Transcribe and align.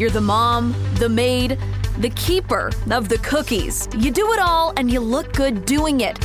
You're 0.00 0.08
the 0.08 0.18
mom, 0.18 0.74
the 0.94 1.10
maid, 1.10 1.58
the 1.98 2.08
keeper 2.08 2.72
of 2.90 3.10
the 3.10 3.18
cookies. 3.18 3.86
You 3.98 4.10
do 4.10 4.32
it 4.32 4.38
all 4.38 4.72
and 4.78 4.90
you 4.90 4.98
look 4.98 5.34
good 5.34 5.66
doing 5.66 6.00
it. 6.00 6.18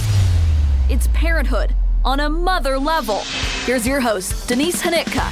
It's 0.90 1.10
parenthood 1.12 1.76
on 2.06 2.22
a 2.22 2.30
mother 2.30 2.80
level. 2.80 3.18
Here's 3.66 3.86
your 3.86 4.00
host, 4.00 4.48
Denise 4.48 4.82
Hanitka. 4.82 5.30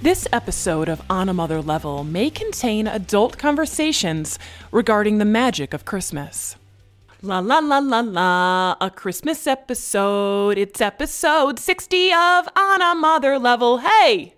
This 0.00 0.28
episode 0.32 0.88
of 0.88 1.02
On 1.10 1.28
a 1.28 1.34
Mother 1.34 1.60
Level 1.60 2.04
may 2.04 2.30
contain 2.30 2.86
adult 2.86 3.36
conversations 3.36 4.38
regarding 4.70 5.18
the 5.18 5.24
magic 5.24 5.74
of 5.74 5.84
Christmas. 5.84 6.54
La 7.20 7.40
la 7.40 7.58
la 7.58 7.80
la 7.80 7.98
la, 7.98 8.76
a 8.80 8.90
Christmas 8.90 9.48
episode. 9.48 10.56
It's 10.56 10.80
episode 10.80 11.58
60 11.58 12.12
of 12.12 12.48
On 12.54 12.80
a 12.80 12.94
Mother 12.94 13.40
Level. 13.40 13.78
Hey! 13.78 14.36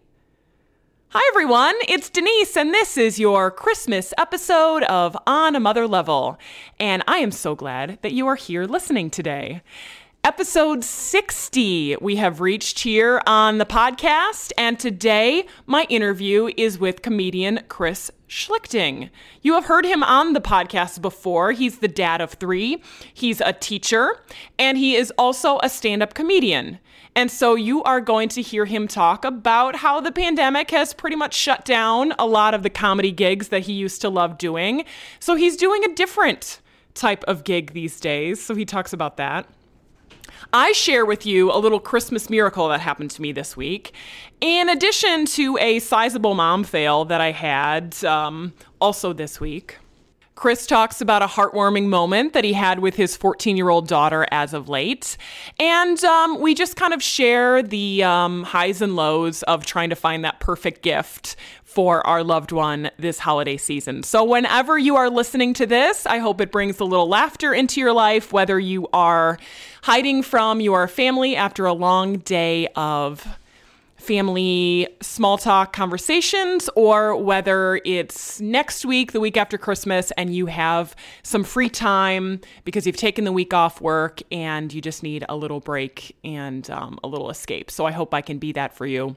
Hi 1.10 1.20
everyone, 1.30 1.74
it's 1.88 2.08
Denise, 2.08 2.56
and 2.56 2.72
this 2.72 2.96
is 2.96 3.18
your 3.18 3.50
Christmas 3.50 4.14
episode 4.16 4.82
of 4.84 5.14
On 5.26 5.54
a 5.54 5.60
Mother 5.60 5.86
Level. 5.86 6.38
And 6.78 7.02
I 7.06 7.18
am 7.18 7.32
so 7.32 7.54
glad 7.54 7.98
that 8.00 8.12
you 8.12 8.26
are 8.26 8.36
here 8.36 8.64
listening 8.64 9.10
today. 9.10 9.60
Episode 10.22 10.84
60 10.84 11.96
we 12.02 12.16
have 12.16 12.42
reached 12.42 12.80
here 12.80 13.22
on 13.26 13.56
the 13.56 13.64
podcast, 13.64 14.52
and 14.58 14.78
today 14.78 15.46
my 15.64 15.86
interview 15.88 16.50
is 16.58 16.78
with 16.78 17.00
comedian 17.00 17.60
Chris 17.68 18.10
Schlichting. 18.28 19.08
You 19.40 19.54
have 19.54 19.64
heard 19.64 19.86
him 19.86 20.02
on 20.02 20.34
the 20.34 20.40
podcast 20.42 21.00
before. 21.00 21.52
He's 21.52 21.78
the 21.78 21.88
dad 21.88 22.20
of 22.20 22.34
three, 22.34 22.82
he's 23.14 23.40
a 23.40 23.54
teacher, 23.54 24.20
and 24.58 24.76
he 24.76 24.94
is 24.94 25.10
also 25.16 25.58
a 25.62 25.70
stand 25.70 26.02
up 26.02 26.12
comedian. 26.12 26.80
And 27.16 27.30
so 27.30 27.54
you 27.54 27.82
are 27.84 28.02
going 28.02 28.28
to 28.30 28.42
hear 28.42 28.66
him 28.66 28.88
talk 28.88 29.24
about 29.24 29.76
how 29.76 30.02
the 30.02 30.12
pandemic 30.12 30.70
has 30.70 30.92
pretty 30.92 31.16
much 31.16 31.32
shut 31.32 31.64
down 31.64 32.12
a 32.18 32.26
lot 32.26 32.52
of 32.52 32.62
the 32.62 32.68
comedy 32.68 33.10
gigs 33.10 33.48
that 33.48 33.62
he 33.62 33.72
used 33.72 34.02
to 34.02 34.10
love 34.10 34.36
doing. 34.36 34.84
So 35.18 35.34
he's 35.34 35.56
doing 35.56 35.82
a 35.82 35.94
different 35.94 36.60
type 36.92 37.24
of 37.24 37.42
gig 37.44 37.72
these 37.72 37.98
days. 38.00 38.44
So 38.44 38.54
he 38.54 38.66
talks 38.66 38.92
about 38.92 39.16
that. 39.16 39.48
I 40.52 40.72
share 40.72 41.04
with 41.04 41.26
you 41.26 41.52
a 41.52 41.58
little 41.58 41.80
Christmas 41.80 42.30
miracle 42.30 42.68
that 42.68 42.80
happened 42.80 43.10
to 43.12 43.22
me 43.22 43.32
this 43.32 43.56
week. 43.56 43.92
In 44.40 44.68
addition 44.68 45.26
to 45.26 45.58
a 45.58 45.78
sizable 45.78 46.34
mom 46.34 46.64
fail 46.64 47.04
that 47.06 47.20
I 47.20 47.32
had 47.32 48.02
um, 48.04 48.52
also 48.80 49.12
this 49.12 49.40
week. 49.40 49.78
Chris 50.40 50.66
talks 50.66 51.02
about 51.02 51.20
a 51.20 51.26
heartwarming 51.26 51.86
moment 51.86 52.32
that 52.32 52.44
he 52.44 52.54
had 52.54 52.78
with 52.78 52.96
his 52.96 53.14
14 53.14 53.58
year 53.58 53.68
old 53.68 53.86
daughter 53.86 54.26
as 54.30 54.54
of 54.54 54.70
late. 54.70 55.18
And 55.58 56.02
um, 56.02 56.40
we 56.40 56.54
just 56.54 56.76
kind 56.76 56.94
of 56.94 57.02
share 57.02 57.62
the 57.62 58.02
um, 58.02 58.44
highs 58.44 58.80
and 58.80 58.96
lows 58.96 59.42
of 59.42 59.66
trying 59.66 59.90
to 59.90 59.96
find 59.96 60.24
that 60.24 60.40
perfect 60.40 60.80
gift 60.80 61.36
for 61.62 62.04
our 62.06 62.24
loved 62.24 62.52
one 62.52 62.90
this 62.98 63.18
holiday 63.18 63.58
season. 63.58 64.02
So, 64.02 64.24
whenever 64.24 64.78
you 64.78 64.96
are 64.96 65.10
listening 65.10 65.52
to 65.54 65.66
this, 65.66 66.06
I 66.06 66.16
hope 66.16 66.40
it 66.40 66.50
brings 66.50 66.80
a 66.80 66.84
little 66.84 67.06
laughter 67.06 67.52
into 67.52 67.78
your 67.78 67.92
life, 67.92 68.32
whether 68.32 68.58
you 68.58 68.88
are 68.94 69.38
hiding 69.82 70.22
from 70.22 70.62
your 70.62 70.88
family 70.88 71.36
after 71.36 71.66
a 71.66 71.74
long 71.74 72.16
day 72.16 72.66
of 72.76 73.26
family 74.00 74.88
small 75.00 75.38
talk 75.38 75.72
conversations 75.72 76.68
or 76.74 77.14
whether 77.14 77.80
it's 77.84 78.40
next 78.40 78.84
week, 78.84 79.12
the 79.12 79.20
week 79.20 79.36
after 79.36 79.58
Christmas, 79.58 80.10
and 80.12 80.34
you 80.34 80.46
have 80.46 80.96
some 81.22 81.44
free 81.44 81.68
time 81.68 82.40
because 82.64 82.86
you've 82.86 82.96
taken 82.96 83.24
the 83.24 83.32
week 83.32 83.54
off 83.54 83.80
work 83.80 84.20
and 84.32 84.72
you 84.72 84.80
just 84.80 85.02
need 85.02 85.24
a 85.28 85.36
little 85.36 85.60
break 85.60 86.16
and 86.24 86.68
um, 86.70 86.98
a 87.04 87.08
little 87.08 87.30
escape. 87.30 87.70
So 87.70 87.86
I 87.86 87.92
hope 87.92 88.14
I 88.14 88.20
can 88.20 88.38
be 88.38 88.52
that 88.52 88.74
for 88.74 88.86
you. 88.86 89.16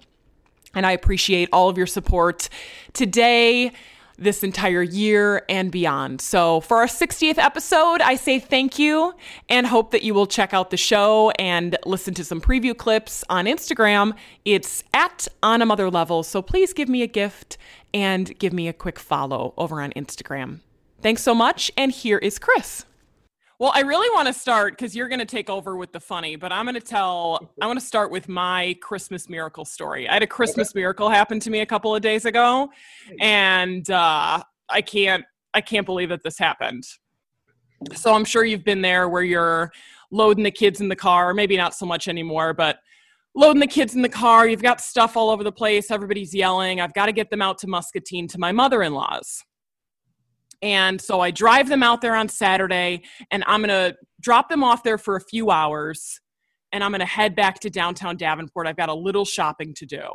And 0.76 0.86
I 0.86 0.92
appreciate 0.92 1.50
all 1.54 1.70
of 1.70 1.78
your 1.78 1.88
support 1.88 2.50
today 2.94 3.72
this 4.18 4.44
entire 4.44 4.82
year 4.82 5.44
and 5.50 5.72
beyond. 5.72 6.22
So, 6.22 6.62
for 6.62 6.78
our 6.78 6.88
60th 6.88 7.38
episode, 7.38 8.02
I 8.02 8.16
say 8.16 8.40
thank 8.40 8.78
you 8.78 9.14
and 9.50 9.68
hope 9.68 9.92
that 9.92 10.04
you 10.04 10.14
will 10.14 10.28
check 10.28 10.54
out 10.54 10.70
the 10.70 10.78
show 10.78 11.32
and 11.32 11.78
listen 11.86 12.14
to 12.16 12.24
some 12.24 12.42
preview 12.42 12.78
clips 12.78 13.24
on 13.30 13.46
Instagram. 13.46 14.14
It's 14.46 14.84
at 14.94 15.28
on 15.42 15.62
a 15.62 15.66
mother 15.66 15.90
level. 15.90 16.24
So, 16.24 16.42
please 16.42 16.74
give 16.74 16.90
me 16.90 17.02
a 17.02 17.08
gift 17.08 17.58
and 17.94 18.38
give 18.40 18.54
me 18.54 18.68
a 18.68 18.74
quick 18.74 19.00
follow 19.00 19.54
over 19.58 19.82
on 19.82 19.92
Instagram. 19.92 20.60
Thanks 21.02 21.22
so 21.22 21.36
much. 21.36 21.72
And 21.76 21.92
here 21.92 22.18
is 22.18 22.40
Chris. 22.40 22.86
Well, 23.60 23.72
I 23.74 23.82
really 23.82 24.10
want 24.16 24.28
to 24.28 24.34
start 24.34 24.74
because 24.74 24.96
you're 24.96 25.08
going 25.08 25.20
to 25.20 25.26
take 25.26 25.50
over 25.50 25.78
with 25.78 25.92
the 25.92 26.00
funny, 26.00 26.36
but 26.36 26.52
I'm 26.52 26.66
going 26.66 26.76
to 26.76 26.82
tell, 26.82 27.52
I 27.62 27.68
want 27.68 27.80
to 27.80 27.86
start 27.86 28.12
with 28.12 28.28
my 28.28 28.76
Christmas 28.82 29.30
miracle 29.30 29.64
story. 29.64 30.10
I 30.10 30.14
had 30.14 30.24
a 30.24 30.28
Christmas 30.28 30.72
okay. 30.72 30.80
miracle 30.80 31.10
happen 31.10 31.40
to 31.40 31.50
me 31.50 31.60
a 31.60 31.66
couple 31.66 31.96
of 31.96 32.02
days 32.02 32.26
ago, 32.26 32.70
and 33.20 33.90
uh, 33.90 34.42
I 34.70 34.82
can't, 34.82 35.24
I 35.54 35.62
can't 35.62 35.86
believe 35.86 36.10
that 36.10 36.24
this 36.24 36.38
happened. 36.38 36.84
So 37.94 38.14
I'm 38.14 38.26
sure 38.26 38.44
you've 38.44 38.64
been 38.64 38.82
there 38.82 39.08
where 39.08 39.24
you're 39.24 39.72
loading 40.12 40.44
the 40.44 40.52
kids 40.52 40.82
in 40.82 40.90
the 40.90 40.96
car, 40.96 41.34
maybe 41.34 41.56
not 41.56 41.76
so 41.76 41.86
much 41.86 42.08
anymore, 42.08 42.54
but 42.54 42.80
loading 43.36 43.60
the 43.60 43.68
kids 43.68 43.96
in 43.96 44.02
the 44.02 44.10
car. 44.10 44.48
You've 44.48 44.62
got 44.62 44.82
stuff 44.82 45.16
all 45.16 45.30
over 45.30 45.44
the 45.44 45.52
place. 45.52 45.92
Everybody's 45.92 46.34
yelling. 46.34 46.82
I've 46.82 46.94
got 46.94 47.06
to 47.06 47.12
get 47.12 47.30
them 47.30 47.42
out 47.42 47.58
to 47.60 47.68
Muscatine 47.68 48.28
to 48.30 48.40
my 48.40 48.52
mother 48.52 48.84
in 48.84 48.94
law's. 48.94 49.44
And 50.64 51.00
so 51.00 51.20
I 51.20 51.30
drive 51.30 51.68
them 51.68 51.84
out 51.84 52.00
there 52.00 52.16
on 52.16 52.30
Saturday 52.30 53.04
and 53.32 53.44
I'm 53.46 53.62
going 53.62 53.70
to 53.70 53.98
drop 54.22 54.48
them 54.48 54.64
off 54.64 54.82
there 54.82 54.98
for 54.98 55.18
a 55.18 55.22
few 55.22 55.52
hours 55.52 56.22
and 56.72 56.82
I'm 56.82 56.92
going 56.92 57.02
to 57.02 57.06
head 57.06 57.36
back 57.36 57.60
to 57.60 57.70
downtown 57.70 58.16
Davenport. 58.16 58.66
I've 58.66 58.78
got 58.78 58.88
a 58.88 58.94
little 58.94 59.26
shopping 59.26 59.74
to 59.76 59.86
do. 59.86 60.08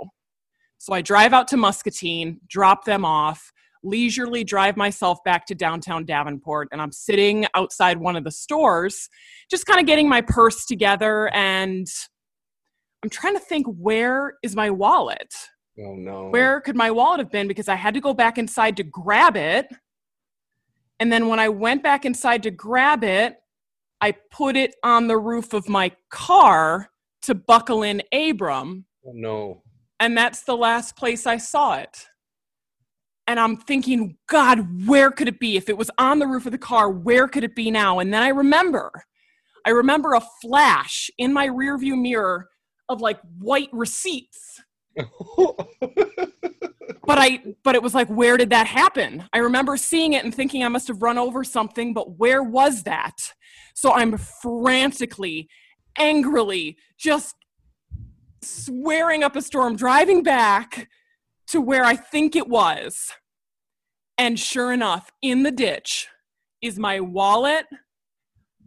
So 0.78 0.94
I 0.94 1.02
drive 1.02 1.34
out 1.34 1.48
to 1.48 1.58
Muscatine, 1.58 2.40
drop 2.48 2.86
them 2.86 3.04
off, 3.04 3.52
leisurely 3.84 4.42
drive 4.42 4.76
myself 4.76 5.18
back 5.22 5.44
to 5.46 5.54
downtown 5.54 6.04
Davenport, 6.04 6.68
and 6.72 6.80
I'm 6.80 6.92
sitting 6.92 7.46
outside 7.54 7.98
one 7.98 8.16
of 8.16 8.24
the 8.24 8.30
stores, 8.30 9.08
just 9.50 9.66
kind 9.66 9.80
of 9.80 9.86
getting 9.86 10.08
my 10.08 10.22
purse 10.22 10.64
together. 10.64 11.28
And 11.34 11.86
I'm 13.02 13.10
trying 13.10 13.34
to 13.34 13.40
think 13.40 13.66
where 13.66 14.34
is 14.42 14.56
my 14.56 14.70
wallet? 14.70 15.32
Oh 15.78 15.94
no. 15.94 16.30
Where 16.30 16.60
could 16.60 16.74
my 16.74 16.90
wallet 16.90 17.20
have 17.20 17.30
been? 17.30 17.48
Because 17.48 17.68
I 17.68 17.74
had 17.74 17.94
to 17.94 18.00
go 18.00 18.14
back 18.14 18.38
inside 18.38 18.76
to 18.78 18.82
grab 18.82 19.36
it 19.36 19.68
and 21.00 21.12
then 21.12 21.28
when 21.28 21.38
I 21.38 21.48
went 21.48 21.82
back 21.82 22.04
inside 22.04 22.42
to 22.44 22.50
grab 22.50 23.04
it, 23.04 23.36
I 24.00 24.12
put 24.30 24.56
it 24.56 24.74
on 24.82 25.06
the 25.06 25.18
roof 25.18 25.52
of 25.52 25.68
my 25.68 25.92
car 26.10 26.90
to 27.22 27.34
buckle 27.34 27.82
in 27.82 28.02
Abram. 28.12 28.84
Oh, 29.06 29.12
no. 29.14 29.62
And 30.00 30.16
that's 30.16 30.42
the 30.42 30.56
last 30.56 30.96
place 30.96 31.26
I 31.26 31.36
saw 31.36 31.76
it. 31.76 32.06
And 33.26 33.38
I'm 33.38 33.56
thinking, 33.56 34.16
God, 34.28 34.86
where 34.86 35.10
could 35.10 35.28
it 35.28 35.38
be? 35.38 35.56
If 35.56 35.68
it 35.68 35.76
was 35.76 35.90
on 35.98 36.18
the 36.18 36.26
roof 36.26 36.46
of 36.46 36.52
the 36.52 36.58
car, 36.58 36.90
where 36.90 37.28
could 37.28 37.44
it 37.44 37.54
be 37.54 37.70
now? 37.70 37.98
And 37.98 38.12
then 38.14 38.22
I 38.22 38.28
remember, 38.28 38.90
I 39.66 39.70
remember 39.70 40.14
a 40.14 40.22
flash 40.40 41.10
in 41.18 41.32
my 41.32 41.48
rearview 41.48 42.00
mirror 42.00 42.48
of 42.88 43.00
like 43.00 43.20
white 43.38 43.68
receipts. 43.72 44.62
but 47.06 47.18
I 47.18 47.42
but 47.64 47.74
it 47.74 47.82
was 47.82 47.94
like 47.94 48.08
where 48.08 48.36
did 48.36 48.50
that 48.50 48.66
happen? 48.66 49.24
I 49.32 49.38
remember 49.38 49.76
seeing 49.76 50.12
it 50.12 50.24
and 50.24 50.34
thinking 50.34 50.62
I 50.64 50.68
must 50.68 50.88
have 50.88 51.02
run 51.02 51.18
over 51.18 51.44
something, 51.44 51.94
but 51.94 52.18
where 52.18 52.42
was 52.42 52.82
that? 52.84 53.34
So 53.74 53.92
I'm 53.92 54.16
frantically, 54.16 55.48
angrily 55.96 56.76
just 56.98 57.34
swearing 58.42 59.22
up 59.22 59.36
a 59.36 59.42
storm 59.42 59.76
driving 59.76 60.22
back 60.22 60.88
to 61.48 61.60
where 61.60 61.84
I 61.84 61.96
think 61.96 62.36
it 62.36 62.48
was. 62.48 63.12
And 64.16 64.38
sure 64.38 64.72
enough, 64.72 65.10
in 65.22 65.44
the 65.44 65.52
ditch 65.52 66.08
is 66.60 66.78
my 66.78 67.00
wallet, 67.00 67.66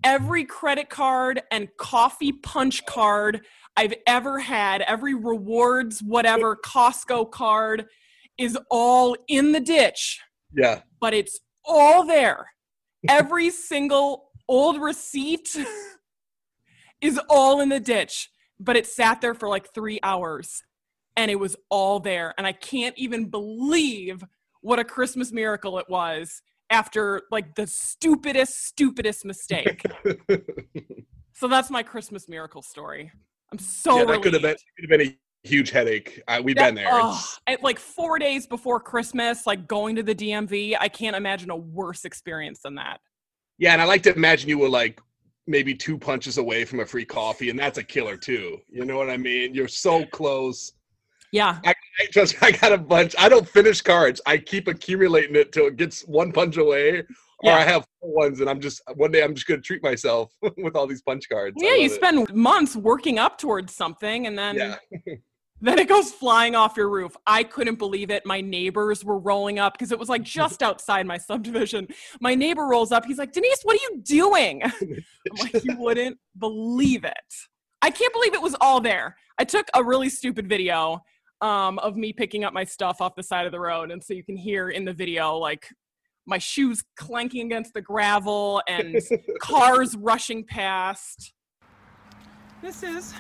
every 0.04 0.46
credit 0.46 0.90
card 0.90 1.42
and 1.52 1.70
coffee 1.78 2.32
punch 2.32 2.86
card 2.86 3.42
I've 3.78 3.94
ever 4.06 4.40
had, 4.40 4.82
every 4.82 5.14
rewards, 5.16 6.02
whatever, 6.02 6.56
Costco 6.58 7.32
card 7.32 7.86
is 8.38 8.58
all 8.70 9.16
in 9.28 9.52
the 9.52 9.60
ditch. 9.60 10.20
Yeah. 10.54 10.82
But 11.00 11.14
it's 11.14 11.40
all 11.64 12.06
there. 12.06 12.48
Every 13.08 13.50
single 13.50 14.32
old 14.48 14.82
receipt 14.82 15.56
is 17.02 17.20
all 17.30 17.62
in 17.62 17.70
the 17.70 17.80
ditch. 17.80 18.30
but 18.60 18.76
it 18.76 18.86
sat 18.86 19.22
there 19.22 19.34
for 19.34 19.50
like 19.50 19.74
three 19.74 20.00
hours 20.04 20.64
and 21.18 21.32
it 21.32 21.40
was 21.40 21.56
all 21.70 22.00
there. 22.00 22.34
And 22.38 22.46
I 22.46 22.52
can't 22.52 22.98
even 22.98 23.30
believe 23.30 24.24
what 24.62 24.80
a 24.80 24.84
Christmas 24.84 25.32
miracle 25.32 25.80
it 25.80 25.90
was 25.90 26.42
after 26.72 27.24
like 27.32 27.56
the 27.56 27.68
stupidest, 27.68 28.66
stupidest 28.66 29.26
mistake. 29.26 29.86
so 31.34 31.48
that's 31.48 31.70
my 31.70 31.84
Christmas 31.84 32.28
miracle 32.28 32.62
story. 32.62 33.12
I'm 33.52 33.60
so 33.60 34.00
yeah, 34.00 34.06
that 34.06 34.22
could 34.22 34.34
have 34.34 34.42
been 34.42 34.56
could 34.78 34.90
have 34.90 35.00
been 35.00 35.08
a 35.10 35.48
huge 35.48 35.72
headache. 35.72 36.22
Uh, 36.28 36.42
we've 36.44 36.56
That- 36.56 36.68
been 36.68 36.76
there. 36.76 36.90
oh, 36.92 37.24
at 37.48 37.62
like 37.62 37.80
four 37.80 38.18
days 38.18 38.48
before 38.48 38.80
Christmas, 38.80 39.46
like 39.46 39.68
going 39.68 39.96
to 39.98 40.04
the 40.04 40.16
DMV, 40.16 40.78
I 40.80 40.88
can't 40.88 41.16
imagine 41.16 41.50
a 41.50 41.56
worse 41.56 42.06
experience 42.06 42.62
than 42.64 42.76
that. 42.76 43.00
Yeah, 43.58 43.74
and 43.74 43.82
I 43.82 43.86
like 43.86 44.04
to 44.04 44.16
imagine 44.16 44.50
you 44.50 44.58
were 44.58 44.70
like 44.70 45.00
maybe 45.48 45.76
two 45.76 45.98
punches 45.98 46.38
away 46.38 46.66
from 46.66 46.80
a 46.80 46.86
free 46.86 47.06
coffee, 47.06 47.50
and 47.50 47.60
that's 47.60 47.78
a 47.78 47.84
killer 47.84 48.16
too. 48.18 48.58
You 48.70 48.86
know 48.86 48.98
what 48.98 49.10
I 49.10 49.18
mean? 49.18 49.54
You're 49.54 49.68
so 49.68 50.06
close. 50.06 50.72
Yeah. 51.32 51.60
I, 51.66 51.74
I 52.02 52.08
just 52.12 52.42
I 52.42 52.52
got 52.52 52.72
a 52.72 52.78
bunch. 52.78 53.16
I 53.18 53.30
don't 53.30 53.48
finish 53.48 53.82
cards. 53.82 54.22
I 54.26 54.38
keep 54.38 54.68
accumulating 54.68 55.36
it 55.36 55.52
till 55.52 55.68
it 55.68 55.78
gets 55.78 56.02
one 56.02 56.32
punch 56.32 56.58
away, 56.58 57.04
or 57.44 57.52
I 57.52 57.62
have 57.64 57.86
four 58.00 58.14
ones, 58.14 58.40
and 58.40 58.50
I'm 58.50 58.60
just 58.60 58.82
one 58.96 59.12
day 59.12 59.24
I'm 59.24 59.36
just 59.36 59.48
gonna 59.48 59.62
treat 59.62 59.84
myself 59.84 60.32
with 60.58 60.76
all 60.76 60.88
these 60.88 61.02
punch 61.02 61.30
cards. 61.30 61.56
Yeah, 61.58 61.76
you 61.76 61.84
love 61.84 61.92
it. 61.92 61.96
spend 61.96 62.34
months 62.36 62.76
working 62.76 63.20
up 63.20 63.38
towards 63.38 63.76
something 63.76 64.28
and 64.28 64.38
then 64.38 64.56
Yeah. 64.56 64.76
then 65.62 65.78
it 65.78 65.88
goes 65.88 66.12
flying 66.12 66.56
off 66.56 66.76
your 66.76 66.90
roof. 66.90 67.16
I 67.28 67.44
couldn't 67.44 67.78
believe 67.78 68.10
it. 68.10 68.26
My 68.26 68.42
neighbors 68.42 69.06
were 69.06 69.20
rolling 69.20 69.60
up 69.60 69.74
because 69.74 69.92
it 69.92 70.00
was 70.00 70.10
like 70.10 70.24
just 70.24 70.64
outside 70.68 71.06
my 71.06 71.18
subdivision. 71.18 71.88
My 72.20 72.34
neighbor 72.34 72.66
rolls 72.66 72.92
up. 72.92 73.06
He's 73.06 73.20
like, 73.20 73.32
Denise, 73.32 73.60
what 73.64 73.76
are 73.78 73.84
you 73.92 74.02
doing? 74.04 74.64
I'm 74.64 75.04
like, 75.40 75.64
you 75.64 75.78
wouldn't 75.78 76.18
believe 76.40 77.04
it. 77.04 77.14
I 77.84 77.92
can't 77.92 78.14
believe 78.14 78.34
it 78.34 78.42
was 78.42 78.56
all 78.62 78.80
there. 78.82 79.18
I 79.38 79.44
took 79.44 79.68
a 79.76 79.84
really 79.84 80.10
stupid 80.10 80.48
video 80.48 81.02
um, 81.42 81.80
of 81.80 81.96
me 81.96 82.14
picking 82.14 82.44
up 82.44 82.54
my 82.54 82.64
stuff 82.64 83.02
off 83.02 83.16
the 83.16 83.24
side 83.24 83.46
of 83.46 83.52
the 83.52 83.60
road. 83.60 83.92
And 83.92 84.04
so 84.04 84.14
you 84.14 84.24
can 84.24 84.38
hear 84.38 84.70
in 84.70 84.86
the 84.86 84.94
video, 84.94 85.38
like, 85.38 85.68
my 86.26 86.38
shoes 86.38 86.84
clanking 86.96 87.48
against 87.48 87.74
the 87.74 87.82
gravel 87.82 88.62
and 88.68 89.02
cars 89.42 89.96
rushing 89.96 90.44
past. 90.44 91.34
This 92.62 92.84
is 92.84 93.14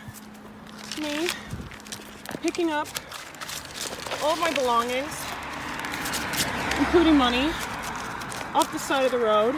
me 1.00 1.27
picking 2.41 2.71
up 2.71 2.88
all 4.24 4.33
of 4.33 4.39
my 4.39 4.53
belongings, 4.53 5.25
including 6.77 7.17
money, 7.17 7.51
off 8.53 8.71
the 8.71 8.79
side 8.79 9.06
of 9.06 9.12
the 9.12 9.17
road. 9.17 9.56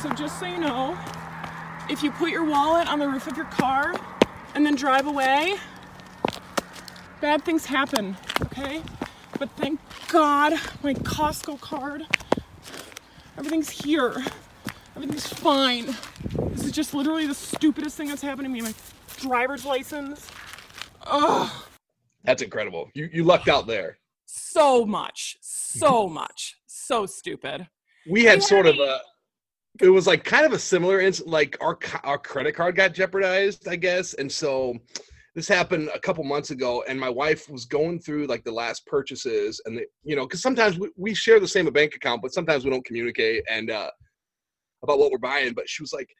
So 0.00 0.10
just 0.10 0.38
so 0.38 0.46
you 0.46 0.58
know, 0.58 0.96
if 1.90 2.02
you 2.02 2.12
put 2.12 2.30
your 2.30 2.44
wallet 2.44 2.88
on 2.88 2.98
the 2.98 3.08
roof 3.08 3.26
of 3.26 3.36
your 3.36 3.46
car 3.46 3.94
and 4.54 4.64
then 4.64 4.76
drive 4.76 5.06
away, 5.06 5.56
bad 7.20 7.44
things 7.44 7.66
happen, 7.66 8.16
okay? 8.42 8.82
But 9.38 9.50
thank 9.56 9.80
God 10.08 10.54
my 10.82 10.94
Costco 10.94 11.60
card, 11.60 12.06
everything's 13.36 13.70
here. 13.70 14.24
Everything's 14.96 15.32
fine. 15.32 15.86
This 16.50 16.64
is 16.64 16.72
just 16.72 16.92
literally 16.92 17.26
the 17.26 17.34
stupidest 17.34 17.96
thing 17.96 18.08
that's 18.08 18.22
happened 18.22 18.46
to 18.46 18.48
me. 18.48 18.60
My 18.60 18.74
driver's 19.18 19.64
license. 19.64 20.28
Ugh. 21.06 21.50
That's 22.24 22.42
incredible. 22.42 22.90
You 22.94 23.08
you 23.12 23.22
lucked 23.22 23.48
out 23.48 23.66
there. 23.66 23.98
So 24.26 24.84
much. 24.84 25.36
So 25.40 26.08
much. 26.22 26.56
So 26.66 27.06
stupid. 27.06 27.68
We 28.10 28.24
had 28.24 28.42
sort 28.42 28.66
of 28.66 28.76
a. 28.76 29.00
It 29.80 29.90
was 29.90 30.08
like 30.08 30.24
kind 30.24 30.44
of 30.44 30.52
a 30.52 30.58
similar 30.58 31.00
incident. 31.00 31.32
Like 31.32 31.56
our 31.60 31.78
our 32.02 32.18
credit 32.18 32.56
card 32.56 32.74
got 32.74 32.92
jeopardized, 32.92 33.68
I 33.68 33.76
guess, 33.76 34.14
and 34.14 34.30
so 34.30 34.76
this 35.38 35.46
happened 35.46 35.88
a 35.94 36.00
couple 36.00 36.24
months 36.24 36.50
ago. 36.50 36.82
And 36.88 36.98
my 36.98 37.08
wife 37.08 37.48
was 37.48 37.64
going 37.64 38.00
through 38.00 38.26
like 38.26 38.42
the 38.42 38.50
last 38.50 38.84
purchases, 38.86 39.60
and 39.64 39.78
the, 39.78 39.86
you 40.02 40.16
know, 40.16 40.24
because 40.24 40.42
sometimes 40.42 40.80
we, 40.80 40.90
we 40.96 41.14
share 41.14 41.38
the 41.38 41.46
same 41.46 41.66
bank 41.66 41.94
account, 41.94 42.22
but 42.22 42.34
sometimes 42.34 42.64
we 42.64 42.70
don't 42.70 42.84
communicate 42.84 43.44
and 43.48 43.70
uh, 43.70 43.88
about 44.82 44.98
what 44.98 45.12
we're 45.12 45.18
buying. 45.18 45.52
But 45.52 45.68
she 45.68 45.80
was 45.80 45.92
like, 45.92 46.10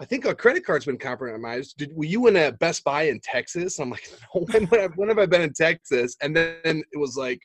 "I 0.00 0.04
think 0.04 0.24
our 0.24 0.36
credit 0.36 0.64
card's 0.64 0.84
been 0.84 0.98
compromised. 0.98 1.78
Did 1.78 1.90
were 1.96 2.04
you 2.04 2.28
in 2.28 2.36
a 2.36 2.52
Best 2.52 2.84
Buy 2.84 3.02
in 3.08 3.18
Texas?" 3.24 3.80
I'm 3.80 3.90
like, 3.90 4.08
"No, 4.34 4.42
when, 4.52 4.66
when 4.66 4.80
have- 4.80 4.96
when 4.96 5.08
have 5.08 5.18
I 5.18 5.26
been 5.26 5.42
in 5.42 5.52
Texas?" 5.52 6.16
And 6.22 6.36
then 6.36 6.84
it 6.92 6.98
was 6.98 7.16
like 7.16 7.40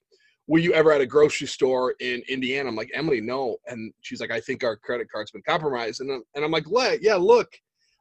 were 0.48 0.60
you 0.60 0.74
ever 0.74 0.92
at 0.92 1.01
a 1.01 1.07
grocery 1.07 1.48
store 1.48 1.95
in 2.01 2.22
Indiana? 2.30 2.69
I'm 2.69 2.75
like, 2.75 2.92
Emily, 2.94 3.19
no. 3.19 3.57
And 3.66 3.92
she's 4.01 4.22
like, 4.22 4.30
I 4.30 4.39
think 4.39 4.63
our 4.63 4.75
credit 4.75 5.07
card's 5.12 5.31
been 5.31 5.42
compromised. 5.42 6.01
And 6.01 6.12
I'm, 6.12 6.24
and 6.36 6.45
I'm 6.45 6.51
like? 6.51 6.66
Yeah, 7.01 7.16
look, 7.16 7.48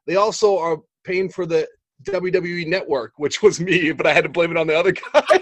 they 0.07 0.17
also 0.17 0.59
are 0.59 0.77
paying 1.05 1.31
for 1.31 1.47
the 1.47 1.67
WWE 2.05 2.67
network, 2.67 3.13
which 3.17 3.43
was 3.43 3.61
me, 3.61 3.93
but 3.93 4.07
I 4.07 4.13
had 4.13 4.25
to 4.25 4.31
blame 4.31 4.51
it 4.51 4.57
on 4.57 4.67
the 4.67 4.79
other 4.79 4.93
guy. 5.13 5.39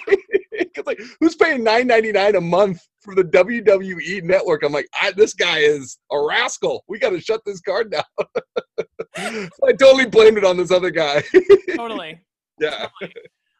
'Cause, 0.74 0.86
like, 0.86 1.00
who's 1.20 1.34
paying 1.34 1.62
nine 1.62 1.86
ninety 1.86 2.12
nine 2.12 2.34
a 2.34 2.40
month 2.40 2.80
for 3.00 3.14
the 3.14 3.24
WWE 3.24 4.22
network? 4.22 4.62
I'm 4.62 4.72
like, 4.72 4.88
I, 5.00 5.10
this 5.12 5.34
guy 5.34 5.58
is 5.58 5.98
a 6.10 6.18
rascal. 6.18 6.82
We 6.88 6.98
got 6.98 7.10
to 7.10 7.20
shut 7.20 7.42
this 7.44 7.60
card 7.60 7.90
down. 7.90 8.04
so 9.16 9.48
I 9.66 9.72
totally 9.72 10.06
blamed 10.06 10.38
it 10.38 10.44
on 10.44 10.56
this 10.56 10.70
other 10.70 10.90
guy. 10.90 11.22
Totally. 11.76 12.20
yeah, 12.58 12.88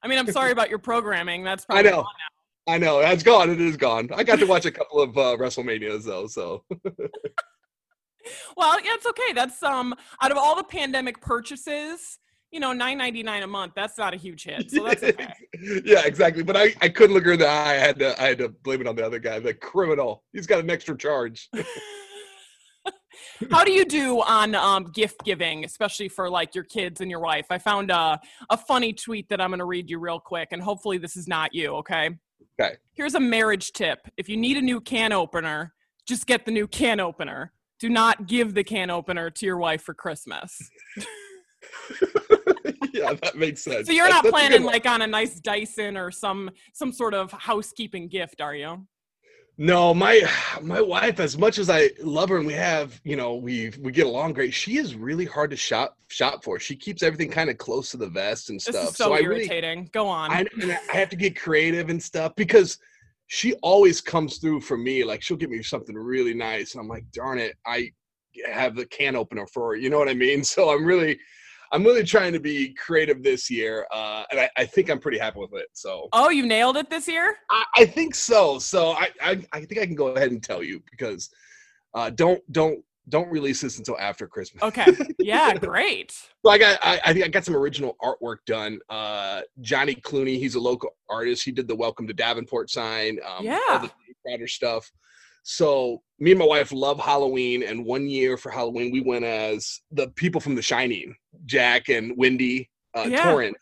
I 0.02 0.08
mean, 0.08 0.18
I'm 0.18 0.30
sorry 0.30 0.52
about 0.52 0.70
your 0.70 0.78
programming. 0.78 1.42
That's 1.44 1.66
I 1.68 1.82
probably 1.82 1.90
know. 1.90 2.06
I 2.68 2.78
know. 2.78 3.00
It's 3.00 3.22
gone. 3.22 3.50
It 3.50 3.60
is 3.60 3.76
gone. 3.76 4.08
I 4.14 4.22
got 4.24 4.38
to 4.38 4.46
watch 4.46 4.64
a 4.64 4.70
couple 4.70 5.00
of 5.02 5.16
uh, 5.18 5.36
WrestleManias 5.38 6.04
though, 6.04 6.26
so. 6.28 6.64
Well, 8.56 8.80
yeah, 8.84 8.92
it's 8.94 9.06
okay. 9.06 9.32
That's 9.34 9.62
um 9.62 9.94
out 10.22 10.30
of 10.30 10.38
all 10.38 10.56
the 10.56 10.64
pandemic 10.64 11.20
purchases, 11.20 12.18
you 12.52 12.60
know, 12.60 12.72
nine 12.74 12.98
ninety 12.98 13.22
nine 13.22 13.42
a 13.42 13.46
month. 13.46 13.72
That's 13.74 13.96
not 13.96 14.12
a 14.12 14.16
huge 14.16 14.44
hit, 14.44 14.70
so 14.70 14.84
that's 14.84 15.02
okay. 15.02 15.32
yeah, 15.84 16.02
exactly. 16.04 16.42
But 16.42 16.56
I, 16.56 16.74
I 16.82 16.90
couldn't 16.90 17.14
look 17.14 17.24
her 17.24 17.32
in 17.32 17.38
the 17.38 17.48
eye. 17.48 17.70
I 17.70 17.78
had 17.78 17.98
to 17.98 18.22
I 18.22 18.26
had 18.26 18.38
to 18.38 18.50
blame 18.50 18.82
it 18.82 18.86
on 18.86 18.94
the 18.94 19.04
other 19.04 19.18
guy, 19.18 19.38
the 19.38 19.54
criminal. 19.54 20.22
He's 20.32 20.46
got 20.46 20.60
an 20.60 20.70
extra 20.70 20.96
charge. 20.96 21.48
How 23.50 23.64
do 23.64 23.72
you 23.72 23.84
do 23.84 24.20
on 24.22 24.54
um, 24.54 24.92
gift 24.92 25.24
giving, 25.24 25.64
especially 25.64 26.08
for 26.08 26.28
like 26.28 26.54
your 26.54 26.64
kids 26.64 27.00
and 27.00 27.10
your 27.10 27.20
wife? 27.20 27.46
I 27.50 27.58
found 27.58 27.90
a 27.90 28.20
a 28.50 28.56
funny 28.56 28.92
tweet 28.92 29.30
that 29.30 29.40
I'm 29.40 29.50
going 29.50 29.58
to 29.58 29.64
read 29.64 29.88
you 29.88 29.98
real 29.98 30.20
quick, 30.20 30.48
and 30.52 30.62
hopefully 30.62 30.98
this 30.98 31.16
is 31.16 31.26
not 31.26 31.54
you. 31.54 31.76
Okay. 31.76 32.10
Okay. 32.60 32.76
Here's 32.92 33.14
a 33.14 33.20
marriage 33.20 33.72
tip: 33.72 34.00
if 34.18 34.28
you 34.28 34.36
need 34.36 34.58
a 34.58 34.62
new 34.62 34.80
can 34.80 35.12
opener, 35.12 35.72
just 36.06 36.26
get 36.26 36.44
the 36.44 36.52
new 36.52 36.68
can 36.68 37.00
opener. 37.00 37.52
Do 37.80 37.88
not 37.88 38.26
give 38.28 38.54
the 38.54 38.62
can 38.62 38.90
opener 38.90 39.30
to 39.30 39.46
your 39.46 39.56
wife 39.56 39.82
for 39.82 39.94
Christmas. 39.94 40.70
yeah, 42.94 43.14
that 43.22 43.36
makes 43.36 43.62
sense. 43.62 43.86
So 43.86 43.92
you're 43.92 44.08
not 44.08 44.24
that's 44.24 44.28
a 44.28 44.30
planning 44.30 44.64
like 44.64 44.86
on 44.86 45.02
a 45.02 45.06
nice 45.06 45.40
Dyson 45.40 45.96
or 45.96 46.10
some 46.10 46.50
some 46.72 46.92
sort 46.92 47.14
of 47.14 47.32
housekeeping 47.32 48.08
gift, 48.08 48.40
are 48.40 48.54
you? 48.54 48.86
No, 49.58 49.92
my 49.92 50.22
my 50.62 50.80
wife, 50.80 51.20
as 51.20 51.36
much 51.36 51.58
as 51.58 51.68
I 51.68 51.90
love 52.02 52.30
her 52.30 52.38
and 52.38 52.46
we 52.46 52.54
have, 52.54 53.00
you 53.04 53.16
know, 53.16 53.34
we 53.34 53.70
we 53.80 53.92
get 53.92 54.06
along 54.06 54.32
great, 54.32 54.54
she 54.54 54.78
is 54.78 54.94
really 54.94 55.26
hard 55.26 55.50
to 55.50 55.56
shop 55.56 55.96
shop 56.08 56.42
for. 56.42 56.58
She 56.58 56.74
keeps 56.74 57.02
everything 57.02 57.30
kind 57.30 57.50
of 57.50 57.58
close 57.58 57.90
to 57.90 57.98
the 57.98 58.08
vest 58.08 58.48
and 58.48 58.58
This 58.58 58.64
stuff. 58.64 58.90
is 58.90 58.96
so, 58.96 59.12
I 59.12 59.18
really 59.18 59.40
irritating. 59.40 59.90
Go 59.92 60.08
on. 60.08 60.30
I, 60.30 60.46
I 60.92 60.96
have 60.96 61.10
to 61.10 61.16
get 61.16 61.38
creative 61.38 61.90
and 61.90 62.02
stuff 62.02 62.32
because 62.34 62.78
she 63.26 63.52
always 63.62 64.00
comes 64.00 64.38
through 64.38 64.62
for 64.62 64.76
me. 64.78 65.04
Like 65.04 65.22
she'll 65.22 65.36
give 65.36 65.50
me 65.50 65.62
something 65.62 65.94
really 65.94 66.34
nice, 66.34 66.74
and 66.74 66.80
I'm 66.80 66.88
like, 66.88 67.04
darn 67.12 67.38
it, 67.38 67.54
I 67.66 67.90
have 68.50 68.74
the 68.74 68.86
can 68.86 69.16
opener 69.16 69.46
for 69.46 69.68
her. 69.68 69.76
You 69.76 69.90
know 69.90 69.98
what 69.98 70.08
I 70.08 70.14
mean? 70.14 70.42
So 70.52 70.70
I'm 70.70 70.84
really, 70.84 71.18
I'm 71.72 71.82
really 71.84 72.04
trying 72.04 72.34
to 72.34 72.40
be 72.40 72.74
creative 72.74 73.22
this 73.22 73.50
year, 73.50 73.86
uh, 73.90 74.24
and 74.30 74.38
I, 74.40 74.50
I 74.58 74.66
think 74.66 74.90
I'm 74.90 74.98
pretty 74.98 75.18
happy 75.18 75.40
with 75.40 75.54
it. 75.54 75.68
So 75.72 76.08
oh, 76.12 76.28
you 76.28 76.46
nailed 76.46 76.76
it 76.76 76.90
this 76.90 77.08
year. 77.08 77.34
I, 77.50 77.64
I 77.78 77.86
think 77.86 78.14
so. 78.14 78.58
So 78.58 78.90
I, 78.90 79.08
I, 79.22 79.42
I 79.52 79.60
think 79.64 79.80
I 79.80 79.86
can 79.86 79.94
go 79.94 80.08
ahead 80.08 80.30
and 80.32 80.42
tell 80.42 80.62
you 80.62 80.82
because 80.90 81.30
uh, 81.94 82.10
don't 82.10 82.40
don't 82.52 82.84
don't 83.08 83.28
release 83.30 83.60
this 83.60 83.78
until 83.78 83.98
after 83.98 84.26
Christmas. 84.28 84.62
Okay. 84.62 84.86
Yeah. 85.18 85.54
Great. 85.58 86.12
So 86.44 86.50
I 86.50 86.58
got 86.58 86.78
I, 86.82 87.00
I 87.04 87.12
think 87.12 87.24
I 87.24 87.28
got 87.28 87.44
some 87.44 87.56
original 87.56 87.96
artwork 88.02 88.36
done. 88.46 88.78
Uh 88.88 89.40
Johnny 89.60 89.94
Clooney, 89.96 90.38
he's 90.38 90.54
a 90.54 90.60
local 90.60 90.90
artist. 91.10 91.44
He 91.44 91.50
did 91.50 91.66
the 91.66 91.74
Welcome 91.74 92.06
to 92.06 92.14
Davenport 92.14 92.70
sign, 92.70 93.18
um 93.26 93.44
Yeah. 93.44 93.58
all 93.70 93.78
the 93.80 94.46
stuff. 94.46 94.90
So 95.42 96.02
me 96.18 96.30
and 96.30 96.38
my 96.38 96.46
wife 96.46 96.72
love 96.72 97.00
Halloween, 97.00 97.62
and 97.62 97.84
one 97.84 98.08
year 98.08 98.36
for 98.36 98.50
Halloween 98.50 98.92
we 98.92 99.00
went 99.00 99.24
as 99.24 99.80
the 99.90 100.08
people 100.10 100.40
from 100.40 100.54
The 100.54 100.62
Shining, 100.62 101.14
Jack 101.46 101.88
and 101.88 102.16
Wendy 102.16 102.70
uh, 102.96 103.08
Yeah. 103.10 103.22
Torrance. 103.22 103.56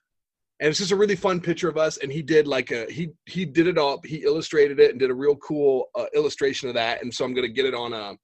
And 0.60 0.68
it's 0.68 0.78
just 0.78 0.92
a 0.92 0.96
really 0.96 1.16
fun 1.16 1.40
picture 1.40 1.70
of 1.70 1.78
us. 1.78 1.96
And 1.96 2.12
he 2.12 2.20
did 2.20 2.46
like 2.46 2.70
a 2.70 2.84
he 2.92 3.10
he 3.24 3.46
did 3.46 3.66
it 3.66 3.78
all. 3.78 3.98
He 4.04 4.16
illustrated 4.24 4.78
it 4.78 4.90
and 4.90 5.00
did 5.00 5.10
a 5.10 5.14
real 5.14 5.36
cool 5.36 5.86
uh, 5.94 6.04
illustration 6.14 6.68
of 6.68 6.74
that. 6.74 7.02
And 7.02 7.12
so 7.12 7.24
I'm 7.24 7.32
gonna 7.32 7.48
get 7.48 7.64
it 7.64 7.72
on 7.72 7.94
a 7.94 8.14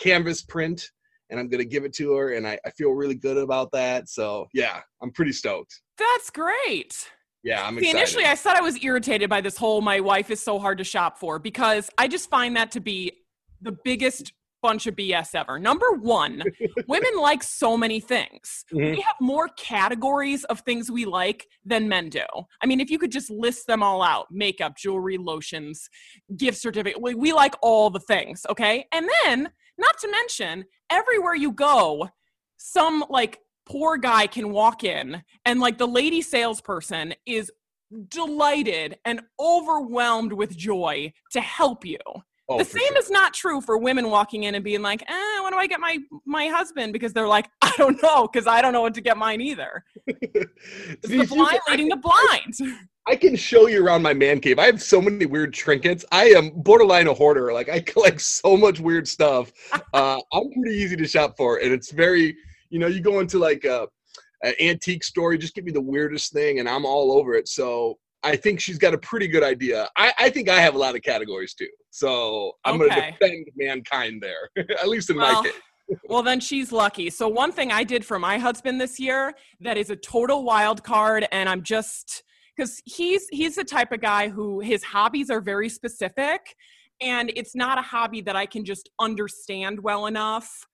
canvas 0.00 0.42
print 0.42 0.90
and 1.30 1.38
I'm 1.38 1.48
gonna 1.48 1.64
give 1.64 1.84
it 1.84 1.92
to 1.94 2.12
her, 2.14 2.34
and 2.34 2.46
I, 2.46 2.58
I 2.64 2.70
feel 2.70 2.90
really 2.90 3.14
good 3.14 3.36
about 3.36 3.70
that. 3.72 4.08
So 4.08 4.48
yeah, 4.52 4.80
I'm 5.00 5.12
pretty 5.12 5.32
stoked. 5.32 5.80
That's 5.96 6.30
great. 6.30 7.08
Yeah, 7.46 7.64
I'm 7.64 7.74
See, 7.74 7.86
excited. 7.90 7.96
initially 7.96 8.24
I 8.24 8.34
said 8.34 8.54
I 8.56 8.60
was 8.60 8.82
irritated 8.82 9.30
by 9.30 9.40
this 9.40 9.56
whole 9.56 9.80
my 9.80 10.00
wife 10.00 10.30
is 10.30 10.42
so 10.42 10.58
hard 10.58 10.78
to 10.78 10.84
shop 10.84 11.16
for 11.18 11.38
because 11.38 11.88
I 11.96 12.08
just 12.08 12.28
find 12.28 12.56
that 12.56 12.72
to 12.72 12.80
be 12.80 13.12
the 13.62 13.76
biggest 13.84 14.32
bunch 14.62 14.88
of 14.88 14.96
BS 14.96 15.34
ever. 15.36 15.56
Number 15.60 15.92
one, 15.92 16.42
women 16.88 17.10
like 17.20 17.44
so 17.44 17.76
many 17.76 18.00
things. 18.00 18.64
Mhm. 18.72 18.96
We 18.96 19.00
have 19.02 19.14
more 19.20 19.48
categories 19.56 20.42
of 20.44 20.60
things 20.60 20.90
we 20.90 21.04
like 21.04 21.46
than 21.64 21.88
men 21.88 22.08
do. 22.08 22.24
I 22.60 22.66
mean, 22.66 22.80
if 22.80 22.90
you 22.90 22.98
could 22.98 23.12
just 23.12 23.30
list 23.30 23.68
them 23.68 23.80
all 23.80 24.02
out 24.02 24.26
makeup, 24.32 24.76
jewelry, 24.76 25.16
lotions, 25.16 25.88
gift 26.36 26.58
certificate, 26.58 27.00
we, 27.00 27.14
we 27.14 27.32
like 27.32 27.54
all 27.62 27.90
the 27.90 28.00
things, 28.00 28.44
okay? 28.50 28.86
And 28.92 29.08
then, 29.24 29.50
not 29.78 29.96
to 30.00 30.10
mention, 30.10 30.64
everywhere 30.90 31.36
you 31.36 31.52
go, 31.52 32.08
some 32.56 33.04
like 33.08 33.38
poor 33.66 33.96
guy 33.96 34.26
can 34.26 34.50
walk 34.50 34.84
in 34.84 35.22
and 35.44 35.60
like 35.60 35.78
the 35.78 35.86
lady 35.86 36.22
salesperson 36.22 37.14
is 37.26 37.50
delighted 38.08 38.96
and 39.04 39.20
overwhelmed 39.38 40.32
with 40.32 40.56
joy 40.56 41.12
to 41.32 41.40
help 41.40 41.84
you. 41.84 41.98
Oh, 42.48 42.58
the 42.58 42.64
same 42.64 42.86
sure. 42.88 42.98
is 42.98 43.10
not 43.10 43.34
true 43.34 43.60
for 43.60 43.76
women 43.76 44.08
walking 44.08 44.44
in 44.44 44.54
and 44.54 44.62
being 44.62 44.80
like, 44.80 45.02
eh, 45.08 45.40
when 45.42 45.52
do 45.52 45.58
I 45.58 45.66
get 45.66 45.80
my 45.80 45.98
my 46.24 46.46
husband? 46.46 46.92
Because 46.92 47.12
they're 47.12 47.26
like, 47.26 47.48
I 47.60 47.72
don't 47.76 48.00
know, 48.00 48.28
because 48.28 48.46
I 48.46 48.62
don't 48.62 48.72
know 48.72 48.82
what 48.82 48.94
to 48.94 49.00
get 49.00 49.16
mine 49.16 49.40
either. 49.40 49.84
It's 50.88 51.08
the 51.08 51.26
blind 51.26 51.58
leading 51.68 51.88
the 51.88 51.96
blind. 51.96 52.78
I 53.08 53.14
can 53.14 53.36
show 53.36 53.68
you 53.68 53.84
around 53.84 54.02
my 54.02 54.14
man 54.14 54.40
cave. 54.40 54.58
I 54.58 54.66
have 54.66 54.82
so 54.82 55.00
many 55.00 55.26
weird 55.26 55.54
trinkets. 55.54 56.04
I 56.10 56.26
am 56.30 56.50
borderline 56.50 57.06
a 57.06 57.14
hoarder. 57.14 57.52
Like 57.52 57.68
I 57.68 57.80
collect 57.92 58.20
so 58.20 58.56
much 58.56 58.80
weird 58.80 59.06
stuff. 59.06 59.52
Uh, 59.92 60.18
I'm 60.32 60.50
pretty 60.52 60.76
easy 60.76 60.96
to 60.96 61.06
shop 61.06 61.36
for, 61.36 61.58
and 61.58 61.72
it's 61.72 61.90
very, 61.92 62.36
you 62.76 62.80
know, 62.80 62.88
you 62.88 63.00
go 63.00 63.20
into 63.20 63.38
like 63.38 63.64
a, 63.64 63.88
an 64.42 64.52
antique 64.60 65.02
store, 65.02 65.32
you 65.32 65.38
just 65.38 65.54
give 65.54 65.64
me 65.64 65.72
the 65.72 65.80
weirdest 65.80 66.30
thing, 66.30 66.58
and 66.60 66.68
I'm 66.68 66.84
all 66.84 67.10
over 67.10 67.32
it. 67.32 67.48
So 67.48 67.96
I 68.22 68.36
think 68.36 68.60
she's 68.60 68.76
got 68.76 68.92
a 68.92 68.98
pretty 68.98 69.28
good 69.28 69.42
idea. 69.42 69.88
I, 69.96 70.12
I 70.18 70.28
think 70.28 70.50
I 70.50 70.60
have 70.60 70.74
a 70.74 70.78
lot 70.78 70.94
of 70.94 71.00
categories 71.00 71.54
too. 71.54 71.70
So 71.88 72.52
I'm 72.66 72.76
going 72.76 72.90
to 72.90 72.96
defend 72.96 73.46
mankind 73.56 74.22
there, 74.22 74.50
at 74.78 74.88
least 74.88 75.08
in 75.08 75.16
Well, 75.16 75.42
my 75.42 75.48
case. 75.48 75.58
Well, 76.10 76.22
then 76.22 76.40
she's 76.40 76.70
lucky. 76.70 77.08
So 77.08 77.28
one 77.28 77.50
thing 77.50 77.72
I 77.72 77.82
did 77.82 78.04
for 78.04 78.18
my 78.18 78.36
husband 78.36 78.78
this 78.78 79.00
year 79.00 79.32
that 79.60 79.78
is 79.78 79.88
a 79.88 79.96
total 79.96 80.44
wild 80.44 80.82
card, 80.82 81.26
and 81.32 81.48
I'm 81.48 81.62
just 81.62 82.24
because 82.54 82.82
he's 82.84 83.26
he's 83.30 83.54
the 83.54 83.64
type 83.64 83.92
of 83.92 84.02
guy 84.02 84.28
who 84.28 84.60
his 84.60 84.82
hobbies 84.82 85.30
are 85.30 85.40
very 85.40 85.68
specific, 85.70 86.54
and 87.00 87.32
it's 87.36 87.54
not 87.54 87.78
a 87.78 87.82
hobby 87.82 88.20
that 88.22 88.36
I 88.36 88.44
can 88.44 88.64
just 88.66 88.90
understand 89.00 89.80
well 89.80 90.06
enough 90.06 90.66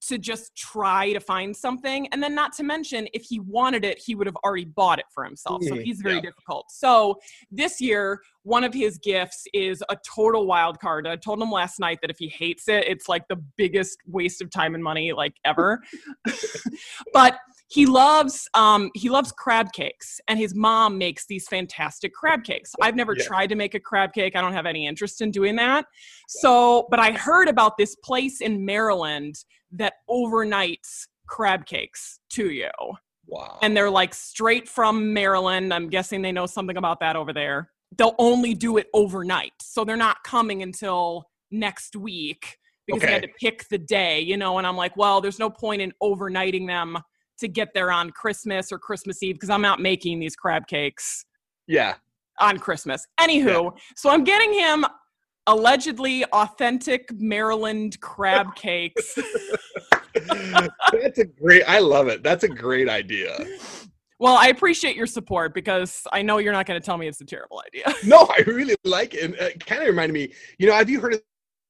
to 0.00 0.18
just 0.18 0.54
try 0.56 1.12
to 1.12 1.20
find 1.20 1.56
something. 1.56 2.06
And 2.08 2.22
then 2.22 2.34
not 2.34 2.52
to 2.54 2.62
mention, 2.62 3.08
if 3.12 3.22
he 3.22 3.40
wanted 3.40 3.84
it, 3.84 3.98
he 3.98 4.14
would 4.14 4.26
have 4.26 4.36
already 4.44 4.64
bought 4.64 4.98
it 4.98 5.06
for 5.12 5.24
himself. 5.24 5.62
So 5.64 5.74
Mhm, 5.74 5.82
he's 5.82 6.00
very 6.00 6.16
yeah. 6.16 6.22
difficult. 6.22 6.70
So 6.70 7.18
this 7.50 7.80
year, 7.80 8.20
one 8.42 8.64
of 8.64 8.72
his 8.72 8.98
gifts 8.98 9.46
is 9.52 9.82
a 9.90 9.96
total 10.06 10.46
wild 10.46 10.78
card. 10.78 11.06
I 11.06 11.16
told 11.16 11.42
him 11.42 11.50
last 11.50 11.80
night 11.80 11.98
that 12.02 12.10
if 12.10 12.18
he 12.18 12.28
hates 12.28 12.68
it, 12.68 12.86
it's 12.86 13.08
like 13.08 13.26
the 13.28 13.36
biggest 13.56 13.98
waste 14.06 14.40
of 14.40 14.50
time 14.50 14.74
and 14.74 14.82
money 14.82 15.12
like 15.12 15.34
ever. 15.44 15.82
but 17.12 17.38
he 17.70 17.84
loves 17.84 18.48
um 18.54 18.90
he 18.94 19.10
loves 19.10 19.30
crab 19.30 19.72
cakes 19.72 20.20
and 20.28 20.38
his 20.38 20.54
mom 20.54 20.96
makes 20.96 21.26
these 21.26 21.46
fantastic 21.48 22.14
crab 22.14 22.42
cakes. 22.42 22.74
I've 22.80 22.96
never 22.96 23.14
Yeah. 23.14 23.24
tried 23.24 23.48
to 23.48 23.56
make 23.56 23.74
a 23.74 23.80
crab 23.80 24.12
cake. 24.14 24.36
I 24.36 24.40
don't 24.40 24.54
have 24.54 24.66
any 24.66 24.86
interest 24.86 25.20
in 25.20 25.30
doing 25.30 25.56
that. 25.56 25.84
So, 26.28 26.86
but 26.90 26.98
I 27.00 27.12
heard 27.12 27.48
about 27.48 27.76
this 27.76 27.94
place 27.96 28.40
in 28.40 28.64
Maryland 28.64 29.44
that 29.72 29.94
overnights 30.08 31.06
crab 31.26 31.66
cakes 31.66 32.20
to 32.30 32.50
you. 32.50 32.70
Wow. 33.26 33.58
And 33.62 33.76
they're 33.76 33.90
like 33.90 34.14
straight 34.14 34.68
from 34.68 35.12
Maryland. 35.12 35.72
I'm 35.72 35.88
guessing 35.88 36.22
they 36.22 36.32
know 36.32 36.46
something 36.46 36.76
about 36.76 37.00
that 37.00 37.14
over 37.14 37.32
there. 37.32 37.70
They'll 37.96 38.14
only 38.18 38.54
do 38.54 38.78
it 38.78 38.88
overnight. 38.94 39.52
So 39.60 39.84
they're 39.84 39.96
not 39.96 40.22
coming 40.24 40.62
until 40.62 41.28
next 41.50 41.94
week 41.96 42.58
because 42.86 43.02
they 43.02 43.12
had 43.12 43.22
to 43.22 43.28
pick 43.40 43.68
the 43.68 43.78
day, 43.78 44.20
you 44.20 44.36
know. 44.36 44.58
And 44.58 44.66
I'm 44.66 44.76
like, 44.76 44.96
well, 44.96 45.20
there's 45.20 45.38
no 45.38 45.50
point 45.50 45.82
in 45.82 45.92
overnighting 46.02 46.66
them 46.66 46.98
to 47.38 47.48
get 47.48 47.72
there 47.74 47.92
on 47.92 48.10
Christmas 48.10 48.72
or 48.72 48.78
Christmas 48.78 49.22
Eve 49.22 49.36
because 49.36 49.50
I'm 49.50 49.62
not 49.62 49.80
making 49.80 50.18
these 50.20 50.34
crab 50.34 50.66
cakes 50.66 51.24
yeah. 51.66 51.94
on 52.40 52.58
Christmas. 52.58 53.06
Anywho, 53.20 53.76
so 53.94 54.10
I'm 54.10 54.24
getting 54.24 54.52
him 54.52 54.84
allegedly 55.48 56.24
authentic 56.26 57.10
Maryland 57.18 57.98
crab 58.00 58.54
cakes. 58.54 59.18
That's 60.92 61.18
a 61.18 61.24
great. 61.24 61.64
I 61.66 61.80
love 61.80 62.08
it. 62.08 62.22
That's 62.22 62.44
a 62.44 62.48
great 62.48 62.88
idea. 62.88 63.36
well, 64.20 64.36
I 64.36 64.48
appreciate 64.48 64.94
your 64.96 65.06
support 65.06 65.54
because 65.54 66.02
I 66.12 66.22
know 66.22 66.38
you're 66.38 66.52
not 66.52 66.66
going 66.66 66.80
to 66.80 66.84
tell 66.84 66.96
me 66.98 67.08
it's 67.08 67.20
a 67.20 67.24
terrible 67.24 67.62
idea. 67.66 67.92
No, 68.04 68.28
I 68.30 68.42
really 68.46 68.76
like 68.84 69.14
it. 69.14 69.24
And 69.24 69.34
it 69.34 69.64
kind 69.66 69.82
of 69.82 69.88
reminded 69.88 70.12
me, 70.14 70.32
you 70.58 70.66
know, 70.68 70.74
have 70.74 70.88
you 70.90 71.00
heard 71.00 71.14
of 71.14 71.20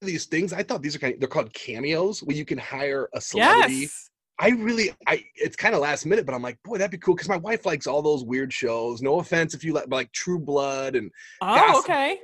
these 0.02 0.26
things? 0.26 0.52
I 0.52 0.62
thought 0.62 0.82
these 0.82 0.94
are 0.94 0.99
kind 0.99 1.14
of, 1.14 1.20
they're 1.20 1.28
called 1.28 1.52
cameos 1.54 2.23
where 2.23 2.37
you 2.37 2.44
can 2.44 2.58
hire 2.58 3.08
a 3.14 3.20
celebrity. 3.20 3.75
yes. 3.75 4.11
I 4.40 4.50
really, 4.50 4.90
I, 5.08 5.25
it's 5.35 5.56
kind 5.56 5.75
of 5.75 5.80
last 5.80 6.06
minute, 6.06 6.25
but 6.25 6.32
I'm 6.32 6.42
like, 6.42 6.58
boy, 6.64 6.78
that'd 6.78 6.92
be 6.92 6.99
cool. 6.99 7.16
Cause 7.16 7.28
my 7.28 7.38
wife 7.38 7.66
likes 7.66 7.88
all 7.88 8.02
those 8.02 8.23
weird 8.25 8.52
shows. 8.52 9.02
No 9.02 9.18
offense 9.18 9.52
if 9.52 9.64
you 9.64 9.73
like, 9.73 9.88
like 9.88 10.12
True 10.12 10.38
Blood. 10.38 10.94
And 10.94 11.11
Oh, 11.42 11.54
gossip. 11.56 11.85
okay. 11.90 12.20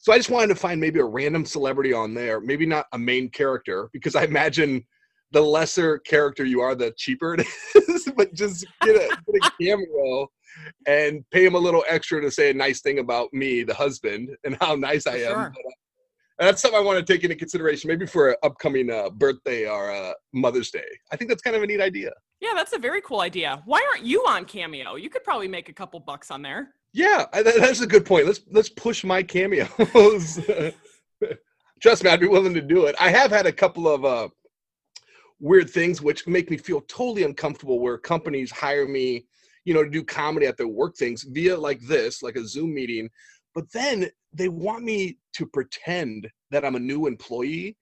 So 0.00 0.14
I 0.14 0.16
just 0.16 0.30
wanted 0.30 0.48
to 0.48 0.54
find 0.54 0.80
maybe 0.80 0.98
a 0.98 1.04
random 1.04 1.44
celebrity 1.44 1.92
on 1.92 2.14
there, 2.14 2.40
maybe 2.40 2.64
not 2.64 2.86
a 2.92 2.98
main 2.98 3.28
character, 3.28 3.90
because 3.92 4.16
I 4.16 4.24
imagine 4.24 4.82
the 5.30 5.42
lesser 5.42 5.98
character 5.98 6.42
you 6.42 6.62
are, 6.62 6.74
the 6.74 6.92
cheaper 6.96 7.34
it 7.34 7.46
is, 7.88 8.10
but 8.16 8.32
just 8.32 8.66
get 8.82 8.96
a, 8.96 9.08
get 9.08 9.44
a 9.44 9.50
cameo 9.60 10.26
and 10.86 11.22
pay 11.30 11.44
him 11.44 11.54
a 11.54 11.58
little 11.58 11.84
extra 11.86 12.18
to 12.22 12.30
say 12.30 12.50
a 12.50 12.54
nice 12.54 12.80
thing 12.80 12.98
about 12.98 13.28
me, 13.34 13.62
the 13.62 13.74
husband, 13.74 14.30
and 14.44 14.56
how 14.58 14.74
nice 14.74 15.06
I 15.06 15.16
am. 15.16 15.32
Sure. 15.32 15.38
Uh, 15.38 15.70
and 16.38 16.48
that's 16.48 16.62
something 16.62 16.80
I 16.80 16.82
want 16.82 17.06
to 17.06 17.12
take 17.12 17.22
into 17.22 17.36
consideration, 17.36 17.88
maybe 17.88 18.06
for 18.06 18.30
an 18.30 18.36
upcoming 18.42 18.90
uh, 18.90 19.10
birthday 19.10 19.68
or 19.68 19.92
uh, 19.92 20.14
Mother's 20.32 20.70
Day. 20.70 20.88
I 21.12 21.16
think 21.16 21.28
that's 21.28 21.42
kind 21.42 21.54
of 21.54 21.62
a 21.62 21.66
neat 21.66 21.82
idea. 21.82 22.12
Yeah, 22.40 22.52
that's 22.54 22.72
a 22.72 22.78
very 22.78 23.02
cool 23.02 23.20
idea. 23.20 23.60
Why 23.66 23.86
aren't 23.92 24.06
you 24.06 24.24
on 24.26 24.46
Cameo? 24.46 24.94
You 24.96 25.10
could 25.10 25.24
probably 25.24 25.48
make 25.48 25.68
a 25.68 25.74
couple 25.74 26.00
bucks 26.00 26.30
on 26.30 26.40
there. 26.40 26.70
Yeah, 26.92 27.26
that- 27.32 27.44
that's 27.44 27.80
a 27.80 27.86
good 27.86 28.04
point. 28.04 28.26
Let's 28.26 28.40
let's 28.50 28.68
push 28.68 29.04
my 29.04 29.22
cameos. 29.22 29.68
Trust 31.80 32.04
me, 32.04 32.10
I'd 32.10 32.20
be 32.20 32.28
willing 32.28 32.54
to 32.54 32.60
do 32.60 32.86
it. 32.86 32.94
I 33.00 33.10
have 33.10 33.30
had 33.30 33.46
a 33.46 33.52
couple 33.52 33.88
of 33.88 34.04
uh, 34.04 34.28
weird 35.38 35.70
things 35.70 36.02
which 36.02 36.26
make 36.26 36.50
me 36.50 36.56
feel 36.56 36.82
totally 36.82 37.22
uncomfortable. 37.22 37.78
Where 37.80 37.96
companies 37.96 38.50
hire 38.50 38.86
me, 38.86 39.24
you 39.64 39.72
know, 39.72 39.84
to 39.84 39.90
do 39.90 40.04
comedy 40.04 40.46
at 40.46 40.56
their 40.56 40.68
work 40.68 40.96
things 40.96 41.22
via 41.22 41.56
like 41.56 41.80
this, 41.80 42.22
like 42.22 42.36
a 42.36 42.46
Zoom 42.46 42.74
meeting, 42.74 43.08
but 43.54 43.70
then 43.72 44.10
they 44.32 44.48
want 44.48 44.84
me 44.84 45.18
to 45.34 45.46
pretend 45.46 46.28
that 46.50 46.64
I'm 46.64 46.76
a 46.76 46.80
new 46.80 47.06
employee, 47.06 47.76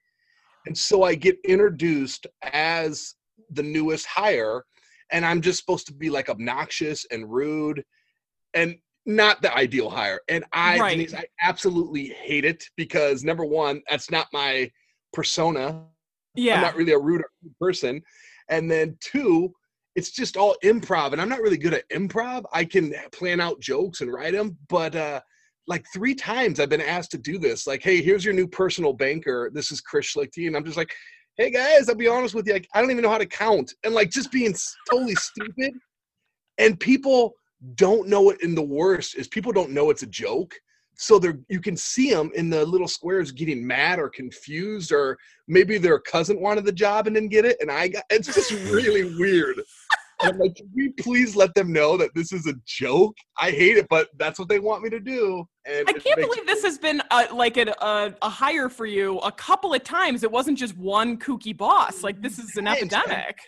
and 0.66 0.76
so 0.76 1.02
I 1.02 1.14
get 1.14 1.38
introduced 1.44 2.26
as 2.42 3.14
the 3.50 3.62
newest 3.62 4.06
hire, 4.06 4.64
and 5.10 5.24
I'm 5.24 5.40
just 5.40 5.58
supposed 5.60 5.86
to 5.88 5.94
be 5.94 6.10
like 6.10 6.28
obnoxious 6.28 7.06
and 7.10 7.30
rude, 7.32 7.82
and 8.54 8.76
not 9.08 9.40
the 9.40 9.52
ideal 9.56 9.88
hire. 9.88 10.20
And 10.28 10.44
I, 10.52 10.78
Right. 10.78 10.90
Denise, 10.90 11.14
I 11.14 11.24
absolutely 11.42 12.08
hate 12.08 12.44
it 12.44 12.62
because 12.76 13.24
number 13.24 13.44
one, 13.44 13.80
that's 13.88 14.10
not 14.10 14.28
my 14.34 14.70
persona. 15.14 15.82
Yeah. 16.34 16.56
I'm 16.56 16.60
not 16.60 16.76
really 16.76 16.92
a 16.92 16.98
rude 16.98 17.22
person. 17.58 18.02
And 18.50 18.70
then 18.70 18.98
two, 19.00 19.52
it's 19.96 20.10
just 20.10 20.36
all 20.36 20.54
improv, 20.62 21.12
and 21.12 21.20
I'm 21.20 21.28
not 21.28 21.40
really 21.40 21.56
good 21.56 21.74
at 21.74 21.88
improv. 21.88 22.44
I 22.52 22.64
can 22.64 22.94
plan 23.10 23.40
out 23.40 23.60
jokes 23.60 24.02
and 24.02 24.12
write 24.12 24.34
them, 24.34 24.56
but 24.68 24.94
uh, 24.94 25.20
like 25.66 25.84
three 25.92 26.14
times 26.14 26.60
I've 26.60 26.68
been 26.68 26.80
asked 26.80 27.10
to 27.12 27.18
do 27.18 27.38
this. 27.38 27.66
Like, 27.66 27.82
hey, 27.82 28.00
here's 28.00 28.24
your 28.24 28.34
new 28.34 28.46
personal 28.46 28.92
banker. 28.92 29.50
This 29.52 29.72
is 29.72 29.80
Chris 29.80 30.14
Schlichty, 30.14 30.46
and 30.46 30.56
I'm 30.56 30.64
just 30.64 30.76
like, 30.76 30.94
hey 31.36 31.50
guys, 31.50 31.88
I'll 31.88 31.94
be 31.94 32.08
honest 32.08 32.34
with 32.34 32.46
you, 32.46 32.52
like, 32.52 32.68
I 32.74 32.80
don't 32.80 32.90
even 32.90 33.02
know 33.02 33.10
how 33.10 33.18
to 33.18 33.26
count, 33.26 33.72
and 33.84 33.94
like 33.94 34.10
just 34.10 34.30
being 34.30 34.54
totally 34.88 35.14
stupid. 35.14 35.72
And 36.58 36.78
people 36.78 37.34
don't 37.74 38.08
know 38.08 38.30
it. 38.30 38.42
In 38.42 38.54
the 38.54 38.62
worst 38.62 39.16
is 39.16 39.28
people 39.28 39.52
don't 39.52 39.70
know 39.70 39.90
it's 39.90 40.02
a 40.02 40.06
joke. 40.06 40.54
So 41.00 41.18
they're 41.18 41.38
you 41.48 41.60
can 41.60 41.76
see 41.76 42.10
them 42.12 42.30
in 42.34 42.50
the 42.50 42.64
little 42.64 42.88
squares 42.88 43.30
getting 43.30 43.64
mad 43.64 44.00
or 44.00 44.08
confused, 44.08 44.90
or 44.90 45.16
maybe 45.46 45.78
their 45.78 46.00
cousin 46.00 46.40
wanted 46.40 46.64
the 46.64 46.72
job 46.72 47.06
and 47.06 47.14
didn't 47.14 47.30
get 47.30 47.44
it, 47.44 47.56
and 47.60 47.70
I 47.70 47.88
got. 47.88 48.04
It's 48.10 48.34
just 48.34 48.50
really 48.72 49.14
weird. 49.16 49.60
And 50.20 50.32
I'm 50.32 50.38
like, 50.40 50.56
can 50.56 50.68
we 50.74 50.88
please 50.90 51.36
let 51.36 51.54
them 51.54 51.72
know 51.72 51.96
that 51.96 52.10
this 52.14 52.32
is 52.32 52.48
a 52.48 52.54
joke? 52.66 53.16
I 53.38 53.52
hate 53.52 53.76
it, 53.76 53.86
but 53.88 54.08
that's 54.18 54.38
what 54.38 54.48
they 54.48 54.58
want 54.58 54.82
me 54.82 54.90
to 54.90 54.98
do. 54.98 55.46
And 55.64 55.88
I 55.88 55.92
can't 55.92 56.20
believe 56.20 56.46
this 56.46 56.64
has 56.64 56.78
been 56.78 57.00
uh 57.12 57.26
like 57.32 57.56
a, 57.56 57.72
a, 57.80 58.14
a 58.22 58.28
hire 58.28 58.68
for 58.68 58.86
you 58.86 59.18
a 59.18 59.30
couple 59.30 59.74
of 59.74 59.84
times. 59.84 60.24
It 60.24 60.32
wasn't 60.32 60.58
just 60.58 60.76
one 60.76 61.18
kooky 61.18 61.56
boss. 61.56 62.02
Like 62.02 62.20
this 62.20 62.40
is 62.40 62.56
an 62.56 62.66
epidemic. 62.66 63.38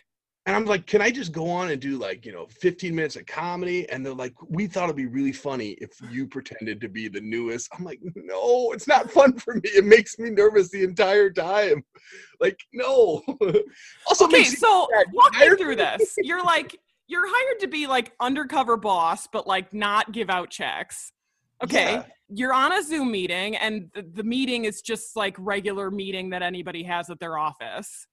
And 0.51 0.57
I'm 0.57 0.65
like, 0.65 0.85
can 0.85 1.01
I 1.01 1.13
just 1.13 1.31
go 1.31 1.49
on 1.49 1.71
and 1.71 1.81
do 1.81 1.97
like, 1.97 2.27
you 2.27 2.33
know, 2.33 2.49
15 2.49 2.93
minutes 2.93 3.15
of 3.15 3.25
comedy? 3.25 3.89
And 3.89 4.05
they're 4.05 4.13
like, 4.13 4.35
we 4.49 4.67
thought 4.67 4.87
it'd 4.87 4.97
be 4.97 5.07
really 5.07 5.31
funny 5.31 5.77
if 5.81 5.93
you 6.11 6.27
pretended 6.27 6.81
to 6.81 6.89
be 6.89 7.07
the 7.07 7.21
newest. 7.21 7.69
I'm 7.73 7.85
like, 7.85 8.01
no, 8.17 8.73
it's 8.73 8.89
not 8.89 9.13
fun 9.13 9.39
for 9.39 9.55
me. 9.55 9.61
It 9.67 9.85
makes 9.85 10.19
me 10.19 10.29
nervous 10.29 10.69
the 10.69 10.83
entire 10.83 11.31
time. 11.31 11.85
Like, 12.41 12.59
no. 12.73 13.23
also, 14.09 14.25
Okay, 14.25 14.43
so 14.43 14.89
walk 15.13 15.39
me 15.39 15.55
through 15.55 15.77
this. 15.77 16.17
You're 16.19 16.43
like 16.43 16.77
you're 17.07 17.29
hired 17.29 17.61
to 17.61 17.69
be 17.69 17.87
like 17.87 18.11
undercover 18.19 18.77
boss, 18.77 19.29
but 19.29 19.47
like 19.47 19.73
not 19.73 20.11
give 20.11 20.31
out 20.31 20.51
checks. 20.51 21.13
Okay. 21.63 21.93
Yeah. 21.93 22.05
You're 22.29 22.55
on 22.55 22.73
a 22.73 22.83
Zoom 22.83 23.13
meeting 23.13 23.57
and 23.57 23.89
the, 23.95 24.03
the 24.03 24.25
meeting 24.25 24.65
is 24.65 24.83
just 24.83 25.15
like 25.15 25.37
regular 25.39 25.93
meeting 25.93 26.31
that 26.31 26.43
anybody 26.43 26.83
has 26.83 27.09
at 27.09 27.21
their 27.21 27.39
office. 27.39 28.09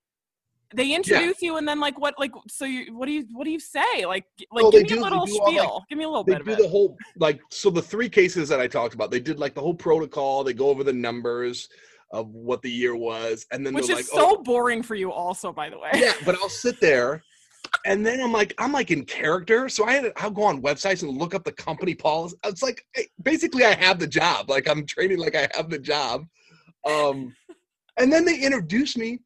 They 0.75 0.93
introduce 0.93 1.41
you 1.41 1.57
and 1.57 1.67
then 1.67 1.79
like 1.79 1.97
what 1.99 2.15
like 2.19 2.31
so 2.49 2.65
you 2.65 2.93
what 2.95 3.05
do 3.05 3.13
you 3.13 3.25
what 3.31 3.45
do 3.45 3.51
you 3.51 3.59
say? 3.59 4.05
Like 4.05 4.25
like 4.51 4.69
give 4.71 4.83
me 4.83 4.87
do- 4.89 4.95
a 4.95 4.97
they 4.97 5.03
little 5.03 5.25
do 5.25 5.39
all, 5.39 5.45
like- 5.45 5.53
spiel. 5.53 5.85
give 5.89 5.97
me 5.97 6.03
a 6.03 6.09
little 6.09 6.23
they 6.23 6.33
bit 6.33 6.41
of 6.41 6.47
do 6.47 6.53
it. 6.53 6.61
the 6.61 6.67
whole 6.67 6.97
like 7.17 7.39
so 7.49 7.69
the 7.69 7.81
three 7.81 8.09
cases 8.09 8.49
that 8.49 8.59
I 8.59 8.67
talked 8.67 8.93
about. 8.93 9.09
They 9.11 9.19
did 9.21 9.39
like 9.39 9.53
the 9.55 9.61
whole 9.61 9.73
protocol. 9.75 10.43
They 10.43 10.53
go 10.53 10.69
over 10.69 10.83
the 10.83 10.93
numbers 10.93 11.69
of 12.11 12.29
what 12.29 12.61
the 12.61 12.71
year 12.71 12.95
was, 12.95 13.45
and 13.51 13.65
then 13.65 13.73
Which 13.73 13.89
is 13.89 13.95
like, 13.95 14.05
so 14.05 14.37
oh, 14.37 14.43
boring 14.43 14.81
for 14.81 14.95
you 14.95 15.11
also, 15.11 15.51
by 15.51 15.69
the 15.69 15.77
way. 15.77 15.89
yeah. 15.95 16.13
But 16.25 16.35
I'll 16.35 16.47
sit 16.47 16.79
there, 16.79 17.21
and 17.85 18.05
then 18.05 18.21
I'm 18.21 18.31
like, 18.31 18.53
I'm 18.57 18.71
like 18.71 18.91
in 18.91 19.03
character. 19.03 19.67
So 19.67 19.83
I 19.85 19.91
had 19.93 20.03
to, 20.03 20.13
I'll 20.21 20.31
go 20.31 20.43
on 20.43 20.61
websites 20.61 21.03
and 21.03 21.17
look 21.17 21.35
up 21.35 21.43
the 21.43 21.51
company 21.51 21.95
policy. 21.95 22.37
It's 22.45 22.63
like 22.63 22.85
basically 23.23 23.65
I 23.65 23.73
have 23.73 23.99
the 23.99 24.07
job. 24.07 24.49
Like 24.49 24.69
I'm 24.69 24.85
training 24.85 25.17
like 25.17 25.35
I 25.35 25.49
have 25.55 25.69
the 25.69 25.79
job. 25.79 26.25
Um, 26.85 27.35
and 27.97 28.11
then 28.11 28.23
they 28.25 28.39
introduce 28.39 28.95
me. 28.95 29.19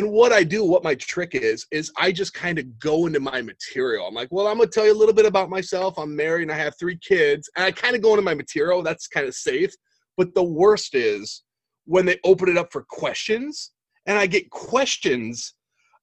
And 0.00 0.12
what 0.12 0.32
I 0.32 0.44
do, 0.44 0.64
what 0.64 0.82
my 0.82 0.94
trick 0.94 1.34
is, 1.34 1.66
is 1.70 1.92
I 1.98 2.10
just 2.10 2.32
kind 2.32 2.58
of 2.58 2.78
go 2.78 3.04
into 3.04 3.20
my 3.20 3.42
material. 3.42 4.06
I'm 4.08 4.14
like, 4.14 4.28
well, 4.30 4.46
I'm 4.46 4.56
gonna 4.56 4.70
tell 4.70 4.86
you 4.86 4.94
a 4.94 4.96
little 4.96 5.12
bit 5.12 5.26
about 5.26 5.50
myself. 5.50 5.98
I'm 5.98 6.16
married 6.16 6.44
and 6.44 6.52
I 6.52 6.56
have 6.56 6.72
three 6.78 6.96
kids. 6.96 7.50
And 7.54 7.66
I 7.66 7.70
kind 7.70 7.94
of 7.94 8.00
go 8.00 8.12
into 8.12 8.22
my 8.22 8.32
material. 8.32 8.82
That's 8.82 9.06
kind 9.06 9.26
of 9.26 9.34
safe. 9.34 9.74
But 10.16 10.34
the 10.34 10.42
worst 10.42 10.94
is 10.94 11.42
when 11.84 12.06
they 12.06 12.18
open 12.24 12.48
it 12.48 12.56
up 12.56 12.72
for 12.72 12.86
questions 12.88 13.72
and 14.06 14.16
I 14.16 14.26
get 14.26 14.48
questions 14.48 15.52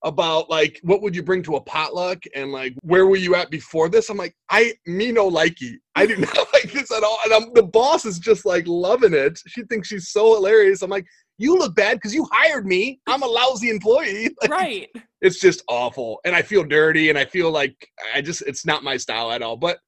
about 0.04 0.48
like 0.48 0.80
what 0.84 1.02
would 1.02 1.16
you 1.16 1.24
bring 1.24 1.42
to 1.42 1.56
a 1.56 1.62
potluck 1.62 2.22
and 2.36 2.52
like 2.52 2.76
where 2.84 3.08
were 3.08 3.16
you 3.16 3.34
at 3.34 3.50
before 3.50 3.90
this 3.90 4.12
i'm 4.12 4.18
like 4.18 4.36
i 4.52 4.72
me 4.86 5.12
no 5.12 5.28
likey 5.28 5.74
i 5.96 6.06
do 6.06 6.16
not 6.18 6.48
like 6.54 6.72
this 6.72 6.92
at 6.92 7.02
all 7.02 7.18
and 7.26 7.34
I'm, 7.34 7.52
the 7.56 7.64
boss 7.64 8.06
is 8.06 8.20
just 8.20 8.46
like 8.46 8.68
loving 8.68 9.16
it 9.16 9.40
she 9.48 9.64
thinks 9.64 9.88
she's 9.88 10.10
so 10.10 10.36
hilarious 10.36 10.84
i'm 10.84 10.92
like 10.92 11.08
you 11.38 11.58
look 11.58 11.76
bad 11.76 11.96
because 11.98 12.14
you 12.14 12.28
hired 12.32 12.66
me 12.66 13.00
i'm 13.08 13.24
a 13.24 13.28
lousy 13.28 13.70
employee 13.70 14.30
Like, 14.42 14.50
Right. 14.50 14.90
it's 15.22 15.40
just 15.40 15.64
awful 15.70 16.20
and 16.26 16.36
i 16.36 16.42
feel 16.42 16.64
dirty 16.64 17.10
and 17.10 17.18
i 17.18 17.26
feel 17.26 17.52
like 17.52 17.76
i 18.14 18.22
just 18.22 18.42
it's 18.44 18.66
not 18.66 18.84
my 18.84 18.98
style 18.98 19.32
at 19.32 19.42
all 19.42 19.58
but 19.58 19.80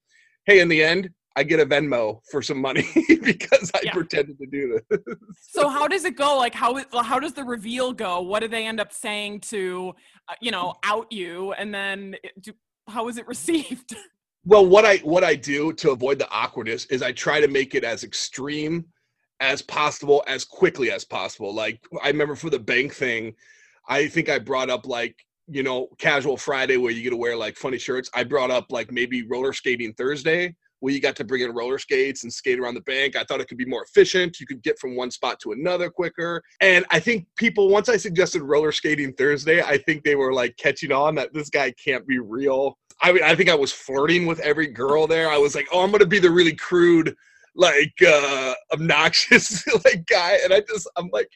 hey 0.46 0.60
in 0.60 0.68
the 0.68 0.84
end 0.84 1.10
i 1.36 1.44
get 1.44 1.60
a 1.60 1.66
venmo 1.66 2.20
for 2.32 2.42
some 2.42 2.60
money 2.60 2.86
because 3.24 3.72
i 3.74 3.80
Yeah. 3.84 3.94
pretended 3.94 4.38
to 4.40 4.46
do 4.48 4.80
this 4.90 5.00
So 5.52 5.68
how 5.68 5.88
does 5.88 6.06
it 6.06 6.16
go? 6.16 6.38
Like 6.38 6.54
how 6.54 6.84
how 7.02 7.20
does 7.20 7.34
the 7.34 7.44
reveal 7.44 7.92
go? 7.94 8.22
What 8.22 8.40
do 8.42 8.48
they 8.48 8.66
end 8.68 8.80
up 8.80 8.92
saying 8.94 9.40
to 9.42 9.94
uh, 10.30 10.36
you 10.42 10.52
know 10.52 10.76
out 10.84 11.12
you, 11.12 11.54
and 11.54 11.74
then 11.74 12.16
it- 12.24 12.34
do, 12.42 12.52
how 12.88 13.08
is 13.08 13.18
it 13.18 13.28
received? 13.28 13.96
Well, 14.46 14.66
what 14.66 14.86
I 14.86 14.98
what 14.98 15.24
I 15.24 15.36
do 15.36 15.74
to 15.74 15.92
avoid 15.92 16.20
the 16.20 16.30
awkwardness 16.30 16.86
is 16.86 17.02
I 17.02 17.12
try 17.12 17.42
to 17.42 17.48
make 17.48 17.74
it 17.76 17.84
as 17.84 18.04
extreme 18.04 18.86
as 19.40 19.62
possible, 19.62 20.24
as 20.28 20.46
quickly 20.46 20.92
as 20.92 21.06
possible. 21.06 21.54
Like 21.54 21.82
I 22.04 22.08
remember 22.08 22.36
for 22.36 22.50
the 22.50 22.60
bank 22.60 22.94
thing, 22.94 23.34
I 23.88 24.08
think 24.08 24.30
I 24.30 24.40
brought 24.40 24.70
up 24.70 24.86
like 24.86 25.16
you 25.48 25.64
know 25.64 25.88
casual 25.98 26.38
Friday 26.38 26.78
where 26.78 26.92
you 26.92 27.02
get 27.02 27.10
to 27.12 27.18
wear 27.18 27.36
like 27.36 27.58
funny 27.58 27.78
shirts. 27.78 28.10
I 28.14 28.24
brought 28.24 28.52
up 28.52 28.72
like 28.72 28.92
maybe 28.92 29.26
roller 29.28 29.54
skating 29.54 29.94
Thursday 29.94 30.56
where 30.80 30.94
you 30.94 31.02
got 31.02 31.16
to 31.18 31.24
bring 31.24 31.42
in 31.42 31.52
roller 31.52 31.78
skates 31.78 32.24
and 32.24 32.32
skate 32.32 32.60
around 32.60 32.74
the 32.74 32.82
bank. 32.82 33.16
I 33.16 33.24
thought 33.24 33.42
it 33.42 33.48
could 33.48 33.58
be 33.58 33.66
more 33.66 33.84
efficient. 33.84 34.40
You 34.40 34.48
could 34.48 34.64
get 34.64 34.80
from 34.80 34.96
one 34.96 35.12
spot 35.12 35.40
to 35.42 35.52
another 35.52 35.90
quicker. 35.90 36.42
And 36.62 36.86
I 36.90 37.00
think 37.00 37.28
people 37.38 37.70
once 37.70 37.90
I 37.90 37.98
suggested 37.98 38.42
roller 38.42 38.72
skating 38.72 39.14
Thursday, 39.14 39.62
I 39.62 39.78
think 39.78 40.04
they 40.04 40.16
were 40.16 40.34
like 40.34 40.56
catching 40.58 40.92
on 40.92 41.16
that 41.16 41.34
this 41.34 41.50
guy 41.50 41.74
can't 41.84 42.08
be 42.08 42.20
real. 42.20 42.78
I 43.02 43.12
mean, 43.12 43.24
I 43.24 43.36
think 43.36 43.50
I 43.50 43.56
was 43.56 43.72
flirting 43.72 44.26
with 44.26 44.40
every 44.40 44.68
girl 44.68 45.08
there. 45.08 45.30
I 45.30 45.38
was 45.38 45.56
like, 45.56 45.68
oh, 45.72 45.84
I'm 45.84 45.92
gonna 45.92 46.06
be 46.06 46.20
the 46.20 46.32
really 46.32 46.56
crude, 46.56 47.16
like 47.56 47.94
uh 48.06 48.54
obnoxious 48.74 49.66
like 49.86 50.06
guy. 50.08 50.38
And 50.44 50.54
I 50.54 50.62
just 50.62 50.90
I'm 50.98 51.10
like 51.12 51.30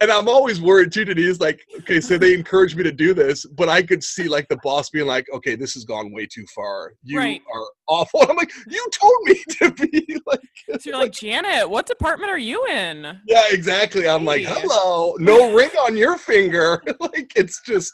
and 0.00 0.10
I'm 0.10 0.28
always 0.28 0.60
worried 0.60 0.92
too, 0.92 1.04
Denise, 1.04 1.40
like, 1.40 1.60
okay, 1.78 2.00
so 2.00 2.18
they 2.18 2.34
encouraged 2.34 2.76
me 2.76 2.82
to 2.82 2.92
do 2.92 3.14
this, 3.14 3.46
but 3.46 3.68
I 3.68 3.82
could 3.82 4.02
see 4.02 4.28
like 4.28 4.46
the 4.48 4.58
boss 4.62 4.90
being 4.90 5.06
like, 5.06 5.24
okay, 5.32 5.54
this 5.54 5.72
has 5.74 5.84
gone 5.84 6.12
way 6.12 6.26
too 6.26 6.44
far. 6.54 6.92
You 7.04 7.18
Right. 7.18 7.40
are 7.54 7.64
awful. 7.86 8.20
And 8.22 8.30
I'm 8.32 8.36
like, 8.36 8.52
you 8.68 8.86
told 8.92 9.14
me 9.22 9.42
to 9.60 9.70
be 9.70 10.18
like 10.26 10.40
So 10.80 10.90
you're 10.90 10.98
like 10.98 11.12
Janet, 11.12 11.70
what 11.70 11.86
department 11.86 12.30
are 12.30 12.38
you 12.38 12.66
in? 12.66 13.18
Yeah, 13.26 13.44
exactly. 13.50 14.08
I'm 14.08 14.24
like, 14.24 14.42
hello, 14.44 15.14
no 15.20 15.54
ring 15.54 15.70
on 15.86 15.96
your 15.96 16.18
finger. 16.18 16.82
like 17.00 17.32
it's 17.36 17.62
just 17.64 17.92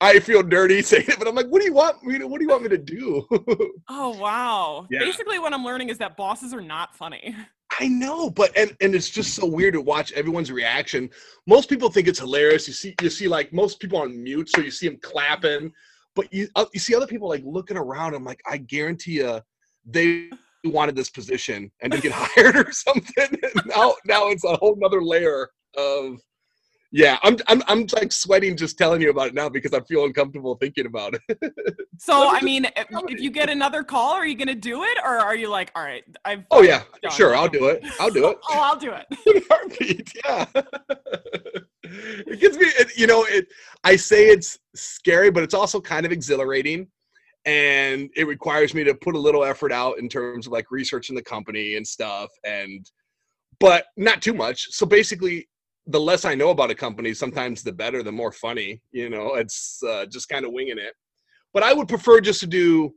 I 0.00 0.20
feel 0.20 0.42
dirty 0.42 0.82
saying 0.82 1.06
it, 1.08 1.18
but 1.18 1.28
I'm 1.28 1.34
like, 1.34 1.46
what 1.46 1.60
do 1.60 1.66
you 1.66 1.74
want 1.74 2.02
me 2.02 2.18
to 2.18 2.26
what 2.26 2.38
do 2.38 2.44
you 2.44 2.50
want 2.50 2.62
me 2.62 2.68
to 2.70 2.78
do? 2.78 3.26
Oh 3.88 4.18
wow! 4.18 4.86
Yeah. 4.90 5.00
Basically, 5.00 5.38
what 5.38 5.52
I'm 5.52 5.64
learning 5.64 5.90
is 5.90 5.98
that 5.98 6.16
bosses 6.16 6.52
are 6.52 6.60
not 6.60 6.94
funny. 6.94 7.34
I 7.80 7.88
know, 7.88 8.30
but 8.30 8.56
and 8.56 8.76
and 8.80 8.94
it's 8.94 9.08
just 9.08 9.34
so 9.34 9.46
weird 9.46 9.74
to 9.74 9.80
watch 9.80 10.12
everyone's 10.12 10.50
reaction. 10.50 11.08
Most 11.46 11.68
people 11.68 11.90
think 11.90 12.08
it's 12.08 12.18
hilarious. 12.18 12.66
You 12.66 12.74
see, 12.74 12.94
you 13.00 13.10
see, 13.10 13.28
like 13.28 13.52
most 13.52 13.80
people 13.80 13.98
on 13.98 14.22
mute, 14.22 14.48
so 14.50 14.60
you 14.60 14.70
see 14.70 14.88
them 14.88 14.98
clapping, 15.02 15.72
but 16.14 16.32
you 16.32 16.48
uh, 16.56 16.66
you 16.72 16.80
see 16.80 16.94
other 16.94 17.06
people 17.06 17.28
like 17.28 17.42
looking 17.44 17.76
around. 17.76 18.14
I'm 18.14 18.24
like, 18.24 18.40
I 18.48 18.56
guarantee 18.58 19.18
you, 19.18 19.40
they 19.84 20.30
wanted 20.64 20.96
this 20.96 21.10
position 21.10 21.70
and 21.80 21.92
didn't 21.92 22.04
get 22.04 22.12
hired 22.12 22.56
or 22.56 22.72
something. 22.72 23.28
And 23.42 23.62
now 23.66 23.94
now 24.04 24.28
it's 24.28 24.44
a 24.44 24.56
whole 24.56 24.76
nother 24.76 25.02
layer 25.02 25.48
of. 25.76 26.20
Yeah, 26.96 27.18
I'm, 27.22 27.36
I'm 27.46 27.62
I'm 27.66 27.86
like 27.92 28.10
sweating 28.10 28.56
just 28.56 28.78
telling 28.78 29.02
you 29.02 29.10
about 29.10 29.26
it 29.26 29.34
now 29.34 29.50
because 29.50 29.74
I 29.74 29.80
feel 29.80 30.06
uncomfortable 30.06 30.54
thinking 30.54 30.86
about 30.86 31.14
it. 31.28 31.38
So 31.98 32.28
I 32.28 32.40
mean, 32.40 32.66
if, 32.76 32.86
if 32.90 33.20
you 33.20 33.30
get 33.30 33.50
another 33.50 33.82
call, 33.82 34.12
are 34.12 34.26
you 34.26 34.34
gonna 34.34 34.54
do 34.54 34.82
it, 34.82 34.98
or 35.04 35.18
are 35.18 35.36
you 35.36 35.50
like, 35.50 35.72
all 35.74 35.82
right, 35.82 36.04
I've 36.24 36.44
Oh 36.50 36.62
yeah, 36.62 36.84
done 37.02 37.12
sure. 37.12 37.36
I'll 37.36 37.48
do 37.48 37.66
it. 37.68 37.84
I'll 38.00 38.10
do 38.10 38.28
it. 38.30 38.38
Oh, 38.48 38.60
I'll 38.60 38.78
do 38.78 38.92
it. 38.92 39.06
in 39.26 39.42
heartbeat. 39.50 40.10
Yeah. 40.24 40.46
it 41.82 42.40
gives 42.40 42.56
me, 42.56 42.66
it, 42.66 42.96
you 42.96 43.06
know, 43.06 43.24
it. 43.24 43.48
I 43.84 43.96
say 43.96 44.28
it's 44.28 44.58
scary, 44.74 45.30
but 45.30 45.42
it's 45.42 45.54
also 45.54 45.80
kind 45.80 46.06
of 46.06 46.12
exhilarating, 46.12 46.86
and 47.44 48.08
it 48.16 48.26
requires 48.26 48.72
me 48.72 48.84
to 48.84 48.94
put 48.94 49.14
a 49.14 49.18
little 49.18 49.44
effort 49.44 49.72
out 49.72 49.98
in 49.98 50.08
terms 50.08 50.46
of 50.46 50.52
like 50.52 50.70
researching 50.70 51.14
the 51.14 51.22
company 51.22 51.76
and 51.76 51.86
stuff, 51.86 52.30
and 52.44 52.90
but 53.60 53.84
not 53.98 54.22
too 54.22 54.32
much. 54.32 54.68
So 54.70 54.86
basically. 54.86 55.46
The 55.88 56.00
less 56.00 56.24
I 56.24 56.34
know 56.34 56.50
about 56.50 56.70
a 56.70 56.74
company, 56.74 57.14
sometimes 57.14 57.62
the 57.62 57.72
better, 57.72 58.02
the 58.02 58.12
more 58.12 58.32
funny. 58.32 58.80
You 58.92 59.08
know, 59.08 59.34
it's 59.34 59.80
uh, 59.88 60.06
just 60.06 60.28
kind 60.28 60.44
of 60.44 60.52
winging 60.52 60.78
it. 60.78 60.94
But 61.54 61.62
I 61.62 61.72
would 61.72 61.88
prefer 61.88 62.20
just 62.20 62.40
to 62.40 62.46
do 62.46 62.94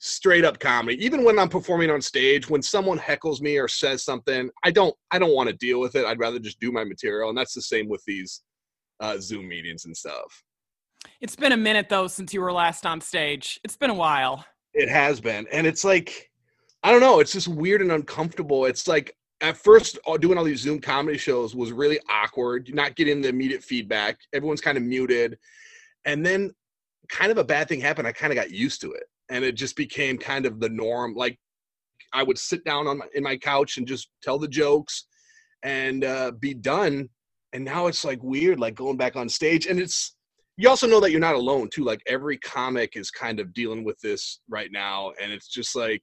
straight 0.00 0.44
up 0.44 0.60
comedy 0.60 0.96
even 1.04 1.24
when 1.24 1.40
i'm 1.40 1.48
performing 1.48 1.90
on 1.90 2.00
stage 2.00 2.48
when 2.48 2.62
someone 2.62 2.96
heckles 2.96 3.40
me 3.40 3.58
or 3.58 3.66
says 3.66 4.04
something 4.04 4.48
i 4.62 4.70
don't 4.70 4.94
i 5.10 5.18
don't 5.18 5.34
want 5.34 5.48
to 5.48 5.56
deal 5.56 5.80
with 5.80 5.96
it 5.96 6.06
i'd 6.06 6.20
rather 6.20 6.38
just 6.38 6.60
do 6.60 6.70
my 6.70 6.84
material 6.84 7.30
and 7.30 7.36
that's 7.36 7.52
the 7.52 7.60
same 7.60 7.88
with 7.88 8.00
these 8.06 8.42
uh, 9.00 9.16
zoom 9.18 9.48
meetings 9.48 9.86
and 9.86 9.96
stuff 9.96 10.44
It's 11.20 11.34
been 11.34 11.50
a 11.50 11.56
minute 11.56 11.88
though 11.88 12.06
since 12.06 12.32
you 12.32 12.40
were 12.40 12.52
last 12.52 12.86
on 12.86 13.00
stage. 13.00 13.58
It's 13.64 13.76
been 13.76 13.90
a 13.90 13.94
while. 13.94 14.44
it 14.72 14.88
has 14.88 15.20
been 15.20 15.48
and 15.50 15.66
it's 15.66 15.82
like 15.84 16.30
i 16.84 16.92
don't 16.92 17.00
know 17.00 17.18
it's 17.18 17.32
just 17.32 17.48
weird 17.48 17.82
and 17.82 17.90
uncomfortable 17.90 18.66
it's 18.66 18.86
like 18.86 19.16
at 19.40 19.56
first 19.56 19.98
doing 20.20 20.36
all 20.36 20.44
these 20.44 20.60
zoom 20.60 20.80
comedy 20.80 21.18
shows 21.18 21.54
was 21.54 21.72
really 21.72 22.00
awkward 22.10 22.72
not 22.74 22.96
getting 22.96 23.20
the 23.20 23.28
immediate 23.28 23.62
feedback. 23.62 24.18
Everyone's 24.32 24.60
kind 24.60 24.76
of 24.76 24.84
muted. 24.84 25.38
And 26.04 26.24
then 26.24 26.52
kind 27.08 27.30
of 27.30 27.38
a 27.38 27.44
bad 27.44 27.68
thing 27.68 27.80
happened 27.80 28.06
i 28.06 28.12
kind 28.12 28.32
of 28.32 28.36
got 28.36 28.50
used 28.50 28.80
to 28.80 28.92
it. 28.92 29.04
And 29.30 29.44
it 29.44 29.52
just 29.52 29.76
became 29.76 30.18
kind 30.18 30.46
of 30.46 30.60
the 30.60 30.68
norm. 30.68 31.14
Like 31.14 31.38
i 32.12 32.22
would 32.22 32.38
sit 32.38 32.64
down 32.64 32.86
on 32.86 32.98
my, 32.98 33.06
in 33.14 33.22
my 33.22 33.36
couch 33.36 33.76
and 33.76 33.86
just 33.86 34.08
tell 34.22 34.38
the 34.38 34.48
jokes 34.48 35.06
and 35.62 36.04
uh, 36.04 36.32
be 36.38 36.54
done. 36.54 37.08
And 37.52 37.64
now 37.64 37.86
it's 37.86 38.04
like 38.04 38.22
weird 38.22 38.60
like 38.60 38.74
going 38.74 38.96
back 38.96 39.16
on 39.16 39.28
stage. 39.28 39.66
And 39.66 39.78
it's 39.78 40.16
you 40.56 40.68
also 40.68 40.88
know 40.88 40.98
that 41.00 41.12
you're 41.12 41.20
not 41.20 41.36
alone 41.36 41.68
too. 41.72 41.84
Like 41.84 42.02
every 42.06 42.36
comic 42.38 42.96
is 42.96 43.12
kind 43.12 43.38
of 43.38 43.54
dealing 43.54 43.84
with 43.84 43.98
this 44.00 44.40
right 44.48 44.70
now. 44.72 45.12
And 45.22 45.32
it's 45.32 45.48
just 45.48 45.76
like 45.76 46.02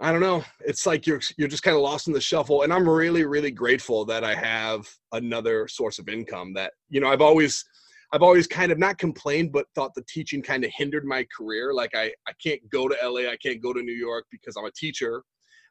i 0.00 0.10
don't 0.10 0.20
know. 0.20 0.44
It's 0.60 0.86
like 0.86 1.06
you're 1.06 1.20
you're 1.36 1.48
just 1.48 1.62
kind 1.62 1.76
of 1.76 1.82
lost 1.82 2.08
in 2.08 2.14
the 2.14 2.20
shuffle 2.20 2.62
and 2.62 2.72
i'm 2.72 2.88
really 2.88 3.24
really 3.24 3.50
grateful 3.50 4.04
that 4.06 4.24
i 4.24 4.34
have 4.34 4.88
another 5.12 5.68
source 5.68 5.98
of 5.98 6.08
income 6.08 6.52
that 6.54 6.72
you 6.88 7.00
know 7.00 7.08
i've 7.08 7.20
always 7.20 7.64
i've 8.12 8.22
always 8.22 8.46
kind 8.46 8.72
of 8.72 8.78
not 8.78 8.98
complained 8.98 9.52
but 9.52 9.66
thought 9.74 9.94
the 9.94 10.04
teaching 10.08 10.42
kind 10.42 10.64
of 10.64 10.70
hindered 10.74 11.04
my 11.04 11.26
career. 11.36 11.72
Like 11.74 11.94
i 11.94 12.12
i 12.26 12.32
can't 12.42 12.60
go 12.70 12.88
to 12.88 12.96
la 13.08 13.30
i 13.30 13.36
can't 13.42 13.62
go 13.62 13.72
to 13.72 13.82
new 13.82 13.92
york 13.92 14.24
because 14.30 14.56
i'm 14.56 14.64
a 14.64 14.72
teacher 14.72 15.22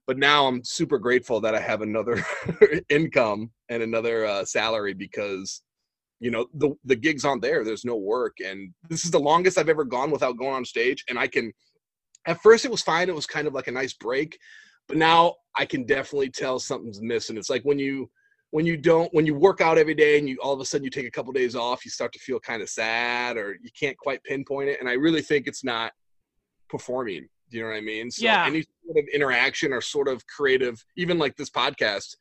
but 0.07 0.17
now 0.17 0.47
i'm 0.47 0.63
super 0.63 0.99
grateful 0.99 1.41
that 1.41 1.55
i 1.55 1.59
have 1.59 1.81
another 1.81 2.23
income 2.89 3.51
and 3.69 3.83
another 3.83 4.25
uh, 4.25 4.45
salary 4.45 4.93
because 4.93 5.63
you 6.19 6.31
know 6.31 6.47
the 6.53 6.75
the 6.83 6.95
gigs 6.95 7.23
aren't 7.25 7.41
there. 7.41 7.63
There's 7.63 7.85
no 7.85 7.95
work 7.95 8.37
and 8.45 8.73
this 8.89 9.05
is 9.05 9.11
the 9.11 9.19
longest 9.19 9.57
i've 9.57 9.69
ever 9.69 9.85
gone 9.85 10.11
without 10.11 10.37
going 10.37 10.53
on 10.53 10.65
stage 10.65 11.03
and 11.09 11.17
i 11.17 11.27
can 11.27 11.51
at 12.29 12.41
first 12.41 12.65
it 12.65 12.71
was 12.71 12.81
fine 12.81 13.09
it 13.09 13.15
was 13.15 13.25
kind 13.25 13.47
of 13.47 13.53
like 13.53 13.67
a 13.67 13.71
nice 13.71 13.93
break 13.93 14.37
but 14.87 14.97
now 14.97 15.33
i 15.57 15.65
can 15.65 15.85
definitely 15.85 16.29
tell 16.29 16.59
something's 16.59 17.01
missing 17.01 17.37
it's 17.37 17.49
like 17.49 17.63
when 17.63 17.79
you 17.79 18.09
when 18.51 18.65
you 18.65 18.77
don't 18.77 19.13
when 19.13 19.25
you 19.25 19.35
work 19.35 19.61
out 19.61 19.77
every 19.77 19.93
day 19.93 20.17
and 20.17 20.27
you 20.29 20.37
all 20.41 20.53
of 20.53 20.59
a 20.59 20.65
sudden 20.65 20.83
you 20.83 20.89
take 20.89 21.07
a 21.07 21.11
couple 21.11 21.31
days 21.33 21.55
off 21.55 21.83
you 21.85 21.91
start 21.91 22.11
to 22.13 22.19
feel 22.19 22.39
kind 22.39 22.61
of 22.61 22.69
sad 22.69 23.37
or 23.37 23.57
you 23.61 23.69
can't 23.79 23.97
quite 23.97 24.23
pinpoint 24.23 24.69
it 24.69 24.79
and 24.79 24.87
i 24.87 24.93
really 24.93 25.21
think 25.21 25.47
it's 25.47 25.63
not 25.63 25.91
performing 26.69 27.27
Do 27.49 27.57
you 27.57 27.63
know 27.63 27.69
what 27.69 27.77
I 27.77 27.81
mean? 27.81 28.11
So 28.11 28.25
Yeah. 28.25 28.45
any 28.45 28.63
sort 28.85 28.97
of 28.97 29.05
interaction 29.13 29.73
or 29.73 29.81
sort 29.81 30.07
of 30.07 30.25
creative, 30.27 30.83
even 30.95 31.17
like 31.17 31.35
this 31.35 31.49
podcast, 31.49 32.15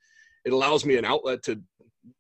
it 0.45 0.53
allows 0.53 0.85
me 0.85 0.97
an 0.97 1.05
outlet 1.05 1.43
to 1.45 1.61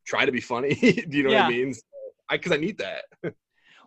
try 0.06 0.26
to 0.26 0.32
be 0.32 0.40
funny. 0.40 0.74
Do 1.08 1.16
you 1.16 1.22
know 1.22 1.30
what 1.30 1.44
I 1.44 1.48
mean? 1.48 1.72
So, 1.72 1.80
I 2.28 2.36
because 2.36 2.52
I 2.52 2.56
need 2.56 2.78
that. 2.78 3.04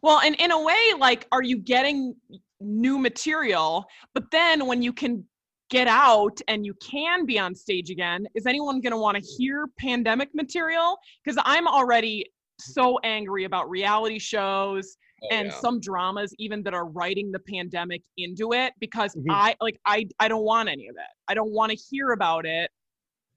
Well, 0.04 0.20
and 0.22 0.34
in 0.40 0.50
a 0.50 0.60
way, 0.60 0.82
like, 0.98 1.28
are 1.32 1.44
you 1.44 1.58
getting 1.58 2.16
new 2.62 2.98
material? 2.98 3.86
But 4.14 4.32
then 4.32 4.68
when 4.68 4.82
you 4.82 4.94
can 4.94 5.26
get 5.70 5.88
out 5.88 6.40
and 6.48 6.66
you 6.66 6.74
can 6.76 7.26
be 7.26 7.40
on 7.40 7.56
stage 7.56 7.90
again, 7.90 8.26
is 8.36 8.46
anyone 8.46 8.82
going 8.82 8.92
to 8.92 8.98
want 8.98 9.18
to 9.18 9.24
hear 9.38 9.68
pandemic 9.80 10.30
material? 10.34 10.98
Because 11.24 11.42
I'm 11.46 11.68
already 11.68 12.26
so 12.60 13.00
angry 13.04 13.46
about 13.46 13.70
reality 13.70 14.20
shows 14.20 14.98
Oh, 15.24 15.28
and 15.30 15.50
yeah. 15.50 15.60
some 15.60 15.80
dramas 15.80 16.34
even 16.40 16.64
that 16.64 16.74
are 16.74 16.88
writing 16.88 17.32
the 17.32 17.38
pandemic 17.40 18.02
into 18.18 18.54
it 18.54 18.74
because 18.80 19.14
Mhm. 19.16 19.26
I 19.30 19.56
like 19.62 19.80
I 19.86 20.08
I 20.20 20.28
don't 20.28 20.44
want 20.44 20.68
any 20.68 20.88
of 20.88 20.96
it. 20.96 21.12
I 21.28 21.36
don't 21.36 21.52
want 21.52 21.72
to 21.72 21.78
hear 21.78 22.12
about 22.12 22.48
it 22.48 22.72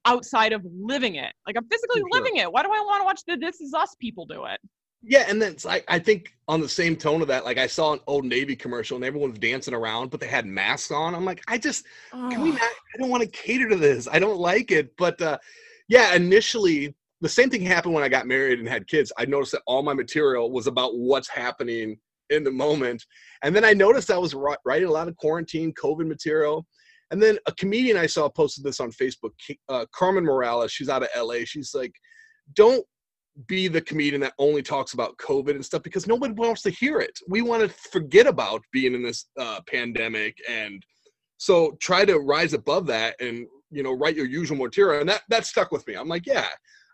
outside 0.06 0.54
of 0.54 0.64
living 0.64 1.16
it. 1.16 1.34
Like 1.46 1.56
I'm 1.58 1.68
physically 1.68 2.00
Sure. 2.00 2.08
living 2.10 2.36
it. 2.36 2.50
Why 2.50 2.62
do 2.62 2.70
I 2.72 2.80
want 2.80 3.00
to 3.02 3.04
watch 3.04 3.20
the 3.26 3.36
This 3.36 3.60
Is 3.60 3.74
Us 3.74 3.94
people 4.00 4.24
do 4.24 4.46
it? 4.46 4.60
Yeah, 5.06 5.24
and 5.28 5.40
then 5.40 5.56
like 5.64 5.84
I 5.86 5.98
think 5.98 6.32
on 6.48 6.60
the 6.60 6.68
same 6.68 6.96
tone 6.96 7.20
of 7.20 7.28
that, 7.28 7.44
like 7.44 7.58
I 7.58 7.66
saw 7.66 7.92
an 7.92 8.00
old 8.06 8.24
Navy 8.24 8.56
commercial 8.56 8.96
and 8.96 9.04
everyone 9.04 9.30
was 9.30 9.38
dancing 9.38 9.74
around, 9.74 10.10
but 10.10 10.18
they 10.18 10.26
had 10.26 10.46
masks 10.46 10.90
on. 10.90 11.14
I'm 11.14 11.24
like, 11.24 11.42
I 11.46 11.58
just 11.58 11.84
can 12.12 12.40
we 12.40 12.50
not 12.50 12.60
I 12.62 12.98
don't 12.98 13.10
want 13.10 13.22
to 13.22 13.28
cater 13.28 13.68
to 13.68 13.76
this. 13.76 14.08
I 14.10 14.18
don't 14.18 14.38
like 14.38 14.70
it. 14.70 14.96
But 14.96 15.20
uh 15.20 15.38
yeah, 15.88 16.14
initially 16.14 16.94
the 17.20 17.28
same 17.28 17.50
thing 17.50 17.62
happened 17.62 17.94
when 17.94 18.04
I 18.04 18.08
got 18.08 18.26
married 18.26 18.60
and 18.60 18.68
had 18.68 18.86
kids. 18.86 19.12
I 19.18 19.26
noticed 19.26 19.52
that 19.52 19.62
all 19.66 19.82
my 19.82 19.94
material 19.94 20.50
was 20.50 20.66
about 20.66 20.96
what's 20.96 21.28
happening 21.28 21.98
in 22.30 22.42
the 22.42 22.50
moment. 22.50 23.04
And 23.42 23.54
then 23.54 23.64
I 23.64 23.72
noticed 23.72 24.10
I 24.10 24.18
was 24.18 24.34
writing 24.34 24.88
a 24.88 24.92
lot 24.92 25.08
of 25.08 25.16
quarantine 25.16 25.72
COVID 25.74 26.06
material. 26.06 26.66
And 27.10 27.22
then 27.22 27.38
a 27.46 27.52
comedian 27.52 27.96
I 27.96 28.06
saw 28.06 28.28
posted 28.28 28.64
this 28.64 28.80
on 28.80 28.90
Facebook, 28.90 29.32
uh, 29.68 29.84
Carmen 29.94 30.24
Morales. 30.24 30.72
She's 30.72 30.88
out 30.88 31.02
of 31.02 31.08
LA. 31.16 31.44
She's 31.44 31.74
like, 31.74 31.94
don't 32.54 32.84
be 33.46 33.68
the 33.68 33.80
comedian 33.80 34.20
that 34.20 34.34
only 34.38 34.62
talks 34.62 34.94
about 34.94 35.16
COVID 35.18 35.50
and 35.50 35.64
stuff 35.64 35.82
because 35.82 36.06
nobody 36.06 36.32
wants 36.34 36.62
to 36.62 36.70
hear 36.70 37.00
it. 37.00 37.18
We 37.28 37.42
want 37.42 37.62
to 37.62 37.68
forget 37.90 38.26
about 38.26 38.62
being 38.72 38.94
in 38.94 39.02
this 39.02 39.26
uh, 39.38 39.60
pandemic, 39.66 40.36
and 40.48 40.84
so 41.38 41.76
try 41.80 42.04
to 42.04 42.18
rise 42.18 42.52
above 42.52 42.86
that 42.86 43.16
and 43.20 43.46
you 43.70 43.82
know 43.82 43.92
write 43.92 44.16
your 44.16 44.26
usual 44.26 44.56
material. 44.56 45.00
And 45.00 45.08
that 45.08 45.22
that 45.28 45.46
stuck 45.46 45.72
with 45.72 45.86
me. 45.86 45.94
I'm 45.94 46.08
like, 46.08 46.26
yeah, 46.26 46.46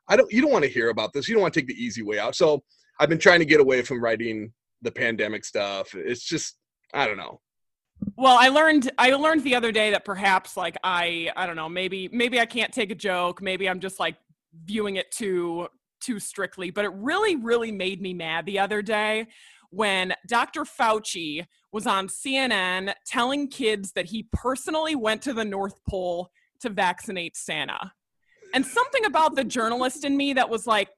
I 0.08 0.16
don't. 0.16 0.30
You 0.32 0.40
don't 0.40 0.52
want 0.52 0.64
to 0.64 0.70
hear 0.70 0.90
about 0.90 1.12
this. 1.12 1.28
You 1.28 1.34
don't 1.34 1.42
want 1.42 1.54
to 1.54 1.60
take 1.60 1.68
the 1.68 1.82
easy 1.82 2.02
way 2.02 2.18
out. 2.18 2.34
So 2.34 2.62
I've 2.98 3.08
been 3.08 3.18
trying 3.18 3.40
to 3.40 3.46
get 3.46 3.60
away 3.60 3.82
from 3.82 4.02
writing 4.02 4.52
the 4.82 4.90
pandemic 4.90 5.44
stuff. 5.44 5.94
It's 5.94 6.24
just 6.24 6.56
I 6.94 7.06
don't 7.06 7.18
know. 7.18 7.40
Well, 8.16 8.36
I 8.38 8.48
learned 8.48 8.90
I 8.96 9.12
learned 9.12 9.44
the 9.44 9.54
other 9.54 9.72
day 9.72 9.90
that 9.90 10.04
perhaps 10.04 10.56
like 10.56 10.76
I 10.82 11.30
I 11.36 11.46
don't 11.46 11.56
know, 11.56 11.68
maybe 11.68 12.08
maybe 12.12 12.40
I 12.40 12.46
can't 12.46 12.72
take 12.72 12.90
a 12.90 12.94
joke, 12.94 13.42
maybe 13.42 13.68
I'm 13.68 13.80
just 13.80 14.00
like 14.00 14.16
viewing 14.64 14.96
it 14.96 15.10
too 15.12 15.68
too 16.00 16.18
strictly, 16.18 16.70
but 16.70 16.84
it 16.84 16.92
really 16.94 17.36
really 17.36 17.72
made 17.72 18.00
me 18.00 18.14
mad 18.14 18.46
the 18.46 18.58
other 18.58 18.82
day 18.82 19.26
when 19.70 20.14
Dr. 20.26 20.64
Fauci 20.64 21.46
was 21.72 21.86
on 21.86 22.08
CNN 22.08 22.92
telling 23.06 23.48
kids 23.48 23.92
that 23.92 24.06
he 24.06 24.26
personally 24.32 24.96
went 24.96 25.22
to 25.22 25.32
the 25.32 25.44
North 25.44 25.78
Pole 25.88 26.30
to 26.60 26.68
vaccinate 26.68 27.36
Santa. 27.36 27.92
And 28.52 28.66
something 28.66 29.04
about 29.04 29.36
the 29.36 29.44
journalist 29.44 30.04
in 30.04 30.16
me 30.16 30.32
that 30.32 30.50
was 30.50 30.66
like 30.66 30.88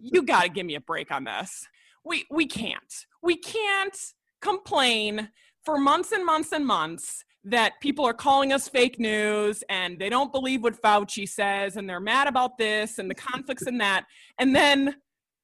you 0.00 0.22
got 0.22 0.42
to 0.42 0.48
give 0.48 0.66
me 0.66 0.74
a 0.74 0.80
break 0.80 1.10
on 1.10 1.24
this. 1.24 1.66
We 2.04 2.24
we 2.30 2.46
can't. 2.46 2.94
We 3.22 3.36
can't 3.36 3.96
complain 4.40 5.30
for 5.64 5.78
months 5.78 6.12
and 6.12 6.24
months 6.24 6.52
and 6.52 6.66
months 6.66 7.24
that 7.44 7.72
people 7.80 8.04
are 8.04 8.12
calling 8.12 8.52
us 8.52 8.68
fake 8.68 8.98
news 8.98 9.64
and 9.70 9.98
they 9.98 10.08
don't 10.10 10.30
believe 10.32 10.62
what 10.62 10.80
Fauci 10.80 11.28
says 11.28 11.76
and 11.76 11.88
they're 11.88 12.00
mad 12.00 12.28
about 12.28 12.58
this 12.58 12.98
and 12.98 13.10
the 13.10 13.14
conflicts 13.14 13.62
and 13.66 13.80
that. 13.80 14.04
And 14.38 14.54
then 14.54 14.96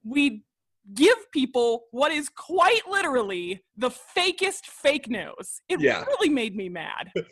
we 0.05 0.43
give 0.95 1.17
people 1.33 1.85
what 1.91 2.13
is 2.13 2.29
quite 2.29 2.83
literally 2.89 3.63
the 3.77 3.91
fakest 3.91 4.67
fake 4.67 5.09
news. 5.09 5.61
It 5.69 5.81
Yeah. 5.81 6.05
really 6.05 6.29
made 6.29 6.55
me 6.55 6.69
mad. 6.69 7.13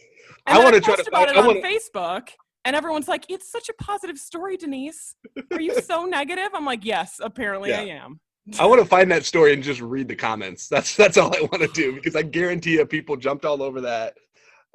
And 0.47 0.59
I 0.59 0.81
try 0.81 0.97
to 0.97 1.03
about 1.07 1.27
find- 1.27 1.31
it 1.31 1.37
I 1.37 1.41
on 1.41 1.47
wanna- 1.49 1.61
Facebook 1.61 2.29
and 2.65 2.75
everyone's 2.75 3.09
like, 3.09 3.27
it's 3.29 3.53
such 3.53 3.69
a 3.69 3.75
positive 3.75 4.17
story, 4.17 4.57
Denise. 4.57 5.17
Are 5.53 5.61
you 5.61 5.79
so 5.83 6.07
negative? 6.07 6.49
I'm 6.55 6.65
like, 6.65 6.83
yes, 6.85 7.21
apparently 7.23 7.75
I 7.75 7.83
am. 7.85 8.21
I 8.59 8.65
want 8.67 8.81
to 8.81 8.87
find 8.87 9.11
that 9.11 9.25
story 9.27 9.53
and 9.53 9.63
just 9.63 9.81
read 9.83 10.09
the 10.09 10.17
comments. 10.17 10.69
That's 10.69 10.97
that's 10.97 11.17
all 11.19 11.35
I 11.37 11.41
want 11.43 11.61
to 11.63 11.69
do 11.75 11.95
because 11.95 12.17
I 12.17 12.23
guarantee 12.23 12.73
you 12.73 12.87
people 12.87 13.17
jumped 13.17 13.45
all 13.45 13.63
over 13.63 13.81
that. 13.83 14.15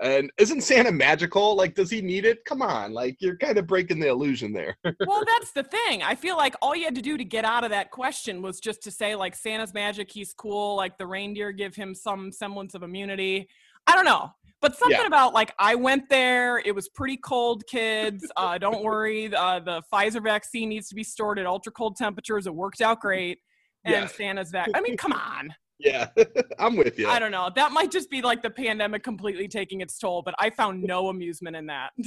And 0.02 0.32
isn't 0.38 0.62
Santa 0.62 0.92
magical? 0.92 1.56
Like, 1.56 1.76
does 1.76 1.90
he 1.90 2.02
need 2.02 2.24
it? 2.26 2.46
Come 2.46 2.62
on, 2.62 2.94
like 2.94 3.18
you're 3.20 3.36
kind 3.38 3.58
of 3.58 3.68
breaking 3.68 4.00
the 4.00 4.08
illusion 4.08 4.54
there. 4.54 4.78
well, 5.06 5.24
that's 5.26 5.52
the 5.52 5.64
thing. 5.64 6.04
I 6.04 6.16
feel 6.16 6.38
like 6.38 6.56
all 6.62 6.76
you 6.76 6.86
had 6.86 6.96
to 6.96 7.02
do 7.02 7.18
to 7.18 7.24
get 7.26 7.44
out 7.46 7.64
of 7.66 7.70
that 7.72 7.92
question 7.92 8.42
was 8.42 8.60
just 8.60 8.82
to 8.84 8.92
say, 8.92 9.16
like, 9.16 9.36
Santa's 9.36 9.74
magic, 9.74 10.10
he's 10.12 10.32
cool. 10.34 10.76
Like, 10.78 10.98
the 10.98 11.06
reindeer 11.06 11.52
give 11.52 11.76
him 11.76 11.94
some 11.94 12.32
semblance 12.32 12.76
of 12.76 12.84
immunity. 12.84 13.50
I 13.88 13.96
don't 13.96 14.06
know. 14.06 14.32
But 14.62 14.78
something 14.78 15.00
Yeah. 15.00 15.08
about, 15.08 15.34
like, 15.34 15.54
I 15.58 15.76
went 15.76 16.10
there. 16.10 16.60
It 16.60 16.76
was 16.76 16.90
pretty 16.90 17.18
cold, 17.18 17.66
kids. 17.68 18.26
Uh, 18.38 18.58
don't 18.58 18.84
worry. 18.84 19.34
Uh, 19.34 19.60
the 19.60 19.82
Pfizer 19.92 20.22
vaccine 20.24 20.70
needs 20.70 20.88
to 20.90 20.96
be 20.96 21.04
stored 21.04 21.40
at 21.40 21.46
ultra 21.46 21.72
cold 21.72 21.96
temperatures. 21.98 22.46
It 22.48 22.54
worked 22.56 22.82
out 22.82 23.00
great. 23.02 23.40
And 23.86 23.94
Yeah. 23.94 24.08
Santa's 24.08 24.52
vac. 24.52 24.70
I 24.74 24.82
mean, 24.82 24.96
come 24.98 25.14
on. 25.14 25.54
Yeah, 25.80 26.10
I'm 26.60 26.76
with 26.76 27.00
you. 27.00 27.08
I 27.08 27.20
don't 27.20 27.32
know. 27.32 27.50
That 27.56 27.72
might 27.72 27.92
just 27.92 28.10
be 28.10 28.22
like 28.22 28.42
the 28.42 28.50
pandemic 28.50 29.04
completely 29.04 29.48
taking 29.48 29.82
its 29.82 29.98
toll, 29.98 30.22
but 30.22 30.36
I 30.38 30.50
found 30.50 30.84
no 30.84 31.08
amusement 31.08 31.56
in 31.56 31.68
that. 31.68 31.92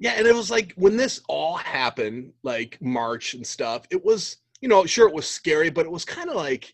Yeah, 0.00 0.12
and 0.12 0.26
it 0.26 0.34
was 0.34 0.48
like 0.50 0.72
when 0.76 0.96
this 0.96 1.20
all 1.28 1.56
happened, 1.56 2.32
like 2.44 2.78
March 2.80 3.34
and 3.34 3.44
stuff. 3.44 3.84
It 3.90 4.04
was, 4.04 4.36
you 4.60 4.68
know, 4.68 4.86
sure 4.86 5.08
it 5.08 5.14
was 5.14 5.28
scary, 5.28 5.70
but 5.70 5.86
it 5.86 5.90
was 5.90 6.04
kind 6.04 6.30
of 6.30 6.36
like 6.36 6.72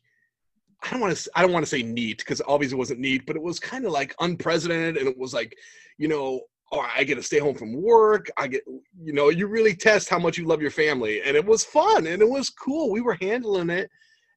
I 0.82 0.90
don't 0.90 1.00
want 1.00 1.16
to 1.16 1.30
I 1.34 1.40
don't 1.40 1.52
want 1.52 1.64
to 1.64 1.70
say 1.70 1.82
neat 1.82 2.18
because 2.18 2.42
obviously 2.46 2.76
it 2.76 2.78
wasn't 2.78 3.00
neat, 3.00 3.24
but 3.26 3.36
it 3.36 3.42
was 3.42 3.58
kind 3.58 3.86
of 3.86 3.92
like 3.92 4.14
unprecedented, 4.20 4.98
and 4.98 5.08
it 5.08 5.16
was 5.16 5.32
like, 5.32 5.56
you 5.96 6.06
know, 6.06 6.42
oh, 6.72 6.86
I 6.94 7.04
get 7.04 7.14
to 7.14 7.22
stay 7.22 7.38
home 7.38 7.54
from 7.54 7.80
work. 7.80 8.30
I 8.36 8.46
get, 8.46 8.62
you 9.02 9.14
know, 9.14 9.30
you 9.30 9.46
really 9.46 9.74
test 9.74 10.10
how 10.10 10.18
much 10.18 10.36
you 10.36 10.44
love 10.44 10.60
your 10.60 10.70
family, 10.70 11.22
and 11.22 11.34
it 11.34 11.44
was 11.46 11.64
fun 11.64 12.06
and 12.06 12.20
it 12.20 12.28
was 12.28 12.50
cool. 12.50 12.90
We 12.90 13.00
were 13.00 13.16
handling 13.22 13.70
it, 13.70 13.90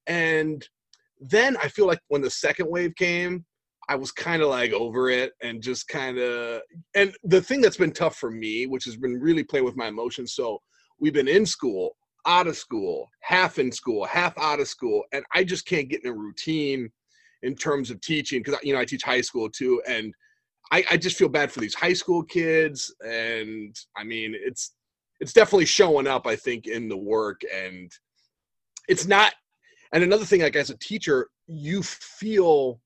and 0.08 0.66
then 1.20 1.58
I 1.58 1.68
feel 1.68 1.88
like 1.88 2.00
when 2.08 2.22
the 2.22 2.30
second 2.30 2.70
wave 2.70 2.96
came, 2.96 3.46
I 3.90 3.96
was 3.96 4.12
kind 4.12 4.42
of 4.42 4.50
like 4.50 4.74
over 4.74 5.10
it 5.10 5.32
and 5.42 5.62
just 5.62 5.88
kind 5.88 6.18
of 6.18 6.62
and 6.96 7.16
the 7.24 7.42
thing 7.42 7.62
that's 7.62 7.78
been 7.78 7.92
tough 7.92 8.18
for 8.18 8.30
me, 8.30 8.68
which 8.68 8.84
has 8.86 8.98
been 8.98 9.20
really 9.20 9.44
playing 9.44 9.66
with 9.66 9.78
my 9.78 9.88
emotions. 9.88 10.34
So 10.34 10.60
we've 11.00 11.14
been 11.14 11.28
in 11.28 11.46
school, 11.46 11.96
out 12.26 12.48
of 12.48 12.58
school, 12.58 13.10
half 13.22 13.60
in 13.60 13.72
school, 13.72 14.06
half 14.06 14.38
out 14.38 14.60
of 14.60 14.68
school, 14.68 15.04
and 15.14 15.24
I 15.34 15.44
just 15.44 15.66
can't 15.66 15.90
get 15.90 16.04
in 16.04 16.12
a 16.12 16.14
routine 16.14 16.90
in 17.44 17.56
terms 17.56 17.90
of 17.90 18.02
teaching 18.02 18.42
because 18.44 18.60
you 18.64 18.74
know 18.74 18.80
I 18.80 18.86
teach 18.86 19.04
high 19.04 19.22
school 19.22 19.50
too, 19.50 19.82
and 19.88 20.14
I, 20.72 20.84
I 20.92 20.98
just 20.98 21.18
feel 21.18 21.30
bad 21.30 21.52
for 21.52 21.62
these 21.62 21.76
high 21.76 21.94
school 21.94 22.24
kids, 22.24 22.94
and 23.06 23.76
I 23.96 24.04
mean 24.04 24.36
it's 24.36 24.74
it's 25.20 25.34
definitely 25.34 25.66
showing 25.66 26.08
up. 26.08 26.28
I 26.28 26.36
think 26.36 26.68
in 26.68 26.90
the 26.90 26.98
work, 26.98 27.42
and 27.54 27.92
it's 28.88 29.08
not. 29.08 29.34
And 29.94 30.04
another 30.04 30.26
thing, 30.26 30.42
like 30.42 30.56
as 30.56 30.70
a 30.70 30.78
teacher, 30.78 31.30
you 31.48 31.82
feel 31.84 32.82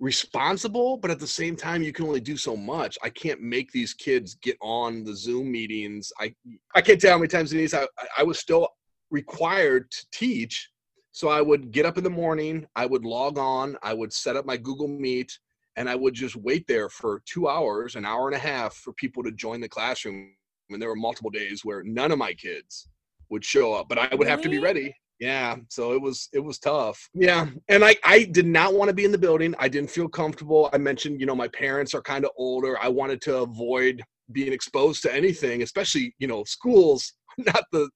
responsible, 0.00 0.96
but 0.96 1.10
at 1.10 1.20
the 1.20 1.26
same 1.26 1.56
time, 1.56 1.82
you 1.82 1.92
can 1.92 2.06
only 2.06 2.20
do 2.20 2.36
so 2.36 2.56
much. 2.56 2.98
I 3.02 3.08
can't 3.08 3.40
make 3.40 3.70
these 3.70 3.94
kids 3.94 4.34
get 4.34 4.56
on 4.60 5.04
the 5.04 5.14
Zoom 5.14 5.50
meetings. 5.50 6.12
I 6.18 6.34
I 6.74 6.80
can't 6.82 7.00
tell 7.00 7.12
how 7.12 7.18
many 7.18 7.28
times 7.28 7.50
Denise 7.50 7.74
I 7.74 7.86
I 8.18 8.22
was 8.22 8.38
still 8.38 8.68
required 9.10 9.90
to 9.92 10.06
teach. 10.12 10.70
So 11.12 11.28
I 11.28 11.42
would 11.42 11.70
get 11.72 11.84
up 11.84 11.98
in 11.98 12.04
the 12.04 12.10
morning, 12.10 12.66
I 12.74 12.86
would 12.86 13.04
log 13.04 13.36
on, 13.36 13.76
I 13.82 13.92
would 13.92 14.12
set 14.12 14.34
up 14.34 14.46
my 14.46 14.56
Google 14.56 14.88
Meet, 14.88 15.38
and 15.76 15.88
I 15.88 15.94
would 15.94 16.14
just 16.14 16.36
wait 16.36 16.66
there 16.66 16.88
for 16.88 17.22
two 17.26 17.48
hours, 17.48 17.96
an 17.96 18.06
hour 18.06 18.28
and 18.28 18.34
a 18.34 18.38
half 18.38 18.74
for 18.74 18.94
people 18.94 19.22
to 19.22 19.30
join 19.30 19.60
the 19.60 19.68
classroom. 19.68 20.32
And 20.70 20.80
there 20.80 20.88
were 20.88 20.96
multiple 20.96 21.30
days 21.30 21.66
where 21.66 21.82
none 21.82 22.12
of 22.12 22.18
my 22.18 22.32
kids 22.32 22.88
would 23.28 23.44
show 23.44 23.74
up, 23.74 23.88
but 23.90 23.98
I 23.98 24.14
would 24.14 24.26
have 24.26 24.40
to 24.40 24.48
be 24.48 24.58
ready. 24.58 24.94
Yeah, 25.22 25.54
so 25.68 25.92
it 25.92 26.02
was 26.02 26.28
it 26.32 26.40
was 26.40 26.58
tough. 26.58 27.08
Yeah, 27.14 27.46
and 27.68 27.84
I 27.84 27.94
I 28.02 28.24
did 28.24 28.44
not 28.44 28.74
want 28.74 28.88
to 28.88 28.92
be 28.92 29.04
in 29.04 29.12
the 29.12 29.18
building. 29.18 29.54
I 29.56 29.68
didn't 29.68 29.90
feel 29.90 30.08
comfortable. 30.08 30.68
I 30.72 30.78
mentioned, 30.78 31.20
you 31.20 31.26
know, 31.26 31.36
my 31.36 31.46
parents 31.46 31.94
are 31.94 32.02
kind 32.02 32.24
of 32.24 32.32
older. 32.36 32.76
I 32.82 32.88
wanted 32.88 33.20
to 33.22 33.36
avoid 33.38 34.02
being 34.32 34.52
exposed 34.52 35.00
to 35.02 35.14
anything, 35.14 35.62
especially 35.62 36.12
you 36.18 36.26
know 36.26 36.42
schools, 36.42 37.12
not 37.38 37.62
the 37.70 37.88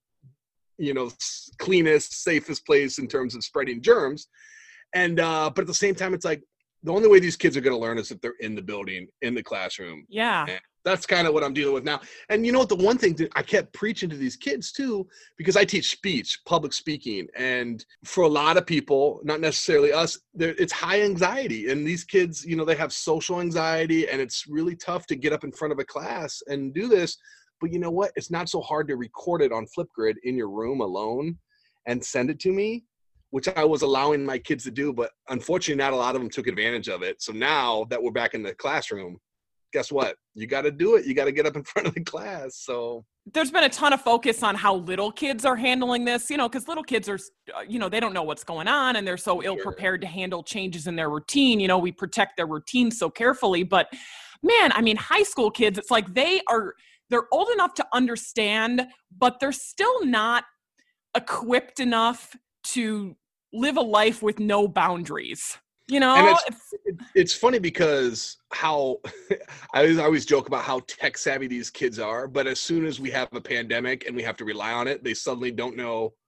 you 0.79 0.95
know 0.95 1.11
cleanest, 1.59 2.23
safest 2.23 2.65
place 2.65 3.01
in 3.01 3.09
terms 3.09 3.35
of 3.35 3.43
spreading 3.43 3.83
germs. 3.83 4.29
And 4.95 5.19
uh, 5.19 5.51
but 5.53 5.63
at 5.63 5.67
the 5.67 5.75
same 5.75 5.97
time, 5.97 6.15
it's 6.15 6.25
like 6.25 6.45
the 6.85 6.93
only 6.93 7.09
way 7.09 7.19
these 7.19 7.37
kids 7.37 7.57
are 7.57 7.61
going 7.61 7.75
to 7.75 7.83
learn 7.83 7.99
is 7.99 8.13
if 8.13 8.21
they're 8.21 8.35
in 8.39 8.55
the 8.55 8.63
building, 8.63 9.09
in 9.23 9.35
the 9.35 9.43
classroom. 9.43 10.07
yeah. 10.47 10.59
That's 10.87 11.05
kind 11.05 11.27
of 11.27 11.35
what 11.35 11.43
I'm 11.43 11.53
dealing 11.53 11.75
with 11.75 11.83
now. 11.83 12.01
And 12.29 12.47
you 12.47 12.53
know 12.53 12.61
what? 12.61 12.69
The 12.69 12.77
one 12.77 12.97
thing 12.97 13.15
that 13.15 13.31
I 13.35 13.43
kept 13.43 13.73
preaching 13.73 14.09
to 14.09 14.17
these 14.17 14.37
kids 14.37 14.71
too, 14.71 15.07
because 15.37 15.57
I 15.57 15.65
teach 15.65 15.91
speech, 15.91 16.39
public 16.47 16.73
speaking, 16.73 17.27
and 17.37 17.85
for 18.05 18.23
a 18.23 18.29
lot 18.29 18.57
of 18.57 18.65
people, 18.67 19.21
not 19.25 19.41
necessarily 19.41 19.93
us, 19.93 20.17
it's 20.39 20.73
high 20.73 21.03
anxiety. 21.03 21.71
And 21.71 21.85
these 21.85 22.05
kids, 22.05 22.47
you 22.47 22.55
know, 22.55 22.65
they 22.65 22.77
have 22.77 22.93
social 22.93 23.41
anxiety, 23.41 24.09
and 24.09 24.21
it's 24.21 24.47
really 24.47 24.77
tough 24.77 25.07
to 25.09 25.17
get 25.17 25.33
up 25.33 25.43
in 25.43 25.51
front 25.51 25.73
of 25.73 25.81
a 25.81 25.85
class 25.85 26.41
and 26.47 26.73
do 26.73 26.87
this. 26.87 27.19
But 27.61 27.73
you 27.73 27.81
know 27.81 27.91
what? 27.91 28.13
It's 28.15 28.31
not 28.31 28.49
so 28.49 28.61
hard 28.61 28.87
to 28.87 28.97
record 28.97 29.43
it 29.43 29.51
on 29.51 29.67
Flipgrid 29.77 30.15
in 30.23 30.37
your 30.37 30.51
room 30.51 30.81
alone 30.81 31.37
and 31.87 32.05
send 32.05 32.31
it 32.31 32.39
to 32.41 32.53
me 32.53 32.85
which 33.31 33.49
I 33.49 33.65
was 33.65 33.83
allowing 33.83 34.25
my 34.25 34.39
kids 34.39 34.65
to 34.65 34.71
do, 34.71 34.93
but 34.93 35.11
unfortunately, 35.29 35.83
not 35.83 35.93
a 35.93 35.97
lot 35.97 36.15
of 36.15 36.23
them 36.23 36.31
took 36.31 36.47
advantage 36.47 36.89
of 36.89 37.03
it. 37.03 37.21
So 37.21 37.33
now 37.33 37.85
that 37.91 38.03
we're 38.03 38.13
back 38.13 38.35
in 38.35 38.43
the 38.43 38.55
classroom, 38.55 39.19
guess 39.77 39.93
what? 39.93 40.17
You 40.35 40.47
got 40.47 40.63
to 40.63 40.71
do 40.71 40.97
it. 40.97 41.05
You 41.05 41.13
got 41.13 41.27
to 41.27 41.33
get 41.33 41.45
up 41.45 41.55
in 41.55 41.63
front 41.73 41.87
of 41.87 41.93
the 41.93 42.03
class. 42.03 42.57
So 42.57 43.05
there's 43.35 43.51
been 43.51 43.65
a 43.65 43.69
ton 43.69 43.93
of 43.93 44.01
focus 44.01 44.43
on 44.43 44.55
how 44.55 44.77
little 44.77 45.13
kids 45.13 45.45
are 45.45 45.55
handling 45.55 46.07
this, 46.07 46.31
you 46.31 46.39
know, 46.39 46.49
because 46.49 46.67
little 46.67 46.83
kids 46.83 47.11
are, 47.11 47.19
uh, 47.55 47.61
you 47.69 47.79
know, 47.79 47.91
they 47.91 48.01
don't 48.01 48.15
know 48.15 48.23
what's 48.23 48.43
going 48.43 48.69
on 48.69 48.97
and 48.97 49.07
they're 49.07 49.19
so 49.19 49.43
ill 49.43 49.57
prepared 49.57 50.01
to 50.01 50.07
handle 50.07 50.43
changes 50.43 50.87
in 50.87 50.97
their 50.97 51.11
routine. 51.11 51.61
You 51.61 51.69
know, 51.69 51.77
we 51.77 51.93
protect 51.93 52.39
their 52.39 52.47
routine 52.47 52.91
so 52.91 53.11
carefully. 53.11 53.65
But 53.65 53.89
man, 54.43 54.73
I 54.73 54.81
mean, 54.81 54.97
high 54.97 55.25
school 55.25 55.51
kids, 55.51 55.77
it's 55.77 55.91
like 55.91 56.15
they 56.15 56.41
are, 56.51 56.73
they're 57.11 57.27
old 57.31 57.51
enough 57.51 57.75
to 57.75 57.87
understand, 57.93 58.87
but 59.15 59.41
they're 59.41 59.53
still 59.53 60.07
not 60.07 60.45
equipped 61.15 61.81
enough 61.81 62.35
to 62.69 63.15
live 63.53 63.77
a 63.77 63.83
life 63.83 64.23
with 64.23 64.39
no 64.39 64.67
boundaries. 64.67 65.59
You 65.89 66.01
know, 66.01 66.17
and 66.17 66.37
it's, 66.49 67.03
it's 67.15 67.33
funny 67.33 67.61
because 67.61 68.39
how 68.53 68.99
I 69.75 69.97
always 69.99 70.27
joke 70.27 70.49
about 70.49 70.65
how 70.65 70.81
tech 70.89 71.17
savvy 71.17 71.47
these 71.47 71.71
kids 71.71 72.01
are, 72.01 72.27
but 72.27 72.49
as 72.49 72.59
soon 72.59 72.85
as 72.85 72.99
we 72.99 73.11
have 73.11 73.29
a 73.33 73.41
pandemic 73.41 74.07
and 74.07 74.17
we 74.17 74.23
have 74.23 74.37
to 74.39 74.45
rely 74.45 74.73
on 74.73 74.89
it, 74.89 75.05
they 75.05 75.15
suddenly 75.15 75.51
don't 75.51 75.77
know. 75.77 76.13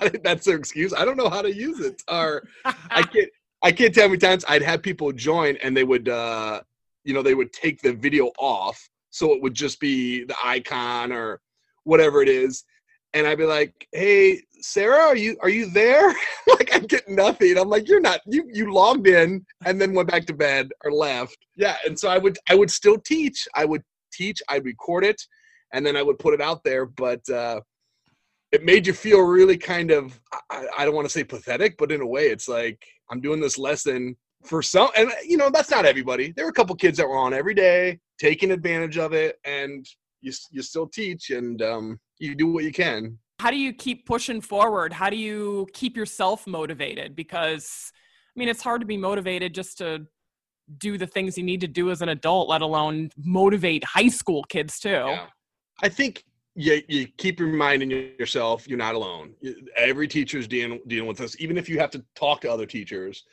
To, 0.00 0.18
that's 0.24 0.46
their 0.46 0.56
excuse. 0.56 0.94
I 0.94 1.04
don't 1.04 1.18
know 1.18 1.28
how 1.28 1.42
to 1.42 1.54
use 1.54 1.80
it, 1.80 2.02
or 2.08 2.48
I 2.64 3.02
can't. 3.12 3.28
I 3.62 3.70
can't 3.70 3.94
tell 3.94 4.04
how 4.04 4.08
many 4.08 4.18
times 4.18 4.42
I'd 4.48 4.62
have 4.62 4.82
people 4.82 5.12
join 5.12 5.56
and 5.62 5.76
they 5.76 5.84
would, 5.84 6.08
uh, 6.08 6.62
you 7.02 7.12
know, 7.12 7.22
they 7.22 7.34
would 7.34 7.52
take 7.52 7.82
the 7.82 7.92
video 7.92 8.30
off, 8.38 8.88
so 9.10 9.34
it 9.34 9.42
would 9.42 9.52
just 9.52 9.80
be 9.80 10.24
the 10.24 10.36
icon 10.42 11.12
or 11.12 11.42
whatever 11.84 12.22
it 12.22 12.30
is, 12.30 12.64
and 13.14 13.26
I'd 13.26 13.38
be 13.38 13.46
like, 13.46 13.88
"Hey, 13.92 14.42
Sarah, 14.60 15.04
are 15.04 15.16
you 15.16 15.38
are 15.40 15.48
you 15.48 15.70
there?" 15.70 16.08
like 16.48 16.74
I 16.74 16.80
get 16.80 17.08
nothing. 17.08 17.56
I'm 17.56 17.68
like, 17.68 17.88
"You're 17.88 18.00
not. 18.00 18.20
You 18.26 18.46
you 18.52 18.74
logged 18.74 19.06
in 19.06 19.46
and 19.64 19.80
then 19.80 19.94
went 19.94 20.10
back 20.10 20.26
to 20.26 20.34
bed 20.34 20.70
or 20.84 20.92
left." 20.92 21.38
Yeah, 21.56 21.76
and 21.86 21.98
so 21.98 22.10
I 22.10 22.18
would 22.18 22.36
I 22.48 22.54
would 22.56 22.70
still 22.70 22.98
teach. 22.98 23.48
I 23.54 23.64
would 23.64 23.82
teach. 24.12 24.42
I'd 24.48 24.64
record 24.64 25.04
it, 25.04 25.22
and 25.72 25.86
then 25.86 25.96
I 25.96 26.02
would 26.02 26.18
put 26.18 26.34
it 26.34 26.40
out 26.40 26.64
there. 26.64 26.86
But 26.86 27.26
uh, 27.30 27.60
it 28.52 28.64
made 28.64 28.86
you 28.86 28.92
feel 28.92 29.20
really 29.20 29.56
kind 29.56 29.90
of 29.92 30.20
I, 30.50 30.66
I 30.78 30.84
don't 30.84 30.94
want 30.94 31.06
to 31.06 31.12
say 31.12 31.24
pathetic, 31.24 31.76
but 31.78 31.92
in 31.92 32.02
a 32.02 32.06
way, 32.06 32.26
it's 32.26 32.48
like 32.48 32.84
I'm 33.10 33.20
doing 33.20 33.40
this 33.40 33.58
lesson 33.58 34.16
for 34.44 34.60
some, 34.60 34.90
and 34.96 35.10
you 35.24 35.36
know 35.36 35.50
that's 35.50 35.70
not 35.70 35.86
everybody. 35.86 36.32
There 36.32 36.44
were 36.44 36.50
a 36.50 36.54
couple 36.54 36.74
kids 36.74 36.98
that 36.98 37.08
were 37.08 37.16
on 37.16 37.32
every 37.32 37.54
day, 37.54 38.00
taking 38.18 38.50
advantage 38.50 38.98
of 38.98 39.12
it, 39.12 39.38
and 39.44 39.86
you 40.20 40.32
you 40.50 40.62
still 40.62 40.88
teach 40.88 41.30
and 41.30 41.62
um, 41.62 42.00
you 42.18 42.34
do 42.34 42.48
what 42.48 42.64
you 42.64 42.72
can. 42.72 43.18
How 43.40 43.50
do 43.50 43.56
you 43.56 43.72
keep 43.72 44.06
pushing 44.06 44.40
forward? 44.40 44.92
How 44.92 45.10
do 45.10 45.16
you 45.16 45.66
keep 45.72 45.96
yourself 45.96 46.46
motivated? 46.46 47.16
Because 47.16 47.92
I 48.34 48.38
mean, 48.38 48.48
it's 48.48 48.62
hard 48.62 48.80
to 48.80 48.86
be 48.86 48.96
motivated 48.96 49.54
just 49.54 49.78
to 49.78 50.06
do 50.78 50.96
the 50.96 51.06
things 51.06 51.36
you 51.36 51.44
need 51.44 51.60
to 51.60 51.68
do 51.68 51.90
as 51.90 52.02
an 52.02 52.08
adult, 52.08 52.48
let 52.48 52.62
alone 52.62 53.10
motivate 53.16 53.84
high 53.84 54.08
school 54.08 54.42
kids 54.44 54.78
too. 54.78 54.88
Yeah. 54.88 55.26
I 55.82 55.88
think 55.88 56.24
you, 56.54 56.82
you 56.88 57.06
keep 57.18 57.40
reminding 57.40 57.90
yourself 57.90 58.66
you're 58.68 58.78
not 58.78 58.94
alone. 58.94 59.34
Every 59.76 60.08
teacher 60.08 60.38
is 60.38 60.48
dealing 60.48 60.80
dealing 60.86 61.08
with 61.08 61.18
this, 61.18 61.36
even 61.40 61.58
if 61.58 61.68
you 61.68 61.78
have 61.80 61.90
to 61.90 62.04
talk 62.14 62.40
to 62.42 62.50
other 62.50 62.66
teachers. 62.66 63.24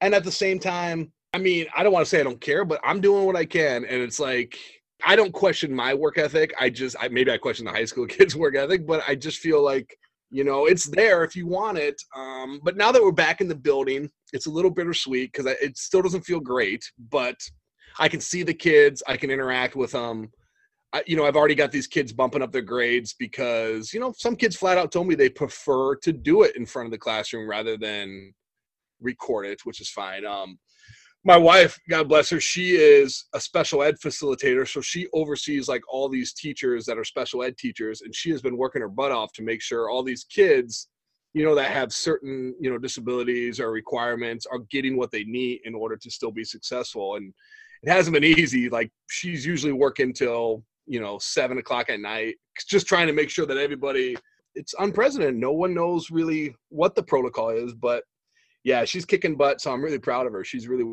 And 0.00 0.14
at 0.14 0.24
the 0.24 0.32
same 0.32 0.58
time, 0.58 1.12
I 1.34 1.38
mean, 1.38 1.66
I 1.74 1.82
don't 1.82 1.92
want 1.92 2.04
to 2.04 2.08
say 2.08 2.20
I 2.20 2.24
don't 2.24 2.40
care, 2.40 2.64
but 2.64 2.80
I'm 2.82 3.00
doing 3.00 3.24
what 3.24 3.36
I 3.36 3.44
can, 3.44 3.84
and 3.84 4.02
it's 4.02 4.20
like 4.20 4.58
I 5.04 5.16
don't 5.16 5.32
question 5.32 5.74
my 5.74 5.94
work 5.94 6.18
ethic. 6.18 6.54
I 6.58 6.70
just 6.70 6.96
I, 7.00 7.08
maybe 7.08 7.30
I 7.30 7.38
question 7.38 7.64
the 7.64 7.72
high 7.72 7.84
school 7.84 8.06
kids' 8.08 8.36
work 8.36 8.56
ethic, 8.56 8.86
but 8.86 9.02
I 9.06 9.14
just 9.14 9.38
feel 9.38 9.62
like 9.62 9.96
you 10.30 10.44
know 10.44 10.66
it's 10.66 10.86
there 10.86 11.24
if 11.24 11.36
you 11.36 11.46
want 11.46 11.78
it. 11.78 12.00
Um, 12.16 12.60
but 12.62 12.76
now 12.76 12.92
that 12.92 13.02
we're 13.02 13.12
back 13.12 13.40
in 13.40 13.48
the 13.48 13.54
building, 13.54 14.10
it's 14.32 14.46
a 14.46 14.50
little 14.50 14.70
bittersweet 14.70 15.32
because 15.32 15.46
it 15.46 15.76
still 15.76 16.02
doesn't 16.02 16.22
feel 16.22 16.40
great. 16.40 16.84
But 17.10 17.36
I 17.98 18.08
can 18.08 18.20
see 18.20 18.42
the 18.42 18.54
kids. 18.54 19.02
I 19.06 19.16
can 19.16 19.30
interact 19.30 19.76
with 19.76 19.92
them. 19.92 20.30
I, 20.94 21.02
you 21.06 21.16
know, 21.16 21.24
I've 21.24 21.36
already 21.36 21.54
got 21.54 21.72
these 21.72 21.86
kids 21.86 22.12
bumping 22.12 22.42
up 22.42 22.52
their 22.52 22.62
grades 22.62 23.14
because 23.18 23.92
you 23.92 24.00
know 24.00 24.14
some 24.16 24.36
kids 24.36 24.56
flat 24.56 24.78
out 24.78 24.92
told 24.92 25.06
me 25.06 25.14
they 25.14 25.28
prefer 25.28 25.96
to 25.96 26.12
do 26.12 26.42
it 26.42 26.56
in 26.56 26.66
front 26.66 26.86
of 26.86 26.92
the 26.92 26.98
classroom 26.98 27.48
rather 27.48 27.76
than 27.76 28.32
record 29.00 29.46
it, 29.46 29.60
which 29.64 29.80
is 29.80 29.90
fine. 29.90 30.24
Um, 30.24 30.58
my 31.24 31.36
wife, 31.36 31.78
God 31.88 32.08
bless 32.08 32.30
her, 32.30 32.40
she 32.40 32.72
is 32.72 33.26
a 33.32 33.40
special 33.40 33.82
ed 33.82 33.96
facilitator. 34.04 34.66
So 34.66 34.80
she 34.80 35.06
oversees 35.12 35.68
like 35.68 35.82
all 35.88 36.08
these 36.08 36.32
teachers 36.32 36.84
that 36.86 36.98
are 36.98 37.04
special 37.04 37.44
ed 37.44 37.56
teachers. 37.56 38.02
And 38.02 38.14
she 38.14 38.30
has 38.30 38.42
been 38.42 38.56
working 38.56 38.82
her 38.82 38.88
butt 38.88 39.12
off 39.12 39.32
to 39.34 39.42
make 39.42 39.62
sure 39.62 39.88
all 39.88 40.02
these 40.02 40.24
kids, 40.24 40.88
you 41.32 41.44
know, 41.44 41.54
that 41.54 41.70
have 41.70 41.92
certain, 41.92 42.54
you 42.60 42.70
know, 42.70 42.78
disabilities 42.78 43.60
or 43.60 43.70
requirements 43.70 44.46
are 44.46 44.58
getting 44.70 44.96
what 44.96 45.12
they 45.12 45.22
need 45.22 45.60
in 45.64 45.74
order 45.74 45.96
to 45.96 46.10
still 46.10 46.32
be 46.32 46.44
successful. 46.44 47.14
And 47.14 47.32
it 47.84 47.90
hasn't 47.90 48.14
been 48.14 48.24
easy. 48.24 48.68
Like 48.68 48.90
she's 49.08 49.46
usually 49.46 49.72
working 49.72 50.12
till, 50.12 50.64
you 50.86 51.00
know, 51.00 51.18
seven 51.18 51.58
o'clock 51.58 51.88
at 51.88 52.00
night, 52.00 52.34
just 52.66 52.88
trying 52.88 53.06
to 53.06 53.12
make 53.12 53.30
sure 53.30 53.46
that 53.46 53.58
everybody, 53.58 54.16
it's 54.56 54.74
unprecedented. 54.80 55.36
No 55.36 55.52
one 55.52 55.72
knows 55.72 56.10
really 56.10 56.56
what 56.68 56.96
the 56.96 57.02
protocol 57.02 57.50
is, 57.50 57.74
but 57.74 58.02
yeah, 58.64 58.84
she's 58.84 59.04
kicking 59.04 59.36
butt. 59.36 59.60
So 59.60 59.72
I'm 59.72 59.82
really 59.82 59.98
proud 59.98 60.26
of 60.26 60.32
her. 60.32 60.44
She's 60.44 60.68
really 60.68 60.84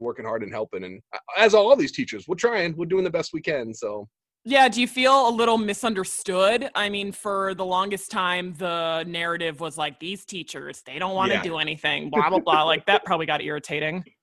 working 0.00 0.24
hard 0.24 0.42
and 0.42 0.52
helping. 0.52 0.84
And 0.84 1.00
uh, 1.12 1.18
as 1.36 1.54
all 1.54 1.74
these 1.76 1.92
teachers, 1.92 2.26
we're 2.28 2.36
trying, 2.36 2.76
we're 2.76 2.86
doing 2.86 3.04
the 3.04 3.10
best 3.10 3.32
we 3.32 3.40
can. 3.40 3.74
So. 3.74 4.08
Yeah, 4.44 4.68
do 4.68 4.80
you 4.80 4.88
feel 4.88 5.28
a 5.28 5.30
little 5.30 5.58
misunderstood? 5.58 6.70
I 6.74 6.88
mean, 6.88 7.12
for 7.12 7.54
the 7.54 7.64
longest 7.64 8.10
time, 8.10 8.54
the 8.56 9.04
narrative 9.06 9.60
was 9.60 9.76
like 9.76 10.00
these 10.00 10.24
teachers, 10.24 10.82
they 10.86 10.98
don't 10.98 11.14
want 11.14 11.30
to 11.32 11.38
yeah. 11.38 11.42
do 11.42 11.58
anything, 11.58 12.08
blah, 12.08 12.30
blah, 12.30 12.38
blah. 12.38 12.62
like 12.62 12.86
that 12.86 13.04
probably 13.04 13.26
got 13.26 13.42
irritating. 13.42 14.04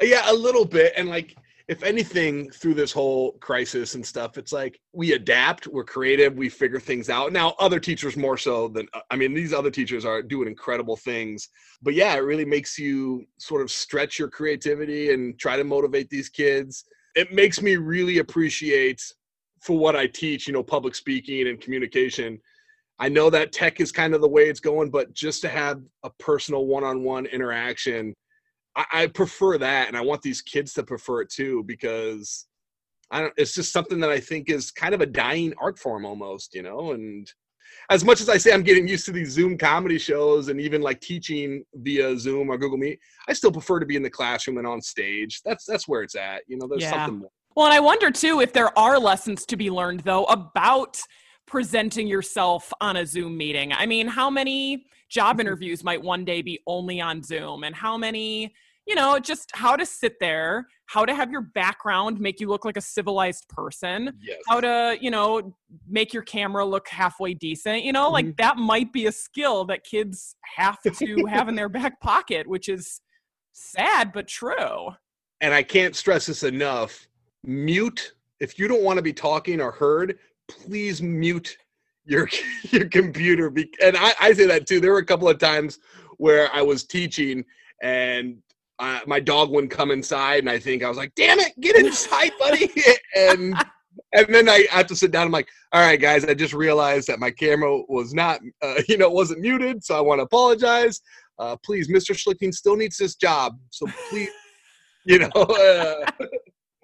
Yeah, 0.00 0.32
a 0.32 0.34
little 0.34 0.64
bit. 0.64 0.94
And 0.96 1.08
like, 1.08 1.36
if 1.72 1.82
anything 1.82 2.50
through 2.50 2.74
this 2.74 2.92
whole 2.92 3.32
crisis 3.40 3.94
and 3.94 4.04
stuff 4.04 4.36
it's 4.36 4.52
like 4.52 4.78
we 4.92 5.14
adapt 5.14 5.66
we're 5.66 5.82
creative 5.82 6.36
we 6.36 6.50
figure 6.50 6.78
things 6.78 7.08
out. 7.08 7.32
Now 7.32 7.54
other 7.58 7.80
teachers 7.80 8.14
more 8.14 8.36
so 8.36 8.68
than 8.68 8.86
i 9.10 9.16
mean 9.16 9.32
these 9.32 9.54
other 9.54 9.70
teachers 9.70 10.04
are 10.04 10.22
doing 10.22 10.48
incredible 10.48 10.98
things. 10.98 11.48
But 11.80 11.94
yeah 11.94 12.14
it 12.14 12.18
really 12.30 12.44
makes 12.44 12.78
you 12.78 13.24
sort 13.38 13.62
of 13.62 13.70
stretch 13.70 14.18
your 14.18 14.28
creativity 14.28 15.14
and 15.14 15.38
try 15.38 15.56
to 15.56 15.64
motivate 15.64 16.10
these 16.10 16.28
kids. 16.28 16.84
It 17.14 17.32
makes 17.32 17.62
me 17.62 17.76
really 17.76 18.18
appreciate 18.18 19.02
for 19.62 19.78
what 19.78 19.96
i 19.96 20.06
teach 20.06 20.46
you 20.46 20.52
know 20.52 20.62
public 20.62 20.94
speaking 20.94 21.48
and 21.48 21.58
communication. 21.58 22.38
I 22.98 23.08
know 23.08 23.30
that 23.30 23.52
tech 23.52 23.80
is 23.80 23.90
kind 23.90 24.14
of 24.14 24.20
the 24.20 24.28
way 24.28 24.44
it's 24.50 24.60
going 24.60 24.90
but 24.90 25.14
just 25.14 25.40
to 25.42 25.48
have 25.48 25.80
a 26.04 26.10
personal 26.18 26.66
one-on-one 26.66 27.24
interaction 27.26 28.14
I, 28.76 28.84
I 28.92 29.06
prefer 29.06 29.58
that, 29.58 29.88
and 29.88 29.96
I 29.96 30.00
want 30.00 30.22
these 30.22 30.42
kids 30.42 30.72
to 30.74 30.82
prefer 30.82 31.22
it 31.22 31.30
too 31.30 31.64
because 31.66 32.46
I 33.10 33.20
don't. 33.20 33.34
It's 33.36 33.54
just 33.54 33.72
something 33.72 34.00
that 34.00 34.10
I 34.10 34.20
think 34.20 34.50
is 34.50 34.70
kind 34.70 34.94
of 34.94 35.00
a 35.00 35.06
dying 35.06 35.52
art 35.60 35.78
form 35.78 36.04
almost, 36.04 36.54
you 36.54 36.62
know. 36.62 36.92
And 36.92 37.30
as 37.90 38.04
much 38.04 38.20
as 38.20 38.28
I 38.28 38.38
say 38.38 38.52
I'm 38.52 38.62
getting 38.62 38.88
used 38.88 39.04
to 39.06 39.12
these 39.12 39.30
Zoom 39.30 39.58
comedy 39.58 39.98
shows 39.98 40.48
and 40.48 40.60
even 40.60 40.80
like 40.80 41.00
teaching 41.00 41.64
via 41.74 42.18
Zoom 42.18 42.50
or 42.50 42.58
Google 42.58 42.78
Meet, 42.78 42.98
I 43.28 43.32
still 43.32 43.52
prefer 43.52 43.80
to 43.80 43.86
be 43.86 43.96
in 43.96 44.02
the 44.02 44.10
classroom 44.10 44.58
and 44.58 44.66
on 44.66 44.80
stage. 44.80 45.40
That's 45.44 45.64
that's 45.64 45.86
where 45.86 46.02
it's 46.02 46.14
at. 46.14 46.42
You 46.48 46.58
know, 46.58 46.66
there's 46.66 46.82
yeah. 46.82 46.90
something 46.90 47.20
more. 47.20 47.30
Well, 47.54 47.66
and 47.66 47.74
I 47.74 47.80
wonder 47.80 48.10
too 48.10 48.40
if 48.40 48.52
there 48.52 48.76
are 48.78 48.98
lessons 48.98 49.44
to 49.46 49.56
be 49.56 49.70
learned 49.70 50.00
though 50.00 50.24
about 50.24 50.98
presenting 51.46 52.06
yourself 52.06 52.72
on 52.80 52.96
a 52.96 53.06
Zoom 53.06 53.36
meeting. 53.36 53.72
I 53.72 53.86
mean, 53.86 54.06
how 54.06 54.30
many 54.30 54.86
job 55.08 55.32
mm-hmm. 55.32 55.40
interviews 55.40 55.84
might 55.84 56.02
one 56.02 56.24
day 56.24 56.42
be 56.42 56.60
only 56.66 57.00
on 57.00 57.22
Zoom 57.22 57.64
and 57.64 57.74
how 57.74 57.96
many, 57.96 58.54
you 58.86 58.94
know, 58.94 59.18
just 59.18 59.50
how 59.54 59.76
to 59.76 59.84
sit 59.84 60.18
there, 60.20 60.66
how 60.86 61.04
to 61.04 61.14
have 61.14 61.30
your 61.30 61.42
background 61.42 62.20
make 62.20 62.40
you 62.40 62.48
look 62.48 62.64
like 62.64 62.76
a 62.76 62.80
civilized 62.80 63.48
person, 63.48 64.12
yes. 64.22 64.38
how 64.48 64.60
to, 64.60 64.96
you 65.00 65.10
know, 65.10 65.54
make 65.88 66.12
your 66.12 66.22
camera 66.22 66.64
look 66.64 66.88
halfway 66.88 67.34
decent, 67.34 67.84
you 67.84 67.92
know, 67.92 68.10
like 68.10 68.26
mm-hmm. 68.26 68.34
that 68.38 68.56
might 68.56 68.92
be 68.92 69.06
a 69.06 69.12
skill 69.12 69.64
that 69.66 69.84
kids 69.84 70.36
have 70.56 70.80
to 70.82 71.24
have 71.28 71.48
in 71.48 71.54
their 71.54 71.68
back 71.70 72.00
pocket, 72.00 72.46
which 72.46 72.68
is 72.68 73.00
sad 73.52 74.12
but 74.12 74.26
true. 74.26 74.90
And 75.40 75.52
I 75.52 75.62
can't 75.62 75.94
stress 75.96 76.26
this 76.26 76.44
enough. 76.44 77.06
Mute 77.44 78.14
if 78.42 78.58
you 78.58 78.66
don't 78.66 78.82
want 78.82 78.96
to 78.96 79.02
be 79.02 79.12
talking 79.12 79.60
or 79.60 79.70
heard, 79.70 80.18
please 80.48 81.02
mute 81.02 81.56
your 82.04 82.28
your 82.70 82.88
computer 82.88 83.52
and 83.82 83.96
I, 83.96 84.12
I 84.20 84.32
say 84.32 84.46
that 84.46 84.66
too 84.66 84.80
there 84.80 84.92
were 84.92 84.98
a 84.98 85.04
couple 85.04 85.28
of 85.28 85.38
times 85.38 85.78
where 86.18 86.52
i 86.54 86.62
was 86.62 86.84
teaching 86.84 87.44
and 87.82 88.38
my 89.06 89.20
dog 89.20 89.50
wouldn't 89.50 89.72
come 89.72 89.90
inside 89.90 90.40
and 90.40 90.50
i 90.50 90.58
think 90.58 90.82
i 90.82 90.88
was 90.88 90.98
like 90.98 91.14
damn 91.14 91.38
it 91.38 91.52
get 91.60 91.76
inside 91.76 92.32
buddy 92.38 92.70
and 93.16 93.54
and 94.12 94.34
then 94.34 94.48
I 94.48 94.66
have 94.70 94.86
to 94.88 94.96
sit 94.96 95.10
down. 95.10 95.26
I'm 95.26 95.32
like, 95.32 95.48
all 95.72 95.80
right, 95.80 96.00
guys, 96.00 96.24
I 96.24 96.34
just 96.34 96.52
realized 96.52 97.08
that 97.08 97.18
my 97.18 97.30
camera 97.30 97.82
was 97.88 98.12
not, 98.14 98.40
uh, 98.60 98.82
you 98.88 98.98
know, 98.98 99.10
wasn't 99.10 99.40
muted, 99.40 99.84
so 99.84 99.96
I 99.96 100.00
want 100.00 100.18
to 100.18 100.24
apologize. 100.24 101.00
Uh, 101.38 101.56
please, 101.64 101.88
Mr. 101.88 102.14
Schlichting 102.14 102.54
still 102.54 102.76
needs 102.76 102.96
this 102.96 103.14
job, 103.14 103.58
so 103.70 103.86
please, 104.10 104.30
you 105.04 105.18
know, 105.18 105.30
uh, 105.34 106.26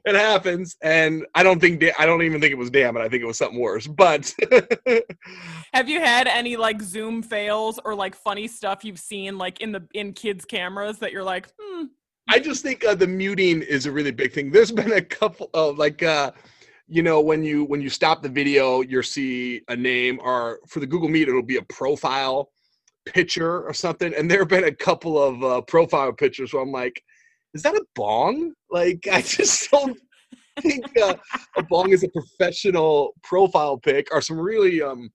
it 0.08 0.16
happens. 0.16 0.76
And 0.82 1.26
I 1.34 1.42
don't 1.42 1.60
think, 1.60 1.84
I 1.98 2.06
don't 2.06 2.22
even 2.22 2.40
think 2.40 2.52
it 2.52 2.58
was 2.58 2.70
damn 2.70 2.96
it. 2.96 3.00
I 3.00 3.08
think 3.08 3.22
it 3.22 3.26
was 3.26 3.38
something 3.38 3.60
worse. 3.60 3.86
But 3.86 4.34
have 5.72 5.88
you 5.88 6.00
had 6.00 6.26
any 6.26 6.56
like 6.56 6.80
Zoom 6.82 7.22
fails 7.22 7.78
or 7.84 7.94
like 7.94 8.14
funny 8.14 8.48
stuff 8.48 8.84
you've 8.84 8.98
seen 8.98 9.38
like 9.38 9.60
in 9.60 9.72
the 9.72 9.86
in 9.94 10.12
kids' 10.12 10.44
cameras 10.44 10.98
that 10.98 11.12
you're 11.12 11.24
like, 11.24 11.48
hmm? 11.60 11.84
I 12.30 12.38
just 12.38 12.62
think 12.62 12.84
uh, 12.84 12.94
the 12.94 13.06
muting 13.06 13.62
is 13.62 13.86
a 13.86 13.92
really 13.92 14.10
big 14.10 14.32
thing. 14.32 14.50
There's 14.50 14.72
been 14.72 14.92
a 14.92 15.02
couple 15.02 15.50
of 15.54 15.78
like. 15.78 16.02
uh 16.02 16.32
you 16.88 17.02
know 17.02 17.20
when 17.20 17.44
you 17.44 17.64
when 17.64 17.80
you 17.80 17.90
stop 17.90 18.22
the 18.22 18.28
video 18.28 18.80
you'll 18.80 19.02
see 19.02 19.60
a 19.68 19.76
name 19.76 20.18
or 20.22 20.58
for 20.66 20.80
the 20.80 20.86
google 20.86 21.08
meet 21.08 21.28
it'll 21.28 21.42
be 21.42 21.58
a 21.58 21.62
profile 21.62 22.50
picture 23.04 23.62
or 23.62 23.74
something 23.74 24.14
and 24.14 24.30
there 24.30 24.40
have 24.40 24.48
been 24.48 24.64
a 24.64 24.74
couple 24.74 25.22
of 25.22 25.42
uh, 25.44 25.60
profile 25.62 26.12
pictures 26.12 26.52
where 26.52 26.62
i'm 26.62 26.72
like 26.72 27.02
is 27.54 27.62
that 27.62 27.74
a 27.74 27.84
bong 27.94 28.52
like 28.70 29.06
i 29.10 29.20
just 29.22 29.70
don't 29.70 29.98
think 30.60 30.84
uh, 31.00 31.14
a 31.56 31.62
bong 31.62 31.90
is 31.90 32.02
a 32.02 32.08
professional 32.08 33.14
profile 33.22 33.78
pic 33.78 34.12
Are 34.12 34.20
some 34.20 34.38
really 34.38 34.82
um 34.82 35.10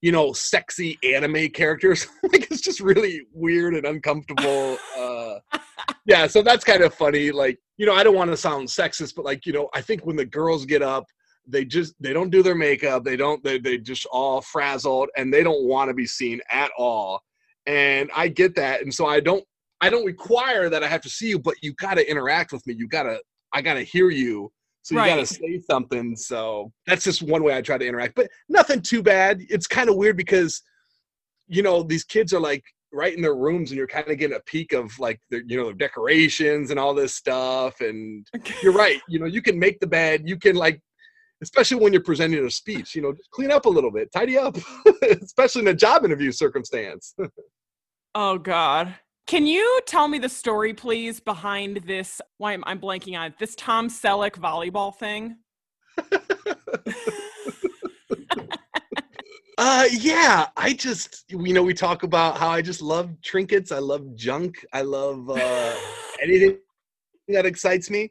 you 0.00 0.12
know 0.12 0.32
sexy 0.32 0.98
anime 1.02 1.48
characters 1.48 2.06
like 2.32 2.50
it's 2.50 2.60
just 2.60 2.80
really 2.80 3.22
weird 3.32 3.74
and 3.74 3.84
uncomfortable 3.84 4.78
uh 4.96 5.58
yeah 6.06 6.26
so 6.26 6.42
that's 6.42 6.64
kind 6.64 6.82
of 6.82 6.94
funny 6.94 7.32
like 7.32 7.58
you 7.76 7.86
know, 7.86 7.94
I 7.94 8.04
don't 8.04 8.14
want 8.14 8.30
to 8.30 8.36
sound 8.36 8.68
sexist, 8.68 9.14
but 9.14 9.24
like, 9.24 9.46
you 9.46 9.52
know, 9.52 9.68
I 9.74 9.80
think 9.80 10.06
when 10.06 10.16
the 10.16 10.24
girls 10.24 10.64
get 10.64 10.82
up, 10.82 11.06
they 11.46 11.64
just 11.64 11.94
they 12.00 12.12
don't 12.12 12.30
do 12.30 12.42
their 12.42 12.54
makeup, 12.54 13.04
they 13.04 13.16
don't 13.16 13.42
they 13.44 13.58
they 13.58 13.76
just 13.76 14.06
all 14.06 14.40
frazzled 14.40 15.10
and 15.16 15.32
they 15.32 15.42
don't 15.42 15.64
want 15.64 15.90
to 15.90 15.94
be 15.94 16.06
seen 16.06 16.40
at 16.50 16.70
all. 16.78 17.20
And 17.66 18.10
I 18.14 18.28
get 18.28 18.54
that. 18.56 18.80
And 18.82 18.92
so 18.92 19.06
I 19.06 19.20
don't 19.20 19.44
I 19.80 19.90
don't 19.90 20.04
require 20.04 20.68
that 20.68 20.82
I 20.82 20.88
have 20.88 21.02
to 21.02 21.10
see 21.10 21.28
you, 21.28 21.38
but 21.38 21.54
you 21.62 21.74
got 21.74 21.94
to 21.94 22.10
interact 22.10 22.52
with 22.52 22.66
me. 22.66 22.74
You 22.74 22.88
got 22.88 23.04
to 23.04 23.20
I 23.52 23.62
got 23.62 23.74
to 23.74 23.82
hear 23.82 24.10
you. 24.10 24.50
So 24.82 24.94
you 24.94 25.00
right. 25.00 25.08
got 25.08 25.16
to 25.16 25.26
say 25.26 25.60
something. 25.70 26.14
So 26.16 26.72
that's 26.86 27.04
just 27.04 27.22
one 27.22 27.42
way 27.42 27.56
I 27.56 27.62
try 27.62 27.78
to 27.78 27.86
interact. 27.86 28.14
But 28.14 28.28
nothing 28.48 28.82
too 28.82 29.02
bad. 29.02 29.40
It's 29.48 29.66
kind 29.66 29.88
of 29.88 29.96
weird 29.96 30.16
because 30.16 30.62
you 31.46 31.62
know, 31.62 31.82
these 31.82 32.04
kids 32.04 32.32
are 32.32 32.40
like 32.40 32.64
right 32.92 33.14
in 33.14 33.22
their 33.22 33.34
rooms 33.34 33.70
and 33.70 33.78
you're 33.78 33.86
kind 33.86 34.08
of 34.08 34.18
getting 34.18 34.36
a 34.36 34.40
peek 34.40 34.72
of 34.72 34.96
like 34.98 35.20
the 35.30 35.42
you 35.46 35.56
know 35.56 35.68
the 35.68 35.74
decorations 35.74 36.70
and 36.70 36.78
all 36.78 36.94
this 36.94 37.14
stuff 37.14 37.80
and 37.80 38.26
you're 38.62 38.72
right 38.72 39.00
you 39.08 39.18
know 39.18 39.26
you 39.26 39.42
can 39.42 39.58
make 39.58 39.80
the 39.80 39.86
bed 39.86 40.22
you 40.24 40.38
can 40.38 40.54
like 40.54 40.80
especially 41.42 41.76
when 41.76 41.92
you're 41.92 42.02
presenting 42.02 42.44
a 42.46 42.50
speech 42.50 42.94
you 42.94 43.02
know 43.02 43.12
just 43.12 43.30
clean 43.32 43.50
up 43.50 43.66
a 43.66 43.68
little 43.68 43.90
bit 43.90 44.10
tidy 44.12 44.38
up 44.38 44.56
especially 45.22 45.62
in 45.62 45.68
a 45.68 45.74
job 45.74 46.04
interview 46.04 46.30
circumstance 46.30 47.14
oh 48.14 48.38
god 48.38 48.94
can 49.26 49.46
you 49.46 49.80
tell 49.86 50.08
me 50.08 50.18
the 50.18 50.28
story 50.28 50.74
please 50.74 51.20
behind 51.20 51.78
this 51.86 52.20
why 52.38 52.52
am 52.52 52.62
i 52.66 52.74
blanking 52.74 53.18
on 53.18 53.26
it 53.26 53.38
this 53.38 53.54
tom 53.54 53.88
selleck 53.88 54.32
volleyball 54.32 54.94
thing 54.94 55.36
Uh, 59.56 59.86
yeah, 59.92 60.46
I 60.56 60.72
just 60.72 61.24
you 61.28 61.52
know 61.52 61.62
we 61.62 61.74
talk 61.74 62.02
about 62.02 62.38
how 62.38 62.48
I 62.48 62.60
just 62.60 62.82
love 62.82 63.10
trinkets. 63.22 63.70
I 63.70 63.78
love 63.78 64.14
junk. 64.16 64.64
I 64.72 64.82
love 64.82 65.30
uh, 65.30 65.76
anything 66.22 66.58
that 67.28 67.46
excites 67.46 67.88
me. 67.88 68.10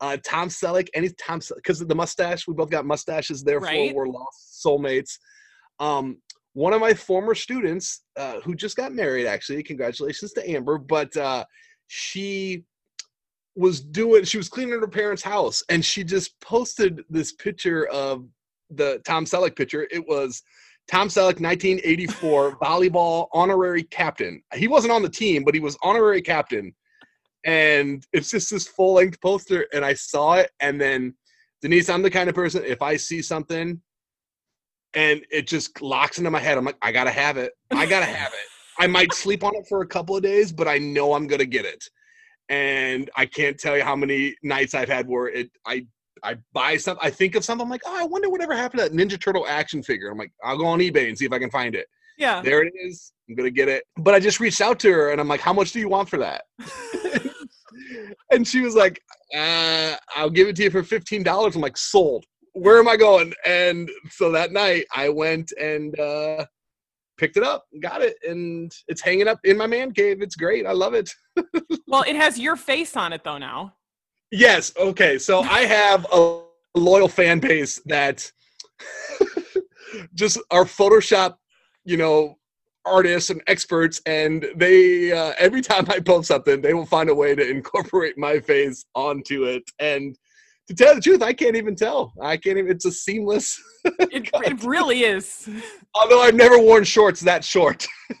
Uh, 0.00 0.16
Tom 0.24 0.48
Selleck, 0.48 0.88
any 0.94 1.08
Tom 1.10 1.40
because 1.56 1.80
of 1.80 1.88
the 1.88 1.94
mustache, 1.94 2.46
we 2.46 2.54
both 2.54 2.70
got 2.70 2.86
mustaches. 2.86 3.42
Therefore, 3.42 3.68
right. 3.68 3.94
we're 3.94 4.06
lost 4.06 4.62
soulmates. 4.64 5.18
Um, 5.80 6.18
one 6.54 6.72
of 6.72 6.80
my 6.80 6.94
former 6.94 7.34
students 7.34 8.02
uh, 8.16 8.40
who 8.40 8.54
just 8.54 8.76
got 8.76 8.92
married, 8.92 9.26
actually, 9.26 9.62
congratulations 9.62 10.32
to 10.32 10.50
Amber, 10.50 10.78
but 10.78 11.14
uh, 11.16 11.44
she 11.88 12.64
was 13.56 13.80
doing 13.80 14.24
she 14.24 14.36
was 14.36 14.48
cleaning 14.48 14.80
her 14.80 14.88
parents' 14.88 15.22
house 15.22 15.62
and 15.68 15.84
she 15.84 16.02
just 16.02 16.38
posted 16.40 17.04
this 17.08 17.32
picture 17.34 17.86
of 17.86 18.26
the 18.70 19.00
Tom 19.04 19.24
Selleck 19.24 19.56
picture. 19.56 19.86
It 19.90 20.06
was 20.08 20.42
Tom 20.88 21.08
Selleck, 21.08 21.40
1984 21.40 22.58
volleyball 22.62 23.28
honorary 23.32 23.82
captain. 23.84 24.42
He 24.54 24.68
wasn't 24.68 24.92
on 24.92 25.02
the 25.02 25.08
team, 25.08 25.44
but 25.44 25.54
he 25.54 25.60
was 25.60 25.76
honorary 25.82 26.22
captain. 26.22 26.74
And 27.44 28.04
it's 28.12 28.30
just 28.30 28.50
this 28.50 28.66
full 28.66 28.94
length 28.94 29.20
poster. 29.20 29.66
And 29.72 29.84
I 29.84 29.94
saw 29.94 30.34
it. 30.34 30.50
And 30.60 30.80
then, 30.80 31.14
Denise, 31.62 31.88
I'm 31.90 32.02
the 32.02 32.10
kind 32.10 32.28
of 32.28 32.34
person, 32.34 32.64
if 32.64 32.80
I 32.80 32.96
see 32.96 33.20
something 33.20 33.80
and 34.94 35.24
it 35.30 35.46
just 35.46 35.80
locks 35.82 36.18
into 36.18 36.30
my 36.30 36.40
head, 36.40 36.56
I'm 36.56 36.64
like, 36.64 36.78
I 36.82 36.92
got 36.92 37.04
to 37.04 37.10
have 37.10 37.36
it. 37.36 37.52
I 37.70 37.86
got 37.86 38.00
to 38.00 38.06
have 38.06 38.32
it. 38.32 38.46
I 38.78 38.86
might 38.86 39.12
sleep 39.14 39.44
on 39.44 39.54
it 39.54 39.66
for 39.68 39.82
a 39.82 39.86
couple 39.86 40.16
of 40.16 40.22
days, 40.22 40.52
but 40.52 40.68
I 40.68 40.78
know 40.78 41.14
I'm 41.14 41.28
to 41.28 41.46
get 41.46 41.64
it. 41.64 41.84
And 42.48 43.10
I 43.16 43.26
can't 43.26 43.58
tell 43.58 43.76
you 43.76 43.82
how 43.82 43.96
many 43.96 44.34
nights 44.42 44.74
I've 44.74 44.88
had 44.88 45.08
where 45.08 45.28
it 45.28 45.50
I 45.66 45.86
I 46.22 46.36
buy 46.52 46.76
something, 46.76 47.04
I 47.04 47.10
think 47.10 47.34
of 47.34 47.44
something, 47.44 47.64
I'm 47.64 47.70
like, 47.70 47.82
oh, 47.84 48.00
I 48.00 48.04
wonder 48.04 48.30
whatever 48.30 48.54
happened 48.54 48.82
to 48.82 48.88
that 48.88 48.96
Ninja 48.96 49.20
Turtle 49.20 49.46
action 49.46 49.82
figure. 49.82 50.10
I'm 50.10 50.16
like, 50.16 50.32
I'll 50.42 50.56
go 50.56 50.66
on 50.66 50.78
eBay 50.78 51.08
and 51.08 51.18
see 51.18 51.26
if 51.26 51.32
I 51.32 51.38
can 51.38 51.50
find 51.50 51.74
it. 51.74 51.86
Yeah. 52.16 52.40
There 52.42 52.62
it 52.62 52.72
is. 52.82 53.12
I'm 53.28 53.34
gonna 53.34 53.50
get 53.50 53.68
it. 53.68 53.84
But 53.96 54.14
I 54.14 54.20
just 54.20 54.40
reached 54.40 54.60
out 54.60 54.78
to 54.80 54.92
her 54.92 55.10
and 55.10 55.20
I'm 55.20 55.28
like, 55.28 55.40
how 55.40 55.52
much 55.52 55.72
do 55.72 55.80
you 55.80 55.88
want 55.88 56.08
for 56.08 56.18
that? 56.18 56.44
and 58.30 58.46
she 58.46 58.60
was 58.60 58.74
like, 58.74 59.00
uh, 59.34 59.96
I'll 60.14 60.30
give 60.30 60.48
it 60.48 60.56
to 60.56 60.64
you 60.64 60.70
for 60.70 60.82
fifteen 60.82 61.22
dollars. 61.22 61.56
I'm 61.56 61.62
like, 61.62 61.76
sold. 61.76 62.24
Where 62.54 62.78
am 62.78 62.88
I 62.88 62.96
going? 62.96 63.34
And 63.44 63.90
so 64.10 64.30
that 64.32 64.52
night 64.52 64.86
I 64.94 65.08
went 65.08 65.52
and 65.60 65.98
uh, 65.98 66.46
picked 67.16 67.36
it 67.36 67.42
up, 67.42 67.64
got 67.80 68.02
it, 68.02 68.16
and 68.28 68.72
it's 68.88 69.02
hanging 69.02 69.28
up 69.28 69.38
in 69.44 69.56
my 69.56 69.66
man 69.66 69.92
cave. 69.92 70.22
It's 70.22 70.36
great. 70.36 70.66
I 70.66 70.72
love 70.72 70.94
it. 70.94 71.10
well, 71.86 72.02
it 72.02 72.16
has 72.16 72.38
your 72.38 72.56
face 72.56 72.96
on 72.96 73.12
it 73.12 73.24
though 73.24 73.38
now. 73.38 73.74
Yes. 74.30 74.72
Okay. 74.76 75.18
So 75.18 75.42
I 75.42 75.60
have 75.60 76.06
a 76.12 76.42
loyal 76.74 77.08
fan 77.08 77.40
base 77.40 77.80
that 77.86 78.30
just 80.14 80.38
are 80.50 80.64
Photoshop, 80.64 81.36
you 81.84 81.96
know, 81.96 82.36
artists 82.84 83.30
and 83.30 83.42
experts, 83.46 84.00
and 84.06 84.46
they 84.56 85.12
uh, 85.12 85.32
every 85.38 85.62
time 85.62 85.86
I 85.88 86.00
post 86.00 86.28
something, 86.28 86.60
they 86.60 86.74
will 86.74 86.86
find 86.86 87.08
a 87.08 87.14
way 87.14 87.34
to 87.34 87.48
incorporate 87.48 88.18
my 88.18 88.40
face 88.40 88.84
onto 88.94 89.44
it. 89.44 89.62
And 89.78 90.16
to 90.68 90.74
tell 90.74 90.94
the 90.94 91.00
truth, 91.00 91.22
I 91.22 91.32
can't 91.32 91.56
even 91.56 91.76
tell. 91.76 92.12
I 92.20 92.36
can't 92.36 92.58
even. 92.58 92.70
It's 92.70 92.84
a 92.84 92.92
seamless. 92.92 93.60
It, 93.84 94.30
it 94.32 94.62
really 94.64 95.00
is. 95.00 95.48
Although 95.94 96.22
I've 96.22 96.34
never 96.34 96.58
worn 96.58 96.84
shorts 96.84 97.20
that 97.20 97.44
short. 97.44 97.86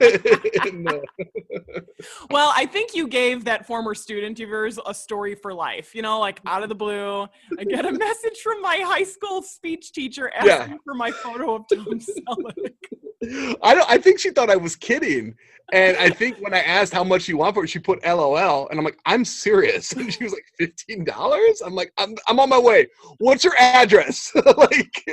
well, 2.30 2.52
I 2.54 2.66
think 2.66 2.94
you 2.94 3.08
gave 3.08 3.44
that 3.44 3.66
former 3.66 3.94
student 3.94 4.40
of 4.40 4.48
yours 4.48 4.78
a 4.86 4.94
story 4.94 5.34
for 5.34 5.52
life. 5.52 5.94
You 5.94 6.02
know, 6.02 6.20
like 6.20 6.40
out 6.46 6.62
of 6.62 6.68
the 6.68 6.74
blue, 6.74 7.26
I 7.58 7.64
get 7.64 7.84
a 7.84 7.92
message 7.98 8.38
from 8.42 8.60
my 8.60 8.76
high 8.78 9.04
school 9.04 9.42
speech 9.42 9.92
teacher 9.92 10.30
asking 10.34 10.72
yeah. 10.72 10.78
for 10.84 10.94
my 10.94 11.10
photo 11.10 11.56
of 11.56 11.64
Tom 11.72 11.98
Selleck. 11.98 13.56
I 13.62 13.74
don't. 13.74 13.90
I 13.90 13.98
think 13.98 14.18
she 14.18 14.30
thought 14.30 14.50
I 14.50 14.56
was 14.56 14.76
kidding. 14.76 15.34
And 15.72 15.96
I 15.96 16.10
think 16.10 16.38
when 16.40 16.52
I 16.52 16.58
asked 16.58 16.92
how 16.92 17.04
much 17.04 17.26
you 17.26 17.38
want 17.38 17.54
for 17.54 17.64
it, 17.64 17.68
she 17.68 17.78
put 17.78 18.04
LOL, 18.04 18.68
and 18.68 18.78
I'm 18.78 18.84
like, 18.84 18.98
I'm 19.06 19.24
serious. 19.24 19.92
And 19.92 20.12
she 20.12 20.24
was 20.24 20.32
like, 20.32 20.44
fifteen 20.58 21.04
dollars. 21.04 21.62
I'm 21.64 21.74
like, 21.74 21.92
I'm 21.96 22.14
I'm 22.26 22.38
on 22.38 22.48
my 22.48 22.58
way. 22.58 22.86
What's 23.18 23.44
your 23.44 23.56
address? 23.56 24.30
like, 24.56 25.04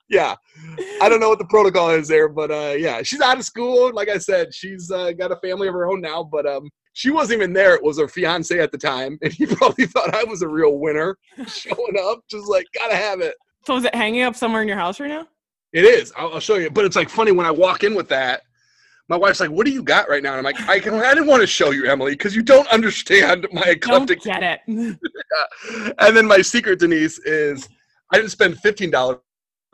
yeah, 0.08 0.34
I 1.00 1.08
don't 1.08 1.20
know 1.20 1.28
what 1.28 1.38
the 1.38 1.46
protocol 1.46 1.90
is 1.90 2.08
there, 2.08 2.28
but 2.28 2.50
uh, 2.50 2.74
yeah, 2.76 3.02
she's 3.02 3.20
out 3.20 3.38
of 3.38 3.44
school. 3.44 3.92
Like 3.92 4.08
I 4.08 4.18
said, 4.18 4.54
she's 4.54 4.90
uh, 4.90 5.12
got 5.12 5.32
a 5.32 5.36
family 5.36 5.68
of 5.68 5.74
her 5.74 5.90
own 5.90 6.00
now, 6.00 6.22
but 6.22 6.46
um, 6.46 6.70
she 6.92 7.10
wasn't 7.10 7.40
even 7.40 7.52
there. 7.52 7.74
It 7.74 7.82
was 7.82 7.98
her 7.98 8.08
fiance 8.08 8.58
at 8.58 8.72
the 8.72 8.78
time, 8.78 9.18
and 9.22 9.32
he 9.32 9.46
probably 9.56 9.86
thought 9.86 10.14
I 10.14 10.24
was 10.24 10.42
a 10.42 10.48
real 10.48 10.78
winner, 10.78 11.16
showing 11.46 11.96
up, 12.00 12.20
just 12.30 12.48
like 12.48 12.66
gotta 12.74 12.96
have 12.96 13.20
it. 13.20 13.34
So 13.66 13.76
is 13.76 13.84
it 13.84 13.94
hanging 13.94 14.22
up 14.22 14.34
somewhere 14.34 14.62
in 14.62 14.68
your 14.68 14.78
house 14.78 15.00
right 15.00 15.08
now? 15.08 15.26
It 15.72 15.84
is. 15.84 16.12
I'll, 16.16 16.34
I'll 16.34 16.40
show 16.40 16.56
you. 16.56 16.70
But 16.70 16.84
it's 16.84 16.96
like 16.96 17.08
funny 17.08 17.32
when 17.32 17.46
I 17.46 17.50
walk 17.50 17.84
in 17.84 17.94
with 17.94 18.08
that 18.08 18.42
my 19.12 19.18
wife's 19.18 19.40
like, 19.40 19.50
"What 19.50 19.66
do 19.66 19.72
you 19.72 19.82
got 19.82 20.08
right 20.08 20.22
now?" 20.22 20.30
And 20.30 20.38
I'm 20.38 20.44
like, 20.44 20.68
"I, 20.68 20.78
can, 20.80 20.94
I 20.94 21.12
didn't 21.12 21.26
want 21.26 21.42
to 21.42 21.46
show 21.46 21.70
you, 21.70 21.84
Emily, 21.84 22.12
because 22.12 22.34
you 22.34 22.42
don't 22.42 22.66
understand 22.68 23.46
my 23.52 23.62
eclectic." 23.62 24.22
Don't 24.22 24.40
get 24.40 24.62
it. 24.66 24.98
And 25.98 26.16
then 26.16 26.26
my 26.26 26.40
secret, 26.40 26.78
Denise, 26.78 27.18
is 27.18 27.68
I 28.10 28.16
didn't 28.16 28.30
spend 28.30 28.58
fifteen 28.58 28.90
dollars 28.90 29.18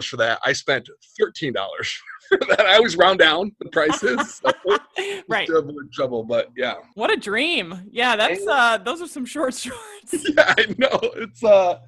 for 0.07 0.17
that. 0.19 0.41
I 0.45 0.53
spent 0.53 0.89
thirteen 1.19 1.53
dollars 1.53 2.01
for 2.29 2.39
that. 2.49 2.61
I 2.61 2.77
always 2.77 2.97
round 2.97 3.19
down 3.19 3.53
the 3.59 3.69
prices, 3.71 4.37
so 4.37 4.53
right? 5.29 5.49
Avoid 5.49 5.93
trouble, 5.93 6.25
but 6.25 6.51
yeah. 6.57 6.75
What 6.95 7.11
a 7.11 7.17
dream! 7.17 7.89
Yeah, 7.91 8.17
that's 8.17 8.47
uh, 8.47 8.79
those 8.79 9.03
are 9.03 9.09
some 9.09 9.25
short 9.25 9.55
shorts. 9.55 9.81
yeah, 10.13 10.55
I 10.57 10.75
know. 10.79 11.01
It's 11.17 11.43
uh. 11.43 11.81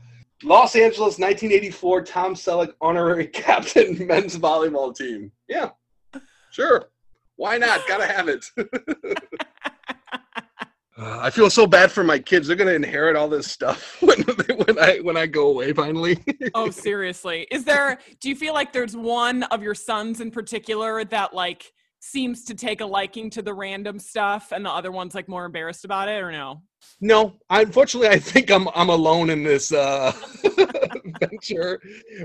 Los 0.42 0.74
Angeles 0.74 1.18
1984 1.18 2.02
Tom 2.04 2.34
Selleck 2.34 2.72
honorary 2.80 3.26
captain 3.26 4.06
men's 4.06 4.38
volleyball 4.38 4.96
team. 4.96 5.30
Yeah, 5.48 5.68
sure. 6.50 6.88
Why 7.36 7.58
not? 7.58 7.86
Gotta 7.86 8.06
have 8.06 8.28
it. 8.28 8.46
Uh, 11.00 11.18
I 11.22 11.30
feel 11.30 11.48
so 11.48 11.66
bad 11.66 11.90
for 11.90 12.04
my 12.04 12.18
kids. 12.18 12.46
They're 12.46 12.56
gonna 12.56 12.72
inherit 12.72 13.16
all 13.16 13.28
this 13.28 13.50
stuff 13.50 14.00
when 14.02 14.20
when 14.20 14.78
I 14.78 14.98
when 14.98 15.16
I 15.16 15.26
go 15.26 15.48
away 15.48 15.72
finally. 15.72 16.22
oh, 16.54 16.70
seriously. 16.70 17.46
Is 17.50 17.64
there 17.64 17.98
do 18.20 18.28
you 18.28 18.36
feel 18.36 18.52
like 18.52 18.72
there's 18.72 18.94
one 18.94 19.44
of 19.44 19.62
your 19.62 19.74
sons 19.74 20.20
in 20.20 20.30
particular 20.30 21.02
that 21.06 21.32
like 21.32 21.72
seems 22.00 22.44
to 22.44 22.54
take 22.54 22.80
a 22.80 22.86
liking 22.86 23.30
to 23.30 23.42
the 23.42 23.52
random 23.52 23.98
stuff 23.98 24.52
and 24.52 24.64
the 24.64 24.70
other 24.70 24.90
one's 24.90 25.14
like 25.14 25.28
more 25.28 25.46
embarrassed 25.46 25.86
about 25.86 26.08
it 26.08 26.22
or 26.22 26.30
no? 26.30 26.62
No, 27.00 27.38
unfortunately 27.48 28.08
I 28.08 28.18
think 28.18 28.50
I'm 28.50 28.68
I'm 28.74 28.90
alone 28.90 29.30
in 29.30 29.42
this 29.42 29.72
uh 29.72 30.12
venture. 31.20 31.80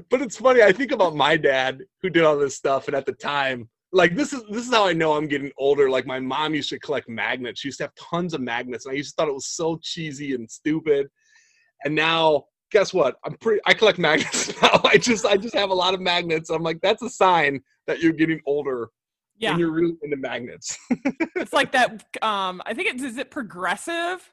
But 0.10 0.22
it's 0.22 0.36
funny, 0.36 0.64
I 0.64 0.74
think 0.74 0.92
about 0.92 1.16
my 1.16 1.38
dad 1.38 1.80
who 2.02 2.10
did 2.10 2.24
all 2.26 2.38
this 2.38 2.58
stuff 2.58 2.88
and 2.90 2.98
at 2.98 3.06
the 3.06 3.14
time 3.14 3.70
like 3.92 4.16
this 4.16 4.34
is 4.34 4.44
this 4.50 4.68
is 4.68 4.74
how 4.74 4.88
I 4.88 4.94
know 4.94 5.14
I'm 5.14 5.28
getting 5.28 5.52
older. 5.58 5.90
Like 5.90 6.06
my 6.06 6.20
mom 6.20 6.54
used 6.54 6.70
to 6.70 6.80
collect 6.80 7.08
magnets. 7.10 7.62
She 7.62 7.70
used 7.70 7.78
to 7.80 7.86
have 7.86 7.96
tons 7.96 8.34
of 8.34 8.42
magnets, 8.42 8.86
and 8.86 8.94
I 8.94 8.96
used 8.98 9.12
to 9.12 9.16
thought 9.16 9.30
it 9.30 9.34
was 9.34 9.48
so 9.48 9.80
cheesy 9.82 10.34
and 10.34 10.50
stupid. 10.50 11.08
And 11.84 11.96
now, 11.96 12.46
guess 12.72 12.94
what? 12.94 13.16
I'm 13.24 13.36
pretty. 13.38 13.62
I 13.66 13.74
collect 13.74 13.98
magnets 13.98 14.50
now. 14.62 14.82
I 14.84 14.98
just 14.98 15.26
I 15.26 15.38
just 15.38 15.56
have 15.56 15.70
a 15.70 15.74
lot 15.74 15.94
of 15.94 16.02
magnets. 16.02 16.50
I'm 16.50 16.64
like 16.64 16.82
that's 16.82 17.02
a 17.02 17.10
sign 17.10 17.62
that 17.88 18.02
you're 18.02 18.14
getting 18.14 18.42
older. 18.46 18.90
Yeah, 19.38 19.52
and 19.52 19.60
you're 19.60 19.72
really 19.72 19.96
into 20.02 20.18
magnets. 20.18 20.78
it's 21.36 21.54
like 21.54 21.72
that. 21.74 22.06
Um, 22.22 22.62
I 22.66 22.74
think 22.74 22.94
it's 22.94 23.04
is 23.04 23.18
it 23.18 23.32
progressive 23.32 24.32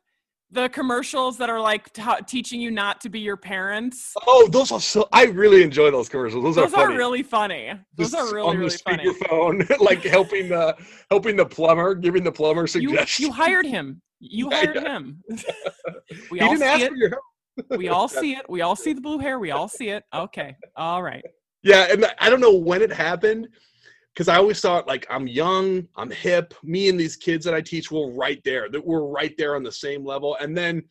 the 0.53 0.69
commercials 0.69 1.39
that 1.39 1.49
are 1.49 1.61
like 1.61 1.93
t- 1.93 2.03
teaching 2.27 2.61
you 2.61 2.71
not 2.71 3.01
to 3.01 3.09
be 3.09 3.21
your 3.21 3.39
parents. 3.39 4.13
Oh, 4.27 4.49
those 4.49 4.71
are 4.71 4.81
so. 4.81 5.09
I 5.11 5.25
really 5.25 5.63
enjoy 5.63 5.91
those 5.91 6.09
commercials. 6.09 6.45
Those, 6.45 6.57
those 6.57 6.75
are, 6.75 6.93
are 6.93 6.97
really 6.97 7.23
funny. 7.23 7.73
Those 7.97 8.11
Just 8.11 8.23
are 8.23 8.35
really 8.35 8.49
on 8.49 8.59
really 8.59 8.71
the 8.71 8.79
speakerphone, 8.79 9.81
like 9.81 10.03
helping 10.05 10.49
the 10.49 10.77
helping 11.11 11.37
the 11.37 11.47
plumber, 11.47 11.95
giving 11.95 12.23
the 12.23 12.33
plumber 12.33 12.67
suggestions. 12.67 13.19
You, 13.19 13.27
you 13.27 13.33
hired 13.33 13.67
him. 13.67 14.03
You 14.21 14.49
yeah, 14.51 14.57
hired 14.57 14.77
yeah. 14.77 14.97
him. 14.97 15.25
we 16.31 16.39
he 16.39 16.45
all 16.45 16.57
see 16.57 16.83
it. 16.85 16.93
we 17.71 17.89
all 17.89 18.09
see 18.09 18.33
it. 18.35 18.47
We 18.49 18.61
all 18.61 18.77
see 18.77 18.93
the 18.93 19.01
blue 19.01 19.19
hair. 19.19 19.39
We 19.39 19.51
all 19.51 19.69
see 19.69 19.89
it. 19.89 20.05
Okay. 20.15 20.55
All 20.77 21.03
right. 21.03 21.25
Yeah, 21.63 21.87
and 21.91 22.05
I 22.19 22.29
don't 22.29 22.41
know 22.41 22.55
when 22.55 22.83
it 22.83 22.93
happened 22.93 23.49
because 24.15 24.29
I 24.29 24.37
always 24.37 24.61
thought 24.61 24.87
like 24.87 25.07
I'm 25.11 25.27
young, 25.27 25.87
I'm 25.97 26.11
hip. 26.11 26.55
Me 26.63 26.89
and 26.89 26.99
these 26.99 27.17
kids 27.17 27.45
that 27.45 27.55
I 27.55 27.61
teach, 27.61 27.91
we're 27.91 28.11
right 28.11 28.41
there. 28.45 28.69
That 28.69 28.85
we're 28.85 29.07
right 29.07 29.35
there 29.39 29.57
on 29.57 29.63
the 29.63 29.73
same 29.73 30.05
level. 30.05 30.37
And 30.41 30.57
then, 30.57 30.83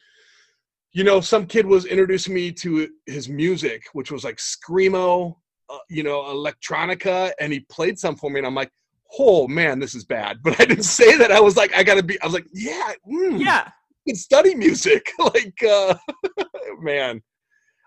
you 0.91 1.03
know, 1.03 1.21
some 1.21 1.45
kid 1.45 1.65
was 1.65 1.85
introducing 1.85 2.33
me 2.33 2.51
to 2.53 2.89
his 3.05 3.29
music, 3.29 3.83
which 3.93 4.11
was 4.11 4.23
like 4.23 4.37
screamo, 4.37 5.35
uh, 5.69 5.77
you 5.89 6.03
know, 6.03 6.23
electronica, 6.23 7.31
and 7.39 7.53
he 7.53 7.61
played 7.61 7.97
some 7.97 8.15
for 8.15 8.29
me, 8.29 8.39
and 8.39 8.47
I'm 8.47 8.55
like, 8.55 8.71
oh 9.19 9.47
man, 9.47 9.79
this 9.79 9.93
is 9.93 10.03
bad. 10.03 10.39
But 10.43 10.59
I 10.59 10.65
didn't 10.65 10.83
say 10.83 11.15
that. 11.17 11.31
I 11.31 11.39
was 11.39 11.55
like, 11.55 11.73
I 11.75 11.83
gotta 11.83 12.03
be. 12.03 12.19
I 12.21 12.25
was 12.25 12.33
like, 12.33 12.47
yeah, 12.53 12.91
mm, 13.07 13.39
yeah, 13.39 13.69
can 14.07 14.15
study 14.15 14.55
music. 14.55 15.11
like, 15.19 15.63
uh, 15.63 15.95
man, 16.79 17.21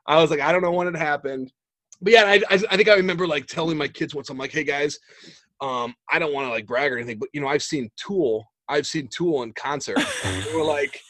I 0.07 0.20
was 0.20 0.30
like, 0.30 0.41
I 0.41 0.53
don't 0.53 0.62
know 0.62 0.72
when 0.72 0.89
it 0.89 0.97
happened 0.97 1.53
but 2.01 2.12
yeah, 2.12 2.24
I, 2.24 2.42
I 2.51 2.76
think 2.76 2.88
I 2.88 2.95
remember 2.95 3.26
like 3.26 3.47
telling 3.47 3.76
my 3.76 3.88
kids 3.88 4.14
once, 4.14 4.30
I'm 4.30 4.38
like, 4.38 4.53
hey 4.53 4.64
guys, 4.64 4.99
um, 5.61 5.95
I 6.11 6.18
don't 6.18 6.32
want 6.32 6.47
to 6.47 6.51
like 6.51 6.66
brag 6.66 6.92
or 6.92 6.97
anything, 6.97 7.18
but 7.18 7.28
you 7.32 7.40
know, 7.40 7.49
I've 7.49 7.62
seen 7.62 7.90
Tool, 7.97 8.45
I've 8.68 8.86
seen 8.86 9.09
Tool 9.09 9.42
in 9.42 9.53
concert. 9.53 9.99
they 10.22 10.55
were 10.55 10.64
like, 10.64 11.01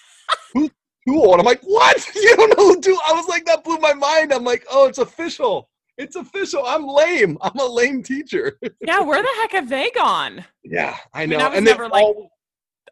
who's 0.53 0.71
Tool? 1.09 1.33
And 1.33 1.41
I'm 1.41 1.47
like, 1.47 1.63
what? 1.63 2.09
You 2.15 2.37
don't 2.37 2.57
know 2.57 2.69
who 2.69 2.81
Tool? 2.81 2.99
I 3.07 3.13
was 3.13 3.29
like, 3.29 3.45
that 3.47 3.65
blew 3.65 3.79
my 3.79 3.95
mind. 3.95 4.33
I'm 4.33 4.45
like, 4.45 4.65
oh, 4.71 4.87
it's 4.87 4.99
official. 4.99 5.69
It's 5.97 6.17
official. 6.17 6.65
I'm 6.67 6.87
lame. 6.87 7.39
I'm 7.41 7.59
a 7.59 7.65
lame 7.65 8.03
teacher. 8.03 8.59
yeah, 8.87 9.01
where 9.01 9.23
the 9.23 9.29
heck 9.41 9.53
have 9.53 9.69
they 9.69 9.91
gone? 9.95 10.45
Yeah, 10.65 10.97
I 11.13 11.27
know. 11.27 11.39
I 11.39 11.49
mean, 11.49 11.59
and 11.59 11.65
never 11.65 11.89
like 11.89 12.03
all, 12.03 12.31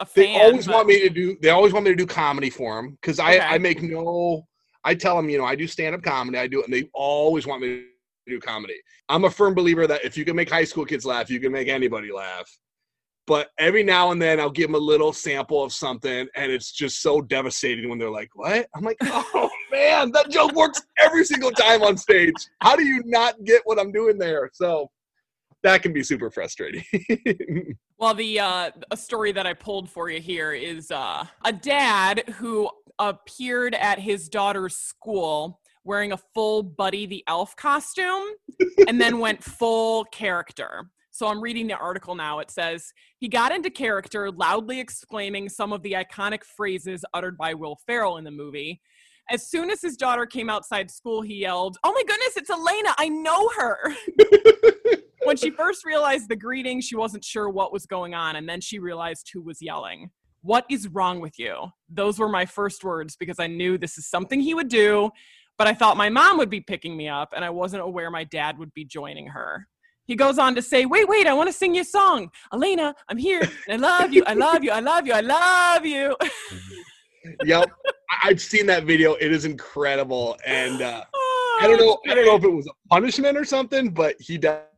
a 0.01 0.07
fan. 0.07 0.25
They 0.25 0.41
always 0.41 0.67
but... 0.67 0.75
want 0.77 0.89
me 0.89 1.01
to 1.01 1.11
do. 1.11 1.37
They 1.43 1.51
always 1.51 1.73
want 1.73 1.85
me 1.85 1.91
to 1.91 1.97
do 1.97 2.07
comedy 2.07 2.51
for 2.51 2.77
them 2.77 2.93
because 3.01 3.19
I 3.19 3.39
I 3.39 3.59
make 3.59 3.83
no. 3.83 4.47
I 4.85 4.95
tell 4.95 5.17
them, 5.17 5.29
you 5.29 5.39
know, 5.39 5.45
I 5.45 5.55
do 5.55 5.67
stand 5.67 5.95
up 5.95 6.03
comedy. 6.03 6.39
I 6.39 6.47
do 6.47 6.61
it, 6.61 6.65
and 6.65 6.75
they 6.75 6.89
always 6.93 7.47
want 7.47 7.63
me 7.63 7.69
to 7.69 7.85
do 8.27 8.41
comedy. 8.41 8.81
I'm 9.09 9.25
a 9.25 9.31
firm 9.31 9.55
believer 9.55 9.87
that 9.87 10.05
if 10.05 10.17
you 10.17 10.25
can 10.25 10.37
make 10.37 10.51
high 10.51 10.65
school 10.65 10.85
kids 10.85 11.05
laugh, 11.05 11.31
you 11.31 11.41
can 11.41 11.53
make 11.53 11.69
anybody 11.69 12.13
laugh. 12.13 12.51
But 13.27 13.51
every 13.59 13.85
now 13.85 14.11
and 14.11 14.21
then, 14.21 14.41
I'll 14.41 14.51
give 14.51 14.67
them 14.69 14.75
a 14.75 14.85
little 14.85 15.13
sample 15.13 15.63
of 15.63 15.73
something, 15.73 16.27
and 16.35 16.51
it's 16.51 16.73
just 16.73 17.03
so 17.03 17.21
devastating 17.21 17.89
when 17.89 17.99
they're 17.99 18.11
like, 18.11 18.31
"What?" 18.35 18.67
I'm 18.75 18.83
like, 18.83 18.97
"Oh 19.03 19.49
man, 19.71 20.11
that 20.13 20.29
joke 20.29 20.55
works 20.55 20.83
every 20.99 21.25
single 21.25 21.53
time 21.53 21.83
on 21.83 21.97
stage. 21.97 22.35
How 22.61 22.75
do 22.75 22.85
you 22.85 23.03
not 23.07 23.45
get 23.45 23.63
what 23.65 23.79
I'm 23.79 23.93
doing 23.93 24.19
there?" 24.19 24.51
So 24.53 24.91
that 25.63 25.83
can 25.83 25.93
be 25.93 26.03
super 26.03 26.31
frustrating. 26.31 26.85
Well, 28.03 28.15
the 28.15 28.41
uh, 28.41 28.71
a 28.91 28.97
story 28.97 29.31
that 29.31 29.47
I 29.47 29.55
pulled 29.55 29.89
for 29.89 30.11
you 30.11 30.21
here 30.21 30.51
is 30.51 30.91
uh, 30.91 31.25
a 31.45 31.53
dad 31.53 32.25
who 32.35 32.69
appeared 33.09 33.75
at 33.75 33.99
his 33.99 34.29
daughter's 34.29 34.77
school 34.77 35.61
wearing 35.85 36.13
a 36.13 36.19
full 36.35 36.63
Buddy 36.63 37.07
the 37.07 37.25
Elf 37.27 37.57
costume 37.57 38.23
and 38.87 39.01
then 39.01 39.19
went 39.19 39.43
full 39.59 40.05
character. 40.07 40.89
So 41.11 41.27
I'm 41.27 41.43
reading 41.43 41.67
the 41.67 41.77
article 41.77 42.15
now. 42.15 42.39
It 42.39 42.51
says 42.51 42.93
he 43.19 43.29
got 43.29 43.53
into 43.53 43.71
character, 43.71 44.31
loudly 44.31 44.81
exclaiming 44.81 45.49
some 45.49 45.73
of 45.73 45.83
the 45.83 45.93
iconic 45.93 46.43
phrases 46.45 47.05
uttered 47.13 47.37
by 47.37 47.53
Will 47.55 47.77
Ferrell 47.87 48.17
in 48.17 48.25
the 48.25 48.31
movie. 48.31 48.81
As 49.31 49.49
soon 49.49 49.71
as 49.71 49.83
his 49.83 49.97
daughter 49.97 50.27
came 50.27 50.49
outside 50.49 50.91
school, 50.91 51.23
he 51.23 51.35
yelled, 51.35 51.77
Oh 51.85 51.93
my 51.93 52.03
goodness, 52.03 52.37
it's 52.37 52.51
Elena. 52.51 52.95
I 52.99 53.09
know 53.09 53.49
her. 53.57 53.95
when 55.25 55.37
she 55.37 55.51
first 55.51 55.85
realized 55.85 56.29
the 56.29 56.37
greeting, 56.37 56.81
she 56.81 56.97
wasn't 56.97 57.25
sure 57.25 57.49
what 57.49 57.73
was 57.73 57.87
going 57.87 58.15
on, 58.15 58.37
and 58.37 58.49
then 58.49 58.61
she 58.61 58.79
realized 58.79 59.31
who 59.33 59.43
was 59.43 59.61
yelling. 59.61 60.11
What 60.43 60.67
is 60.69 60.89
wrong 60.89 61.21
with 61.21 61.39
you? 61.39 61.73
Those 61.89 62.19
were 62.19 62.29
my 62.29 62.47
first 62.47 62.83
words 62.83 63.17
because 63.17 63.39
I 63.39 63.47
knew 63.47 63.79
this 63.79 63.97
is 63.97 64.09
something 64.09 64.41
he 64.41 64.55
would 64.55 64.69
do, 64.69 65.11
but 65.57 65.67
I 65.69 65.75
thought 65.75 65.97
my 65.97 66.11
mom 66.11 66.37
would 66.39 66.51
be 66.51 66.61
picking 66.61 66.97
me 66.97 67.09
up, 67.09 67.33
and 67.35 67.45
I 67.45 67.51
wasn't 67.51 67.83
aware 67.83 68.11
my 68.11 68.25
dad 68.25 68.59
would 68.59 68.75
be 68.75 68.85
joining 68.85 69.29
her. 69.29 69.69
He 70.07 70.17
goes 70.17 70.39
on 70.39 70.57
to 70.57 70.63
say, 70.63 70.85
Wait, 70.85 71.09
wait, 71.09 71.29
I 71.29 71.33
want 71.33 71.49
to 71.49 71.53
sing 71.53 71.77
you 71.77 71.83
a 71.83 71.85
song. 71.85 72.31
Elena, 72.53 72.95
I'm 73.09 73.19
here. 73.19 73.49
I 73.69 73.77
love 73.77 74.13
you. 74.13 74.25
I 74.27 74.35
love 74.35 74.65
you. 74.65 74.73
I 74.73 74.81
love 74.81 75.07
you. 75.07 75.13
I 75.13 75.21
love 75.21 75.87
you. 75.87 76.17
yep, 77.45 77.71
I've 78.25 78.41
seen 78.41 78.67
that 78.67 78.83
video. 78.83 79.15
It 79.15 79.31
is 79.31 79.45
incredible, 79.45 80.37
and 80.45 80.83
uh, 80.83 81.05
Oh, 81.15 81.59
I 81.63 81.69
don't 81.69 81.79
know. 81.79 81.99
I 82.11 82.15
don't 82.15 82.27
know 82.27 82.37
if 82.37 82.45
it 82.45 82.53
was 82.53 82.67
a 82.67 82.89
punishment 82.89 83.39
or 83.39 83.45
something, 83.45 83.91
but 83.91 84.17
he 84.19 84.39
definitely 84.39 84.72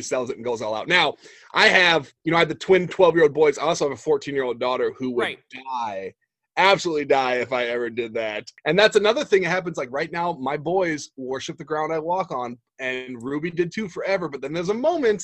sells 0.00 0.30
it 0.30 0.36
and 0.36 0.44
goes 0.44 0.62
all 0.62 0.74
out. 0.74 0.88
Now, 0.88 1.14
I 1.54 1.68
have, 1.68 2.12
you 2.24 2.32
know, 2.32 2.36
I 2.36 2.40
have 2.40 2.48
the 2.48 2.54
twin 2.54 2.88
12 2.88 3.14
year 3.14 3.24
old 3.24 3.34
boys. 3.34 3.58
I 3.58 3.62
also 3.62 3.88
have 3.88 3.98
a 3.98 4.00
14 4.00 4.34
year 4.34 4.44
old 4.44 4.58
daughter 4.58 4.92
who 4.96 5.10
would 5.12 5.22
Right. 5.22 5.38
die, 5.52 6.14
absolutely 6.56 7.04
die 7.04 7.36
if 7.36 7.52
I 7.52 7.66
ever 7.66 7.90
did 7.90 8.14
that. 8.14 8.48
And 8.64 8.78
that's 8.78 8.96
another 8.96 9.24
thing 9.24 9.42
that 9.42 9.50
happens. 9.50 9.76
Like 9.76 9.90
right 9.92 10.10
now, 10.10 10.32
my 10.40 10.56
boys 10.56 11.10
worship 11.16 11.56
the 11.58 11.64
ground 11.64 11.92
I 11.92 11.98
walk 11.98 12.30
on, 12.30 12.58
and 12.78 13.22
Ruby 13.22 13.50
did 13.50 13.72
too 13.72 13.88
forever. 13.88 14.28
But 14.28 14.40
then 14.40 14.52
there's 14.52 14.68
a 14.70 14.74
moment 14.74 15.22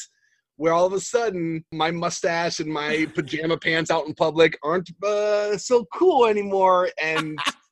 where 0.56 0.72
all 0.72 0.86
of 0.86 0.92
a 0.92 1.00
sudden 1.00 1.64
my 1.72 1.90
mustache 1.90 2.60
and 2.60 2.72
my 2.72 3.06
pajama 3.14 3.56
pants 3.58 3.90
out 3.90 4.06
in 4.06 4.14
public 4.14 4.56
aren't 4.62 4.88
uh, 5.02 5.56
so 5.56 5.84
cool 5.92 6.26
anymore. 6.26 6.90
And 7.02 7.38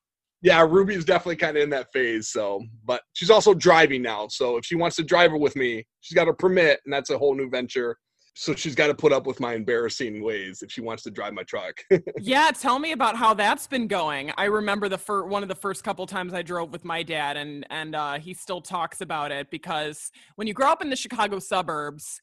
yeah, 0.42 0.60
Ruby's 0.68 1.04
definitely 1.04 1.36
kind 1.36 1.56
of 1.56 1.62
in 1.62 1.70
that 1.70 1.92
phase. 1.92 2.28
So, 2.28 2.62
but 2.84 3.02
she's 3.12 3.30
also 3.30 3.54
driving 3.54 4.02
now. 4.02 4.26
So 4.28 4.56
if 4.56 4.64
she 4.64 4.74
wants 4.74 4.96
to 4.96 5.04
drive 5.04 5.30
her 5.30 5.38
with 5.38 5.54
me, 5.56 5.84
she's 6.00 6.16
got 6.16 6.28
a 6.28 6.34
permit, 6.34 6.80
and 6.84 6.92
that's 6.92 7.10
a 7.10 7.18
whole 7.18 7.34
new 7.34 7.48
venture. 7.48 7.96
So 8.34 8.54
she's 8.54 8.74
got 8.74 8.86
to 8.86 8.94
put 8.94 9.12
up 9.12 9.26
with 9.26 9.40
my 9.40 9.52
embarrassing 9.54 10.22
ways 10.24 10.62
if 10.62 10.72
she 10.72 10.80
wants 10.80 11.02
to 11.02 11.10
drive 11.10 11.34
my 11.34 11.42
truck. 11.42 11.74
Yeah, 12.18 12.50
tell 12.50 12.78
me 12.78 12.92
about 12.92 13.14
how 13.16 13.34
that's 13.34 13.66
been 13.66 13.86
going. 13.86 14.32
I 14.38 14.44
remember 14.44 14.88
the 14.88 14.96
fir- 14.96 15.26
one 15.26 15.42
of 15.42 15.48
the 15.50 15.54
first 15.54 15.84
couple 15.84 16.06
times 16.06 16.32
I 16.32 16.40
drove 16.42 16.72
with 16.72 16.84
my 16.84 17.02
dad, 17.02 17.36
and 17.36 17.66
and 17.70 17.94
uh, 17.94 18.18
he 18.18 18.32
still 18.34 18.60
talks 18.62 19.00
about 19.00 19.32
it 19.32 19.50
because 19.50 20.10
when 20.36 20.48
you 20.48 20.54
grow 20.54 20.70
up 20.72 20.80
in 20.82 20.88
the 20.88 20.96
Chicago 20.96 21.38
suburbs, 21.40 22.20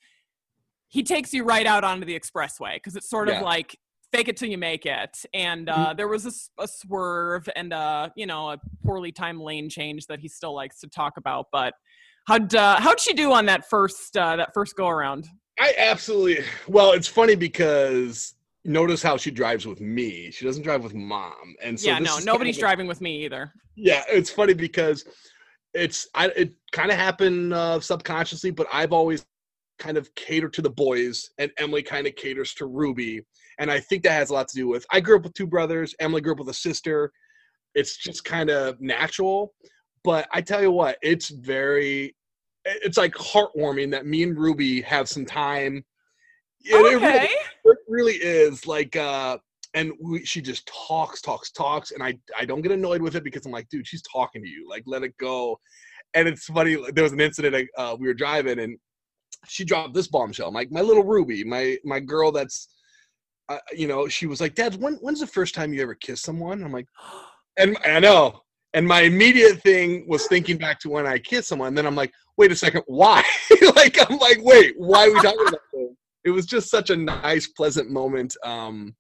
he 0.88 1.04
takes 1.04 1.32
you 1.34 1.44
right 1.44 1.68
out 1.68 1.84
onto 1.84 2.06
the 2.06 2.20
expressway 2.20 2.76
because 2.78 2.96
it's 2.96 3.10
sort 3.10 3.30
Yeah. 3.30 3.38
of 3.38 3.44
like 3.44 3.78
fake 4.12 4.28
it 4.28 4.38
till 4.38 4.50
you 4.50 4.58
make 4.58 4.86
it. 4.86 5.26
And 5.34 5.70
uh, 5.70 5.94
there 5.94 6.08
was 6.08 6.50
a 6.60 6.68
swerve 6.68 7.48
and 7.56 7.74
uh, 7.74 8.10
you 8.16 8.26
know 8.26 8.52
a 8.52 8.60
poorly 8.86 9.12
timed 9.12 9.42
lane 9.42 9.70
change 9.70 10.08
that 10.08 10.20
he 10.20 10.28
still 10.28 10.54
likes 10.54 10.80
to 10.82 10.88
talk 10.88 11.18
about. 11.18 11.48
But 11.52 11.74
how'd 12.28 12.54
uh, 12.56 12.80
how'd 12.80 13.00
she 13.00 13.14
do 13.14 13.32
on 13.32 13.46
that 13.48 13.70
first 13.70 14.18
uh, 14.18 14.36
that 14.38 14.54
first 14.54 14.76
go 14.76 14.88
around? 14.88 15.28
I 15.60 15.74
absolutely. 15.78 16.44
Well, 16.68 16.94
it's 16.94 17.08
funny 17.08 17.36
because 17.36 18.34
notice 18.66 19.02
how 19.02 19.18
she 19.18 19.32
drives 19.32 19.66
with 19.66 19.82
me. 19.82 20.32
She 20.32 20.46
doesn't 20.46 20.64
drive 20.64 20.84
with 20.84 20.94
mom, 20.94 21.56
and 21.62 21.80
so 21.80 21.88
yeah, 21.90 22.00
no, 22.00 22.04
is 22.06 22.12
kind 22.12 22.26
nobody's 22.26 22.58
of 22.58 22.62
driving 22.62 22.88
with 22.88 23.02
me 23.02 23.24
either. 23.26 23.52
yeah 23.76 24.04
it's 24.10 24.30
funny 24.30 24.54
because 24.54 25.06
it's 25.74 26.08
i 26.16 26.26
it 26.36 26.54
kind 26.72 26.92
of 26.92 26.98
happened 26.98 27.54
uh, 27.54 27.80
subconsciously 27.80 28.52
but 28.52 28.68
i've 28.74 28.92
always 28.92 29.26
kind 29.80 29.98
of 29.98 30.14
cater 30.16 30.50
to 30.50 30.62
the 30.62 30.70
boys 30.70 31.30
and 31.38 31.52
emily 31.58 31.82
kind 31.82 32.06
of 32.06 32.16
caters 32.16 32.54
to 32.54 32.66
ruby 32.66 33.22
and 33.60 33.72
i 33.72 33.80
think 33.80 34.04
that 34.04 34.12
has 34.12 34.30
a 34.30 34.34
lot 34.34 34.48
to 34.48 34.56
do 34.56 34.68
with 34.68 34.86
i 34.92 35.00
grew 35.00 35.16
up 35.18 35.24
with 35.24 35.34
two 35.34 35.48
brothers 35.48 35.96
emily 36.00 36.22
grew 36.22 36.34
up 36.34 36.40
with 36.40 36.50
a 36.50 36.54
sister 36.54 37.12
it's 37.76 37.98
just 37.98 38.24
kind 38.26 38.50
of 38.50 38.80
natural 38.82 39.54
but 40.04 40.28
i 40.34 40.42
tell 40.42 40.62
you 40.62 40.72
what 40.72 40.98
it's 41.02 41.30
very 41.30 42.16
it's 42.66 42.98
like 42.98 43.14
heartwarming 43.14 43.90
that 43.92 44.06
me 44.06 44.24
and 44.24 44.38
ruby 44.38 44.82
have 44.82 45.08
some 45.10 45.26
time 45.26 45.84
It- 46.66 46.74
it 46.76 46.78
really- 46.78 46.96
Okay. 46.98 47.30
it 47.66 47.78
really 47.88 48.16
is 48.16 48.68
like 48.68 48.96
uh 48.96 49.38
and 49.76 49.94
we, 50.02 50.26
she 50.26 50.42
just 50.42 50.66
talks, 50.88 51.22
talks, 51.22 51.52
talks, 51.52 51.92
and 51.92 52.02
I 52.02 52.18
I 52.36 52.44
don't 52.44 52.64
get 52.64 52.72
annoyed 52.72 53.04
with 53.04 53.16
it 53.16 53.24
because 53.24 53.46
I'm 53.46 53.52
like, 53.52 53.70
dude, 53.70 53.86
she's 53.86 54.02
talking 54.02 54.42
to 54.42 54.50
you, 54.50 54.68
like 54.68 54.82
let 54.88 55.04
it 55.04 55.16
go. 55.20 55.60
And 56.16 56.28
it's 56.28 56.46
funny. 56.46 56.76
There 56.92 57.04
was 57.04 57.14
an 57.14 57.22
incident. 57.22 57.70
Uh, 57.78 57.96
we 58.00 58.08
were 58.08 58.16
driving, 58.16 58.58
and 58.58 58.80
she 59.48 59.64
dropped 59.64 59.94
this 59.94 60.08
bombshell. 60.08 60.52
Like 60.52 60.72
my 60.72 60.82
little 60.82 61.04
Ruby, 61.04 61.44
my 61.44 61.78
my 61.84 62.00
girl. 62.00 62.32
That's, 62.32 62.68
uh, 63.48 63.58
you 63.76 63.88
know, 63.88 64.08
she 64.08 64.28
was 64.28 64.42
like, 64.42 64.56
Dad, 64.56 64.76
when 64.76 64.96
when's 64.96 65.20
the 65.20 65.28
first 65.28 65.56
time 65.56 65.74
you 65.74 65.82
ever 65.82 65.96
kissed 65.96 66.24
someone? 66.24 66.64
I'm 66.64 66.74
like, 66.74 66.88
and 67.58 67.78
I 67.86 68.00
know. 68.00 68.42
And 68.74 68.88
my 68.88 69.02
immediate 69.02 69.62
thing 69.64 70.06
was 70.08 70.28
thinking 70.28 70.58
back 70.58 70.80
to 70.82 70.90
when 70.90 71.08
I 71.08 71.18
kissed 71.18 71.48
someone. 71.48 71.74
Then 71.74 71.88
I'm 71.88 71.96
like, 71.96 72.12
wait 72.38 72.52
a 72.52 72.56
second, 72.56 72.84
why? 72.86 73.24
like 73.76 73.98
I'm 74.10 74.18
like, 74.20 74.38
wait, 74.42 74.76
why 74.78 75.08
are 75.08 75.14
we 75.14 75.22
talking 75.22 75.48
about 75.48 75.62
this? 75.74 75.90
It 76.24 76.30
was 76.30 76.46
just 76.46 76.70
such 76.70 76.92
a 76.92 76.96
nice, 76.96 77.48
pleasant 77.48 77.90
moment. 77.90 78.36
Um, 78.44 78.96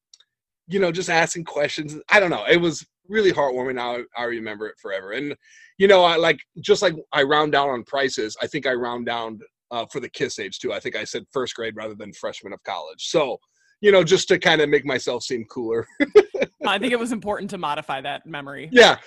you 0.67 0.79
know, 0.79 0.91
just 0.91 1.09
asking 1.09 1.45
questions. 1.45 1.97
I 2.09 2.19
don't 2.19 2.31
know. 2.31 2.45
It 2.49 2.57
was 2.57 2.85
really 3.07 3.31
heartwarming. 3.31 3.79
I, 3.79 4.03
I 4.19 4.25
remember 4.25 4.67
it 4.67 4.75
forever. 4.81 5.11
And, 5.11 5.35
you 5.77 5.87
know, 5.87 6.03
I 6.03 6.15
like, 6.15 6.39
just 6.61 6.81
like 6.81 6.95
I 7.11 7.23
round 7.23 7.51
down 7.51 7.69
on 7.69 7.83
prices, 7.83 8.37
I 8.41 8.47
think 8.47 8.65
I 8.65 8.73
round 8.73 9.05
down 9.05 9.39
uh, 9.71 9.85
for 9.91 9.99
the 9.99 10.09
kiss 10.09 10.39
age 10.39 10.59
too. 10.59 10.73
I 10.73 10.79
think 10.79 10.95
I 10.95 11.03
said 11.03 11.25
first 11.31 11.55
grade 11.55 11.75
rather 11.75 11.95
than 11.95 12.13
freshman 12.13 12.53
of 12.53 12.63
college. 12.63 13.07
So, 13.07 13.37
you 13.81 13.91
know, 13.91 14.03
just 14.03 14.27
to 14.29 14.39
kind 14.39 14.61
of 14.61 14.69
make 14.69 14.85
myself 14.85 15.23
seem 15.23 15.45
cooler. 15.45 15.87
I 16.65 16.77
think 16.77 16.93
it 16.93 16.99
was 16.99 17.11
important 17.11 17.49
to 17.51 17.57
modify 17.57 18.01
that 18.01 18.25
memory. 18.25 18.69
Yeah. 18.71 18.97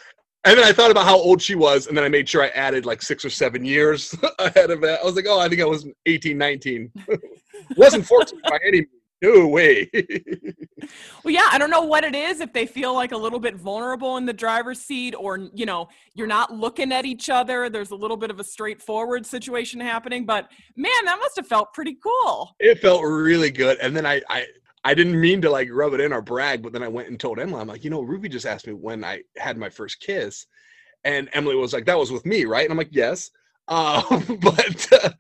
And 0.44 0.58
then 0.58 0.64
I 0.64 0.72
thought 0.72 0.90
about 0.90 1.04
how 1.04 1.16
old 1.16 1.40
she 1.40 1.54
was, 1.54 1.86
and 1.86 1.96
then 1.96 2.02
I 2.02 2.08
made 2.08 2.28
sure 2.28 2.42
I 2.42 2.48
added 2.48 2.84
like 2.84 3.00
six 3.00 3.24
or 3.24 3.30
seven 3.30 3.64
years 3.64 4.14
ahead 4.40 4.70
of 4.70 4.80
that. 4.80 5.00
I 5.00 5.04
was 5.04 5.14
like, 5.14 5.26
oh, 5.28 5.38
I 5.38 5.48
think 5.48 5.60
I 5.60 5.66
was 5.66 5.86
18, 6.06 6.36
19. 6.36 6.90
Wasn't 7.76 8.04
14 8.04 8.40
by 8.48 8.58
any 8.66 8.78
means. 8.78 8.88
No 9.22 9.46
way. 9.46 9.88
well, 11.22 11.32
yeah, 11.32 11.48
I 11.52 11.56
don't 11.56 11.70
know 11.70 11.82
what 11.82 12.02
it 12.02 12.16
is 12.16 12.40
if 12.40 12.52
they 12.52 12.66
feel 12.66 12.92
like 12.92 13.12
a 13.12 13.16
little 13.16 13.38
bit 13.38 13.54
vulnerable 13.54 14.16
in 14.16 14.26
the 14.26 14.32
driver's 14.32 14.80
seat 14.80 15.14
or, 15.14 15.48
you 15.54 15.64
know, 15.64 15.88
you're 16.14 16.26
not 16.26 16.52
looking 16.52 16.90
at 16.90 17.04
each 17.04 17.30
other. 17.30 17.70
There's 17.70 17.92
a 17.92 17.96
little 17.96 18.16
bit 18.16 18.30
of 18.30 18.40
a 18.40 18.44
straightforward 18.44 19.24
situation 19.24 19.78
happening, 19.78 20.26
but 20.26 20.50
man, 20.76 20.90
that 21.04 21.20
must 21.20 21.36
have 21.36 21.46
felt 21.46 21.72
pretty 21.72 21.96
cool. 22.02 22.56
It 22.58 22.80
felt 22.80 23.04
really 23.04 23.50
good. 23.50 23.78
And 23.78 23.96
then 23.96 24.06
I, 24.06 24.20
I, 24.28 24.46
I 24.82 24.94
didn't 24.94 25.20
mean 25.20 25.40
to 25.42 25.50
like 25.50 25.68
rub 25.70 25.94
it 25.94 26.00
in 26.00 26.12
or 26.12 26.20
brag, 26.20 26.60
but 26.60 26.72
then 26.72 26.82
I 26.82 26.88
went 26.88 27.08
and 27.08 27.20
told 27.20 27.38
Emily, 27.38 27.60
I'm 27.60 27.68
like, 27.68 27.84
you 27.84 27.90
know, 27.90 28.02
Ruby 28.02 28.28
just 28.28 28.46
asked 28.46 28.66
me 28.66 28.72
when 28.72 29.04
I 29.04 29.22
had 29.36 29.56
my 29.56 29.68
first 29.68 30.00
kiss. 30.00 30.46
And 31.04 31.28
Emily 31.32 31.54
was 31.54 31.72
like, 31.72 31.86
that 31.86 31.98
was 31.98 32.10
with 32.10 32.26
me, 32.26 32.44
right? 32.44 32.64
And 32.64 32.72
I'm 32.72 32.78
like, 32.78 32.88
yes. 32.90 33.30
Um, 33.68 34.38
but 34.40 34.92
uh, 34.92 35.10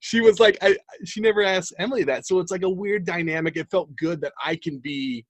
she 0.00 0.20
was 0.20 0.40
like, 0.40 0.58
I, 0.62 0.76
she 1.04 1.20
never 1.20 1.42
asked 1.42 1.74
Emily 1.78 2.04
that. 2.04 2.26
So 2.26 2.40
it's 2.40 2.52
like 2.52 2.62
a 2.62 2.70
weird 2.70 3.04
dynamic. 3.04 3.56
It 3.56 3.70
felt 3.70 3.94
good 3.96 4.20
that 4.22 4.32
I 4.42 4.56
can 4.56 4.78
be, 4.78 5.24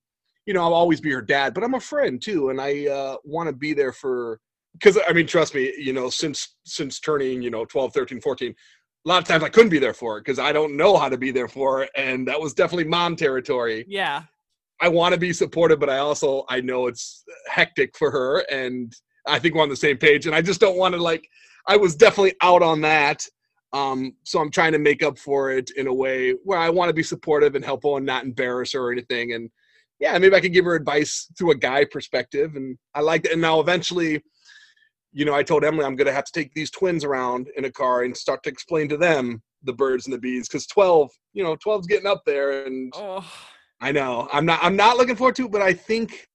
you 0.46 0.54
know, 0.54 0.62
I'll 0.62 0.74
always 0.74 1.00
be 1.00 1.10
her 1.10 1.22
dad, 1.22 1.54
but 1.54 1.64
I'm 1.64 1.74
a 1.74 1.80
friend 1.80 2.20
too. 2.20 2.50
And 2.50 2.60
I 2.60 2.86
uh, 2.86 3.16
want 3.24 3.48
to 3.48 3.54
be 3.54 3.74
there 3.74 3.92
for, 3.92 4.40
because 4.72 4.98
I 5.06 5.12
mean, 5.12 5.26
trust 5.26 5.54
me, 5.54 5.72
you 5.78 5.92
know, 5.92 6.08
since, 6.10 6.56
since 6.64 6.98
turning, 6.98 7.42
you 7.42 7.50
know, 7.50 7.64
12, 7.64 7.92
13, 7.92 8.20
14, 8.20 8.54
a 9.04 9.08
lot 9.08 9.22
of 9.22 9.28
times 9.28 9.42
I 9.42 9.48
couldn't 9.48 9.70
be 9.70 9.78
there 9.78 9.94
for 9.94 10.18
it 10.18 10.22
because 10.22 10.38
I 10.38 10.52
don't 10.52 10.76
know 10.76 10.96
how 10.96 11.08
to 11.08 11.18
be 11.18 11.30
there 11.30 11.48
for 11.48 11.82
it. 11.82 11.90
And 11.96 12.26
that 12.28 12.40
was 12.40 12.54
definitely 12.54 12.84
mom 12.84 13.16
territory. 13.16 13.84
Yeah. 13.88 14.22
I 14.80 14.88
want 14.88 15.12
to 15.12 15.20
be 15.20 15.32
supportive, 15.32 15.78
but 15.78 15.90
I 15.90 15.98
also, 15.98 16.44
I 16.48 16.60
know 16.60 16.86
it's 16.86 17.24
hectic 17.48 17.96
for 17.96 18.10
her. 18.10 18.38
And 18.50 18.92
I 19.26 19.38
think 19.38 19.54
we're 19.54 19.62
on 19.62 19.68
the 19.68 19.76
same 19.76 19.98
page. 19.98 20.26
And 20.26 20.34
I 20.34 20.42
just 20.42 20.60
don't 20.60 20.76
want 20.76 20.94
to 20.94 21.02
like, 21.02 21.28
I 21.66 21.76
was 21.76 21.94
definitely 21.96 22.34
out 22.42 22.62
on 22.62 22.80
that. 22.82 23.26
Um, 23.72 24.14
so 24.24 24.38
I'm 24.38 24.50
trying 24.50 24.72
to 24.72 24.78
make 24.78 25.02
up 25.02 25.18
for 25.18 25.50
it 25.50 25.70
in 25.76 25.86
a 25.86 25.94
way 25.94 26.32
where 26.44 26.58
I 26.58 26.68
want 26.68 26.90
to 26.90 26.94
be 26.94 27.02
supportive 27.02 27.54
and 27.54 27.64
helpful 27.64 27.96
and 27.96 28.04
not 28.04 28.24
embarrass 28.24 28.72
her 28.72 28.80
or 28.80 28.92
anything. 28.92 29.32
And 29.32 29.50
yeah, 29.98 30.18
maybe 30.18 30.34
I 30.34 30.40
could 30.40 30.52
give 30.52 30.64
her 30.64 30.74
advice 30.74 31.30
through 31.38 31.52
a 31.52 31.56
guy 31.56 31.84
perspective. 31.84 32.56
And 32.56 32.76
I 32.94 33.00
like 33.00 33.22
that. 33.22 33.32
And 33.32 33.40
now 33.40 33.60
eventually, 33.60 34.22
you 35.12 35.24
know, 35.24 35.34
I 35.34 35.42
told 35.42 35.64
Emily 35.64 35.84
I'm 35.84 35.96
going 35.96 36.06
to 36.06 36.12
have 36.12 36.24
to 36.24 36.32
take 36.32 36.52
these 36.54 36.70
twins 36.70 37.04
around 37.04 37.48
in 37.56 37.64
a 37.64 37.70
car 37.70 38.02
and 38.02 38.16
start 38.16 38.42
to 38.42 38.50
explain 38.50 38.88
to 38.88 38.96
them 38.96 39.42
the 39.62 39.72
birds 39.72 40.06
and 40.06 40.12
the 40.12 40.18
bees 40.18 40.48
because 40.48 40.66
12, 40.66 41.10
you 41.32 41.42
know, 41.42 41.56
12's 41.56 41.86
getting 41.86 42.06
up 42.06 42.22
there. 42.26 42.66
And 42.66 42.92
oh. 42.96 43.24
I 43.80 43.92
know 43.92 44.28
I'm 44.32 44.44
not, 44.44 44.58
I'm 44.62 44.76
not 44.76 44.96
looking 44.96 45.16
forward 45.16 45.36
to 45.36 45.46
it, 45.46 45.52
but 45.52 45.62
I 45.62 45.72
think 45.72 46.26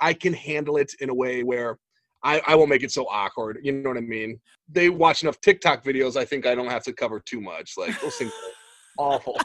I 0.00 0.14
can 0.14 0.32
handle 0.32 0.78
it 0.78 0.92
in 1.00 1.10
a 1.10 1.14
way 1.14 1.42
where 1.42 1.78
I, 2.24 2.40
I 2.46 2.54
won't 2.54 2.70
make 2.70 2.82
it 2.82 2.92
so 2.92 3.06
awkward. 3.08 3.58
You 3.62 3.72
know 3.72 3.90
what 3.90 3.98
I 3.98 4.02
mean? 4.02 4.40
They 4.68 4.88
watch 4.88 5.22
enough 5.22 5.40
TikTok 5.40 5.84
videos. 5.84 6.16
I 6.16 6.24
think 6.24 6.46
I 6.46 6.54
don't 6.54 6.68
have 6.68 6.84
to 6.84 6.92
cover 6.92 7.20
too 7.20 7.40
much. 7.40 7.74
Like 7.76 8.00
those 8.00 8.16
things 8.16 8.32
awful. 8.98 9.38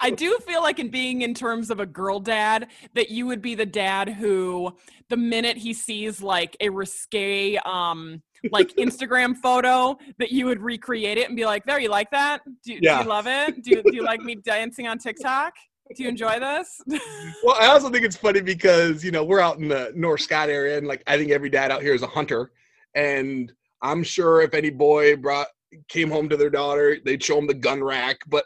I 0.00 0.10
do 0.10 0.38
feel 0.46 0.62
like 0.62 0.78
in 0.78 0.88
being 0.88 1.22
in 1.22 1.34
terms 1.34 1.70
of 1.70 1.80
a 1.80 1.86
girl 1.86 2.20
dad 2.20 2.68
that 2.94 3.10
you 3.10 3.26
would 3.26 3.42
be 3.42 3.54
the 3.54 3.66
dad 3.66 4.08
who 4.08 4.76
the 5.08 5.16
minute 5.16 5.56
he 5.56 5.72
sees 5.72 6.22
like 6.22 6.56
a 6.60 6.68
risque 6.68 7.56
um 7.64 8.22
like 8.52 8.68
Instagram 8.78 9.36
photo 9.36 9.98
that 10.18 10.32
you 10.32 10.46
would 10.46 10.60
recreate 10.60 11.18
it 11.18 11.28
and 11.28 11.36
be 11.36 11.44
like, 11.44 11.64
there, 11.66 11.80
you 11.80 11.88
like 11.88 12.10
that? 12.10 12.42
Do, 12.64 12.78
yeah. 12.80 12.98
do 12.98 13.04
you 13.04 13.08
love 13.08 13.26
it? 13.26 13.62
Do 13.62 13.70
you, 13.70 13.82
do 13.82 13.94
you 13.94 14.04
like 14.04 14.20
me 14.20 14.34
dancing 14.44 14.86
on 14.86 14.98
TikTok? 14.98 15.54
Do 15.94 16.04
you 16.04 16.08
enjoy 16.08 16.38
this? 16.38 16.80
well, 17.42 17.56
I 17.58 17.66
also 17.66 17.90
think 17.90 18.04
it's 18.04 18.16
funny 18.16 18.40
because 18.40 19.02
you 19.02 19.10
know 19.10 19.24
we're 19.24 19.40
out 19.40 19.58
in 19.58 19.68
the 19.68 19.92
North 19.94 20.20
Scott 20.20 20.48
area, 20.48 20.78
and 20.78 20.86
like 20.86 21.02
I 21.06 21.16
think 21.16 21.30
every 21.32 21.50
dad 21.50 21.72
out 21.72 21.82
here 21.82 21.94
is 21.94 22.02
a 22.02 22.06
hunter, 22.06 22.52
and 22.94 23.52
I'm 23.82 24.04
sure 24.04 24.40
if 24.42 24.54
any 24.54 24.70
boy 24.70 25.16
brought 25.16 25.48
came 25.88 26.10
home 26.10 26.28
to 26.28 26.36
their 26.36 26.50
daughter, 26.50 26.98
they'd 27.04 27.22
show 27.22 27.36
them 27.36 27.46
the 27.46 27.54
gun 27.54 27.82
rack. 27.82 28.18
But 28.28 28.44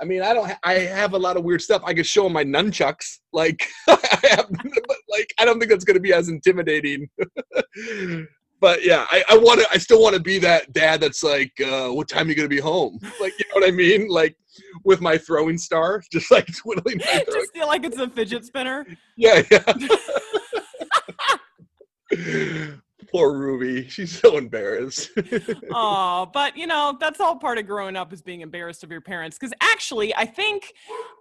I 0.00 0.04
mean, 0.04 0.22
I 0.22 0.34
don't. 0.34 0.48
Ha- 0.48 0.58
I 0.62 0.74
have 0.74 1.14
a 1.14 1.18
lot 1.18 1.36
of 1.36 1.44
weird 1.44 1.62
stuff. 1.62 1.82
I 1.84 1.94
could 1.94 2.06
show 2.06 2.24
them 2.24 2.32
my 2.32 2.44
nunchucks. 2.44 3.18
Like, 3.32 3.66
I 3.88 4.20
have, 4.30 4.46
but 4.50 4.96
like, 5.08 5.32
I 5.38 5.44
don't 5.44 5.58
think 5.58 5.70
that's 5.70 5.84
going 5.84 5.96
to 5.96 6.00
be 6.00 6.12
as 6.12 6.28
intimidating. 6.28 7.08
but 8.60 8.84
yeah, 8.84 9.06
I, 9.10 9.24
I 9.30 9.36
want 9.36 9.60
to. 9.60 9.66
I 9.72 9.78
still 9.78 10.00
want 10.00 10.14
to 10.14 10.22
be 10.22 10.38
that 10.38 10.72
dad 10.72 11.00
that's 11.00 11.24
like, 11.24 11.52
uh, 11.60 11.88
"What 11.88 12.08
time 12.08 12.26
are 12.26 12.30
you 12.30 12.36
going 12.36 12.48
to 12.48 12.54
be 12.54 12.60
home?" 12.60 12.98
Like, 13.20 13.32
you 13.38 13.46
know 13.48 13.60
what 13.60 13.68
I 13.68 13.72
mean? 13.72 14.08
Like, 14.08 14.36
with 14.84 15.00
my 15.00 15.18
throwing 15.18 15.58
star, 15.58 16.02
just 16.12 16.30
like 16.30 16.46
twiddling. 16.54 16.98
My 16.98 17.24
just 17.32 17.52
feel 17.52 17.66
like 17.66 17.84
it's 17.84 17.98
a 17.98 18.08
fidget 18.08 18.44
spinner. 18.44 18.86
Yeah, 19.16 19.42
yeah. 19.50 19.72
Poor 23.12 23.38
Ruby. 23.38 23.88
She's 23.88 24.18
so 24.18 24.36
embarrassed. 24.36 25.10
oh, 25.72 26.28
but 26.32 26.56
you 26.56 26.66
know, 26.66 26.96
that's 26.98 27.20
all 27.20 27.36
part 27.36 27.58
of 27.58 27.66
growing 27.66 27.96
up 27.96 28.12
is 28.12 28.22
being 28.22 28.40
embarrassed 28.40 28.82
of 28.82 28.90
your 28.90 29.00
parents. 29.00 29.38
Because 29.38 29.54
actually, 29.60 30.14
I 30.16 30.26
think 30.26 30.72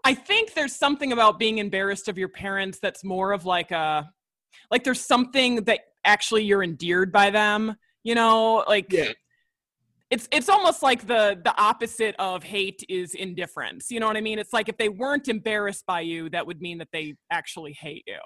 I 0.04 0.16
think 0.16 0.54
there's 0.54 0.76
something 0.76 1.12
about 1.12 1.38
being 1.38 1.60
embarrassed 1.60 2.08
of 2.08 2.18
your 2.18 2.30
parents 2.30 2.80
that's 2.80 3.04
more 3.04 3.32
of 3.32 3.46
like 3.46 3.72
a 3.72 4.10
like 4.72 4.84
there's 4.84 5.02
something 5.02 5.64
that 5.66 5.82
actually 6.04 6.44
you're 6.44 6.64
endeared 6.64 7.12
by 7.12 7.30
them. 7.30 7.76
You 8.04 8.16
know, 8.16 8.64
like 8.68 8.92
yeah 8.92 9.12
it's 10.14 10.28
it's 10.32 10.48
almost 10.48 10.84
like 10.84 11.08
the 11.08 11.40
the 11.44 11.60
opposite 11.60 12.16
of 12.20 12.44
hate 12.44 12.86
is 12.88 13.16
indifference. 13.16 13.90
You 13.90 14.00
know 14.00 14.06
what 14.06 14.16
I 14.16 14.22
mean? 14.22 14.38
It's 14.38 14.54
like 14.54 14.70
if 14.70 14.78
they 14.78 14.90
weren't 14.90 15.28
embarrassed 15.28 15.86
by 15.88 16.02
you, 16.02 16.30
that 16.30 16.46
would 16.46 16.62
mean 16.62 16.78
that 16.78 16.90
they 16.94 17.16
actually 17.32 17.74
hate 17.74 18.04
you. 18.06 18.20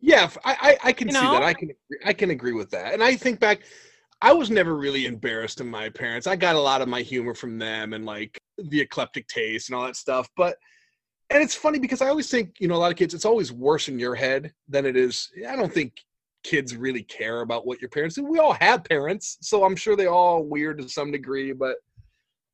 Yeah, 0.00 0.28
I 0.44 0.56
I, 0.82 0.88
I 0.88 0.92
can 0.92 1.06
you 1.06 1.14
see 1.14 1.22
know? 1.22 1.32
that. 1.32 1.44
I 1.44 1.54
can 1.54 1.70
I 2.04 2.12
can 2.12 2.30
agree 2.30 2.52
with 2.52 2.68
that. 2.70 2.94
And 2.94 3.02
I 3.02 3.14
think 3.14 3.38
back, 3.38 3.60
I 4.20 4.32
was 4.32 4.50
never 4.50 4.74
really 4.74 5.06
embarrassed 5.06 5.60
of 5.60 5.66
my 5.66 5.88
parents. 5.88 6.26
I 6.26 6.34
got 6.34 6.56
a 6.56 6.60
lot 6.60 6.82
of 6.82 6.88
my 6.88 7.02
humor 7.02 7.34
from 7.34 7.58
them 7.58 7.92
and 7.92 8.04
like 8.04 8.36
the 8.58 8.80
eclectic 8.80 9.28
taste 9.28 9.68
and 9.68 9.76
all 9.76 9.86
that 9.86 9.94
stuff. 9.94 10.28
But 10.36 10.56
and 11.30 11.40
it's 11.40 11.54
funny 11.54 11.78
because 11.78 12.02
I 12.02 12.08
always 12.08 12.28
think 12.28 12.56
you 12.58 12.66
know 12.66 12.74
a 12.74 12.82
lot 12.82 12.90
of 12.90 12.98
kids 12.98 13.14
it's 13.14 13.24
always 13.24 13.52
worse 13.52 13.86
in 13.86 14.00
your 14.00 14.16
head 14.16 14.52
than 14.68 14.84
it 14.84 14.96
is. 14.96 15.30
I 15.48 15.54
don't 15.54 15.72
think 15.72 15.92
kids 16.42 16.76
really 16.76 17.02
care 17.02 17.42
about 17.42 17.66
what 17.66 17.80
your 17.80 17.90
parents 17.90 18.16
do. 18.16 18.24
We 18.24 18.38
all 18.38 18.54
have 18.54 18.84
parents, 18.84 19.38
so 19.40 19.64
I'm 19.64 19.76
sure 19.76 19.96
they 19.96 20.06
all 20.06 20.44
weird 20.44 20.78
to 20.78 20.88
some 20.88 21.10
degree, 21.10 21.52
but 21.52 21.76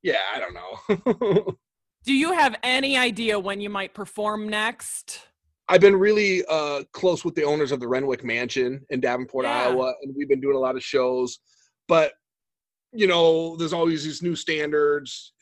yeah, 0.03 0.21
I 0.35 0.39
don't 0.39 0.55
know. 0.55 1.57
do 2.05 2.13
you 2.13 2.33
have 2.33 2.57
any 2.63 2.97
idea 2.97 3.39
when 3.39 3.61
you 3.61 3.71
might 3.71 3.95
perform 3.95 4.49
next? 4.49 5.21
I've 5.69 5.81
been 5.81 5.97
really 5.97 6.45
uh, 6.49 6.85
close 6.93 7.25
with 7.25 7.35
the 7.35 7.43
owners 7.43 7.73
of 7.73 7.81
the 7.81 7.89
Renwick 7.89 8.25
Mansion 8.25 8.85
in 8.91 9.01
Davenport, 9.01 9.47
yeah. 9.47 9.65
Iowa, 9.65 9.95
and 10.03 10.15
we've 10.17 10.29
been 10.29 10.41
doing 10.41 10.57
a 10.57 10.61
lot 10.61 10.77
of 10.77 10.83
shows. 10.83 11.41
But 11.89 12.13
you 12.93 13.07
know, 13.07 13.57
there's 13.57 13.73
always 13.73 14.05
these 14.05 14.23
new 14.23 14.35
standards, 14.35 15.33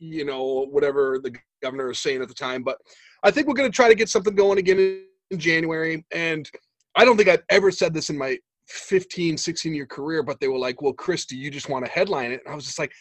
you 0.00 0.24
know, 0.24 0.66
whatever 0.70 1.20
the 1.22 1.34
governor 1.62 1.90
is 1.90 2.00
saying 2.00 2.22
at 2.22 2.28
the 2.28 2.34
time. 2.34 2.62
But 2.62 2.78
I 3.22 3.30
think 3.30 3.46
we're 3.46 3.54
going 3.54 3.70
to 3.70 3.74
try 3.74 3.88
to 3.88 3.94
get 3.94 4.08
something 4.08 4.34
going 4.34 4.58
again 4.58 5.04
in 5.30 5.38
January. 5.38 6.04
And 6.10 6.50
I 6.96 7.04
don't 7.04 7.16
think 7.16 7.28
I've 7.28 7.44
ever 7.50 7.70
said 7.70 7.92
this 7.92 8.10
in 8.10 8.16
my 8.16 8.38
15, 8.68 9.36
16 9.36 9.74
year 9.74 9.86
career, 9.86 10.22
but 10.22 10.40
they 10.40 10.48
were 10.48 10.58
like, 10.58 10.82
well, 10.82 10.92
Chris, 10.92 11.26
do 11.26 11.36
you 11.36 11.50
just 11.50 11.68
want 11.68 11.84
to 11.84 11.90
headline 11.90 12.32
it? 12.32 12.40
And 12.44 12.52
I 12.52 12.56
was 12.56 12.64
just 12.64 12.78
like, 12.78 12.92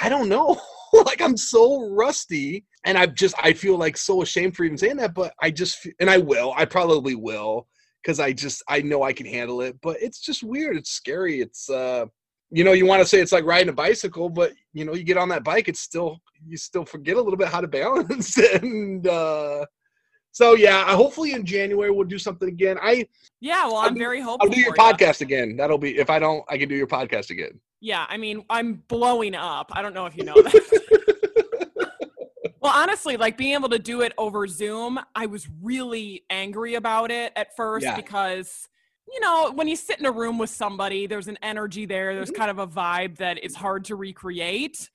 I 0.00 0.08
don't 0.08 0.28
know. 0.28 0.60
like 0.92 1.20
I'm 1.20 1.36
so 1.36 1.88
rusty 1.90 2.64
and 2.84 2.98
I've 2.98 3.14
just, 3.14 3.34
I 3.42 3.52
feel 3.52 3.78
like 3.78 3.96
so 3.96 4.22
ashamed 4.22 4.56
for 4.56 4.64
even 4.64 4.78
saying 4.78 4.96
that, 4.96 5.14
but 5.14 5.32
I 5.40 5.50
just, 5.50 5.86
and 6.00 6.10
I 6.10 6.18
will, 6.18 6.52
I 6.56 6.64
probably 6.64 7.14
will 7.14 7.66
because 8.02 8.20
I 8.20 8.32
just, 8.32 8.62
I 8.68 8.82
know 8.82 9.02
I 9.02 9.12
can 9.12 9.26
handle 9.26 9.62
it, 9.62 9.76
but 9.82 9.96
it's 10.02 10.20
just 10.20 10.42
weird. 10.42 10.76
It's 10.76 10.90
scary. 10.90 11.40
It's, 11.40 11.70
uh, 11.70 12.06
you 12.50 12.64
know, 12.64 12.72
you 12.72 12.86
want 12.86 13.02
to 13.02 13.08
say 13.08 13.20
it's 13.20 13.32
like 13.32 13.44
riding 13.44 13.70
a 13.70 13.72
bicycle, 13.72 14.28
but 14.28 14.52
you 14.72 14.84
know, 14.84 14.94
you 14.94 15.04
get 15.04 15.16
on 15.16 15.28
that 15.30 15.44
bike, 15.44 15.68
it's 15.68 15.80
still, 15.80 16.20
you 16.46 16.56
still 16.56 16.84
forget 16.84 17.16
a 17.16 17.20
little 17.22 17.38
bit 17.38 17.48
how 17.48 17.60
to 17.60 17.68
balance 17.68 18.36
and, 18.62 19.06
uh, 19.06 19.64
So 20.34 20.54
yeah, 20.56 20.82
I- 20.84 20.94
hopefully 20.94 21.32
in 21.32 21.46
January 21.46 21.92
we'll 21.92 22.08
do 22.08 22.18
something 22.18 22.48
again. 22.48 22.76
I 22.82 23.06
Yeah, 23.40 23.66
well, 23.66 23.76
I'm 23.76 23.94
do- 23.94 24.00
very 24.00 24.20
hopeful. 24.20 24.48
I'll 24.50 24.54
do 24.54 24.60
your 24.60 24.74
podcast 24.74 25.20
again. 25.20 25.56
That'll 25.56 25.78
be 25.78 25.96
if 25.96 26.10
I 26.10 26.18
don't, 26.18 26.44
I 26.48 26.58
can 26.58 26.68
do 26.68 26.74
your 26.74 26.88
podcast 26.88 27.30
again. 27.30 27.60
Yeah, 27.80 28.04
I 28.08 28.16
mean, 28.16 28.44
I'm 28.50 28.82
blowing 28.88 29.36
up. 29.36 29.70
I 29.72 29.80
don't 29.80 29.94
know 29.94 30.06
if 30.06 30.16
you 30.16 30.24
know 30.24 30.34
that. 30.34 31.90
well, 32.60 32.72
honestly, 32.74 33.16
like 33.16 33.36
being 33.36 33.54
able 33.54 33.68
to 33.68 33.78
do 33.78 34.00
it 34.00 34.12
over 34.18 34.46
Zoom, 34.48 34.98
I 35.14 35.26
was 35.26 35.46
really 35.62 36.24
angry 36.30 36.74
about 36.74 37.12
it 37.12 37.32
at 37.36 37.54
first 37.54 37.84
Yeah. 37.84 37.94
because, 37.94 38.68
you 39.12 39.20
know, 39.20 39.52
when 39.54 39.68
you 39.68 39.76
sit 39.76 40.00
in 40.00 40.06
a 40.06 40.10
room 40.12 40.38
with 40.38 40.50
somebody, 40.50 41.06
there's 41.06 41.28
an 41.28 41.38
energy 41.42 41.86
there, 41.86 42.12
there's 42.14 42.30
Mm-hmm. 42.30 42.40
kind 42.40 42.50
of 42.50 42.58
a 42.58 42.66
vibe 42.66 43.18
that 43.18 43.44
is 43.44 43.54
hard 43.54 43.84
to 43.84 43.94
recreate. 43.94 44.90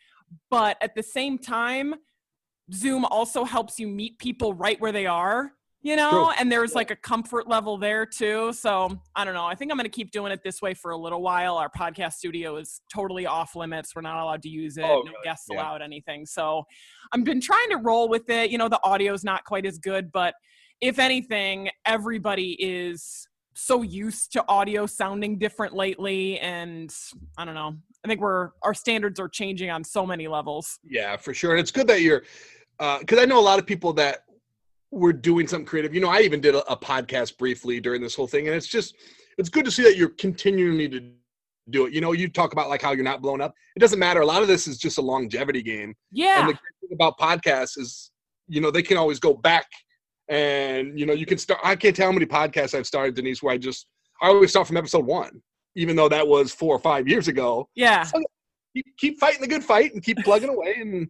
But 0.50 0.78
at 0.82 0.96
the 0.96 1.04
same 1.04 1.38
time, 1.38 1.96
Zoom 2.74 3.06
also 3.06 3.44
helps 3.44 3.80
you 3.80 3.88
meet 3.88 4.18
people 4.20 4.54
right 4.54 4.80
where 4.80 4.92
they 4.92 5.06
are, 5.06 5.52
you 5.82 5.96
know, 5.96 6.10
True. 6.10 6.30
and 6.40 6.52
there's 6.52 6.76
like 6.76 6.92
a 6.92 6.96
comfort 6.96 7.48
level 7.48 7.78
there 7.78 8.06
too. 8.06 8.52
So 8.54 9.00
I 9.16 9.24
don't 9.24 9.34
know. 9.34 9.46
I 9.46 9.56
think 9.56 9.72
I'm 9.72 9.78
going 9.78 9.86
to 9.86 9.90
keep 9.90 10.12
doing 10.12 10.32
it 10.32 10.42
this 10.44 10.62
way 10.62 10.74
for 10.74 10.92
a 10.92 10.98
little 10.98 11.22
while. 11.22 11.56
Our 11.58 11.70
podcast 11.70 12.14
studio 12.14 12.58
is 12.58 12.82
totally 12.94 13.26
off 13.26 13.56
limits. 13.56 13.96
We're 13.96 14.02
not 14.02 14.22
allowed 14.22 14.42
to 14.44 14.50
use 14.50 14.78
it. 14.78 14.84
Oh, 14.84 15.02
no 15.06 15.12
really? 15.12 15.14
guests 15.24 15.48
Yeah. 15.50 15.58
allowed, 15.62 15.82
anything. 15.82 16.26
So 16.26 16.64
I've 17.14 17.24
been 17.24 17.42
trying 17.42 17.70
to 17.70 17.78
roll 17.78 18.10
with 18.10 18.30
it. 18.30 18.52
You 18.52 18.58
know, 18.58 18.68
the 18.70 18.80
audio's 18.84 19.24
not 19.24 19.46
quite 19.46 19.66
as 19.66 19.78
good, 19.78 20.12
but 20.12 20.34
if 20.82 21.00
anything, 21.00 21.70
everybody 21.86 22.52
is 22.60 23.28
so 23.56 23.82
used 23.82 24.32
to 24.34 24.46
audio 24.48 24.86
sounding 24.86 25.38
different 25.38 25.74
lately. 25.74 26.40
And 26.40 26.94
I 27.38 27.46
don't 27.46 27.56
know. 27.56 27.76
I 28.06 28.08
think 28.08 28.22
we're, 28.22 28.52
our 28.64 28.74
standards 28.74 29.20
are 29.20 29.28
changing 29.28 29.70
on 29.70 29.84
so 29.84 30.06
many 30.06 30.28
levels. 30.30 30.80
Yeah, 30.84 31.18
for 31.18 31.34
sure. 31.34 31.52
And 31.52 31.60
it's 31.60 31.72
good 31.72 31.88
that 31.88 32.02
you're, 32.02 32.24
Uh, 32.80 33.00
because 33.00 33.20
I 33.20 33.26
know 33.26 33.40
a 33.40 33.42
lot 33.42 33.60
of 33.60 33.66
people 33.66 33.94
that 33.94 34.24
were 34.92 35.14
doing 35.14 35.48
something 35.48 35.66
creative. 35.66 35.94
You 35.94 36.02
know, 36.02 36.10
I 36.10 36.22
even 36.22 36.42
did 36.42 36.56
a, 36.56 36.72
a 36.72 36.78
podcast 36.78 37.38
briefly 37.38 37.80
during 37.80 38.02
this 38.02 38.16
whole 38.16 38.28
thing, 38.28 38.48
and 38.48 38.56
it's 38.56 38.68
just, 38.68 38.96
it's 39.38 39.50
good 39.50 39.66
to 39.66 39.72
see 39.72 39.84
that 39.84 39.98
you're 39.98 40.10
continuing 40.10 40.90
to 40.92 41.12
do 41.70 41.86
it. 41.86 41.94
You 41.94 42.02
know, 42.02 42.14
you 42.14 42.28
talk 42.30 42.54
about 42.54 42.70
like 42.70 42.82
how 42.82 42.92
you're 42.94 43.04
not 43.04 43.22
blown 43.22 43.42
up. 43.42 43.54
It 43.76 43.80
doesn't 43.80 44.00
matter. 44.00 44.22
A 44.22 44.26
lot 44.26 44.42
of 44.42 44.48
this 44.48 44.68
is 44.68 44.78
just 44.78 44.98
a 44.98 45.02
longevity 45.02 45.62
game. 45.62 45.94
Yeah. 46.12 46.40
And 46.40 46.50
the 46.50 46.54
great 46.54 46.74
thing 46.82 46.94
about 46.94 47.20
podcasts 47.20 47.78
is, 47.78 48.12
you 48.48 48.62
know, 48.62 48.72
they 48.72 48.82
can 48.82 48.98
always 48.98 49.20
go 49.20 49.34
back 49.34 49.68
and, 50.28 51.00
you 51.00 51.06
know, 51.06 51.14
you 51.14 51.26
can 51.26 51.38
start. 51.38 51.60
I 51.64 51.76
can't 51.76 51.96
tell 51.96 52.08
how 52.08 52.12
many 52.12 52.26
podcasts 52.26 52.74
I've 52.74 52.88
started, 52.88 53.16
Denise, 53.16 53.44
where 53.44 53.54
I 53.54 53.58
just, 53.58 53.86
I 54.22 54.28
always 54.28 54.50
start 54.50 54.68
from 54.68 54.78
episode 54.78 55.06
one, 55.06 55.42
even 55.76 55.96
though 55.96 56.10
that 56.10 56.28
was 56.28 56.52
four 56.52 56.76
or 56.76 56.80
five 56.80 57.08
years 57.08 57.28
ago. 57.28 57.70
yeah. 57.76 58.10
Keep, 58.76 58.86
keep 58.98 59.20
fighting 59.20 59.42
the 59.42 59.48
good 59.48 59.64
fight 59.64 59.94
and 59.94 60.04
keep 60.04 60.18
plugging 60.20 60.50
away. 60.50 60.76
And 60.80 61.08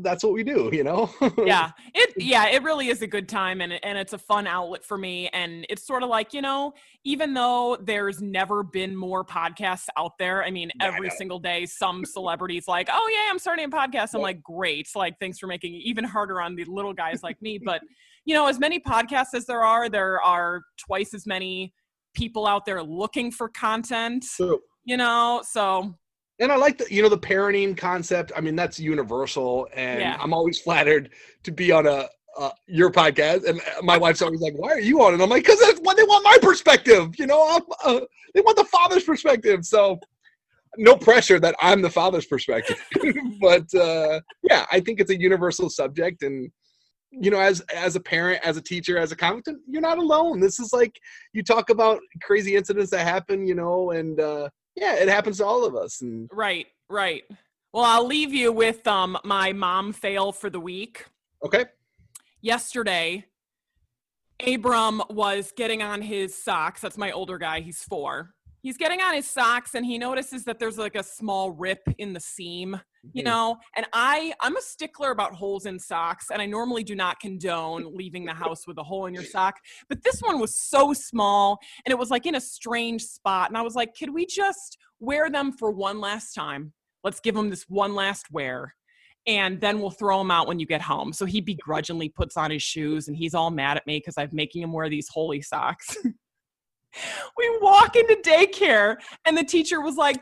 that's 0.00 0.22
what 0.24 0.32
we 0.32 0.42
do, 0.44 0.70
you 0.72 0.84
know? 0.84 1.10
yeah 1.44 1.70
it 1.94 2.12
yeah 2.16 2.46
it 2.48 2.62
really 2.62 2.88
is 2.88 3.02
a 3.02 3.06
good 3.06 3.28
time 3.28 3.60
and, 3.60 3.72
and 3.84 3.98
it's 3.98 4.12
a 4.12 4.18
fun 4.18 4.46
outlet 4.46 4.84
for 4.84 4.98
me 4.98 5.28
and 5.32 5.64
it's 5.68 5.86
sort 5.86 6.02
of 6.02 6.08
like 6.08 6.32
you 6.34 6.42
know 6.42 6.72
even 7.04 7.34
though 7.34 7.76
there's 7.82 8.20
never 8.22 8.62
been 8.62 8.94
more 8.96 9.24
podcasts 9.24 9.86
out 9.96 10.12
there 10.18 10.42
i 10.44 10.50
mean 10.50 10.70
Yeah, 10.80 10.86
I 10.86 10.88
every 10.94 11.08
know. 11.08 11.14
single 11.16 11.38
day 11.38 11.66
some 11.66 12.04
celebrities 12.06 12.68
like 12.68 12.88
oh 12.92 13.08
yeah 13.12 13.30
i'm 13.30 13.38
starting 13.38 13.64
a 13.64 13.68
podcast 13.68 14.14
i'm 14.14 14.20
Yeah. 14.20 14.24
like 14.24 14.42
great 14.42 14.88
like 14.94 15.14
thanks 15.20 15.38
for 15.38 15.46
making 15.46 15.74
it 15.74 15.78
even 15.84 16.04
harder 16.04 16.40
on 16.40 16.54
the 16.56 16.64
little 16.66 16.92
guys 16.94 17.22
like 17.22 17.40
me 17.42 17.58
but 17.64 17.80
you 18.24 18.34
know 18.34 18.46
as 18.46 18.58
many 18.58 18.78
podcasts 18.80 19.34
as 19.34 19.46
there 19.46 19.62
are 19.62 19.88
there 19.88 20.20
are 20.22 20.62
twice 20.78 21.14
as 21.14 21.26
many 21.26 21.72
people 22.14 22.46
out 22.46 22.64
there 22.66 22.82
looking 22.82 23.30
for 23.30 23.48
content 23.48 24.24
So, 24.24 24.60
you 24.84 24.96
know 24.96 25.42
so 25.48 25.94
and 26.38 26.50
I 26.50 26.56
like 26.56 26.78
the, 26.78 26.86
you 26.92 27.02
know, 27.02 27.08
the 27.08 27.18
parenting 27.18 27.76
concept. 27.76 28.32
I 28.36 28.40
mean, 28.40 28.56
that's 28.56 28.78
universal. 28.78 29.68
And 29.74 30.00
Yeah. 30.00 30.16
I'm 30.20 30.32
always 30.32 30.60
flattered 30.64 31.10
to 31.44 31.52
be 31.52 31.72
on 31.72 31.86
a, 31.86 32.08
uh, 32.38 32.50
your 32.66 32.90
podcast. 32.90 33.46
And 33.48 33.60
uh, 33.60 33.82
my 33.82 33.98
wife's 33.98 34.22
always 34.22 34.40
like, 34.40 34.54
why 34.56 34.70
are 34.70 34.80
you 34.80 35.02
on 35.02 35.14
it? 35.14 35.20
I'm 35.20 35.28
like, 35.28 35.44
because 35.44 35.60
that's 35.60 35.80
what 35.80 35.96
they 35.96 36.04
want 36.04 36.24
my 36.24 36.38
perspective. 36.40 37.14
You 37.18 37.26
know, 37.26 37.60
uh, 37.84 38.00
they 38.34 38.40
want 38.40 38.56
the 38.56 38.64
father's 38.64 39.04
perspective. 39.04 39.66
So 39.66 40.00
no 40.78 40.96
pressure 40.96 41.38
that 41.40 41.54
I'm 41.60 41.82
the 41.82 41.90
father's 41.90 42.26
perspective. 42.26 42.82
but 43.40 43.72
uh, 43.74 44.20
yeah, 44.42 44.64
I 44.72 44.80
think 44.80 45.00
it's 45.00 45.10
a 45.10 45.20
universal 45.20 45.68
subject. 45.68 46.22
And, 46.22 46.50
you 47.10 47.30
know, 47.30 47.40
as 47.40 47.60
as 47.74 47.94
a 47.94 48.00
parent, 48.00 48.40
as 48.42 48.56
a 48.56 48.62
teacher, 48.62 48.96
as 48.96 49.12
a 49.12 49.16
commentant, 49.16 49.60
you're 49.68 49.82
not 49.82 49.98
alone. 49.98 50.40
This 50.40 50.58
is 50.58 50.72
like 50.72 50.98
you 51.34 51.42
talk 51.42 51.68
about 51.68 52.00
crazy 52.22 52.56
incidents 52.56 52.90
that 52.92 53.06
happen, 53.06 53.46
you 53.46 53.54
know, 53.54 53.90
and 53.90 54.18
uh, 54.18 54.48
yeah, 54.74 54.94
it 54.94 55.08
happens 55.08 55.38
to 55.38 55.46
all 55.46 55.64
of 55.64 55.74
us. 55.74 56.00
And 56.00 56.28
right 56.32 56.66
right. 56.88 57.24
Well 57.72 57.84
i'll 57.84 58.06
leave 58.06 58.32
you 58.32 58.52
with 58.52 58.86
um 58.86 59.18
my 59.24 59.52
mom 59.52 59.92
fail 59.92 60.32
for 60.32 60.50
the 60.50 60.60
week. 60.60 61.06
Okay, 61.44 61.64
yesterday 62.40 63.24
abram 64.44 65.02
was 65.08 65.52
getting 65.56 65.82
on 65.82 66.02
his 66.02 66.34
socks. 66.34 66.80
That's 66.80 66.98
my 66.98 67.10
older 67.12 67.38
guy. 67.38 67.60
He's 67.60 67.82
four 67.82 68.34
he's 68.62 68.76
getting 68.76 69.00
on 69.00 69.14
his 69.14 69.28
socks 69.28 69.74
and 69.74 69.84
he 69.84 69.98
notices 69.98 70.44
that 70.44 70.58
there's 70.58 70.78
like 70.78 70.94
a 70.94 71.02
small 71.02 71.50
rip 71.50 71.82
in 71.98 72.12
the 72.12 72.20
seam 72.20 72.80
you 73.12 73.22
Mhm. 73.22 73.26
know 73.26 73.56
and 73.76 73.86
i 73.92 74.32
i'm 74.40 74.56
a 74.56 74.62
stickler 74.62 75.10
about 75.10 75.34
holes 75.34 75.66
in 75.66 75.78
socks 75.78 76.26
and 76.30 76.40
i 76.40 76.46
normally 76.46 76.84
do 76.84 76.94
not 76.94 77.18
condone 77.20 77.94
leaving 77.96 78.24
the 78.24 78.32
house 78.32 78.66
with 78.66 78.78
a 78.78 78.82
hole 78.82 79.06
in 79.06 79.14
your 79.14 79.24
sock 79.24 79.56
but 79.88 80.02
this 80.04 80.20
one 80.20 80.38
was 80.38 80.56
so 80.56 80.92
small 80.92 81.58
and 81.84 81.90
it 81.92 81.98
was 81.98 82.10
like 82.10 82.26
in 82.26 82.36
a 82.36 82.40
strange 82.40 83.02
spot 83.02 83.50
and 83.50 83.58
i 83.58 83.62
was 83.62 83.74
like 83.74 83.90
could 83.98 84.14
we 84.14 84.24
just 84.24 84.78
wear 85.00 85.28
them 85.30 85.50
for 85.52 85.70
one 85.72 86.00
last 86.00 86.32
time 86.32 86.72
let's 87.02 87.18
give 87.20 87.34
them 87.34 87.50
this 87.50 87.64
one 87.68 87.94
last 87.94 88.30
wear 88.30 88.74
and 89.26 89.60
then 89.60 89.80
we'll 89.80 89.90
throw 89.90 90.20
him 90.20 90.32
out 90.32 90.48
when 90.48 90.58
you 90.58 90.66
get 90.66 90.80
home. 90.80 91.12
So 91.12 91.26
he 91.26 91.40
begrudgingly 91.40 92.08
puts 92.08 92.36
on 92.36 92.50
his 92.50 92.60
shoes 92.60 93.06
and 93.06 93.16
he's 93.16 93.34
all 93.34 93.52
mad 93.52 93.76
at 93.76 93.86
me 93.86 93.98
because 93.98 94.14
I'm 94.18 94.30
making 94.32 94.62
him 94.62 94.72
wear 94.72 94.88
these 94.88 95.08
holy 95.08 95.40
socks. 95.40 95.96
we 97.36 97.58
walk 97.60 97.96
into 97.96 98.16
daycare 98.16 98.96
and 99.24 99.36
the 99.36 99.44
teacher 99.44 99.80
was 99.80 99.96
like, 99.96 100.20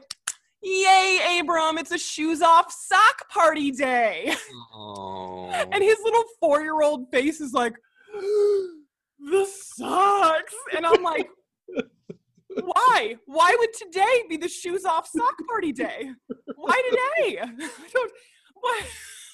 Yay, 0.63 1.39
Abram, 1.41 1.79
it's 1.79 1.91
a 1.91 1.99
shoes 1.99 2.43
off 2.43 2.71
sock 2.71 3.29
party 3.31 3.71
day. 3.71 4.35
Oh. 4.75 5.51
And 5.73 5.83
his 5.83 5.99
little 6.05 6.25
four 6.39 6.61
year 6.61 6.83
old 6.83 7.11
face 7.11 7.41
is 7.41 7.53
like, 7.53 7.75
The 8.13 9.47
socks. 9.47 10.55
And 10.77 10.87
I'm 10.87 11.03
like, 11.03 11.29
Why? 12.49 13.17
Why 13.27 13.57
would 13.59 13.73
today 13.73 14.25
be 14.29 14.37
the 14.37 14.49
shoes 14.49 14.85
off 14.85 15.09
sock 15.09 15.37
party 15.49 15.73
day? 15.73 16.11
Why 16.57 16.83
today? 16.91 17.39
I 17.43 17.89
don't, 17.93 18.13
what? 18.55 18.85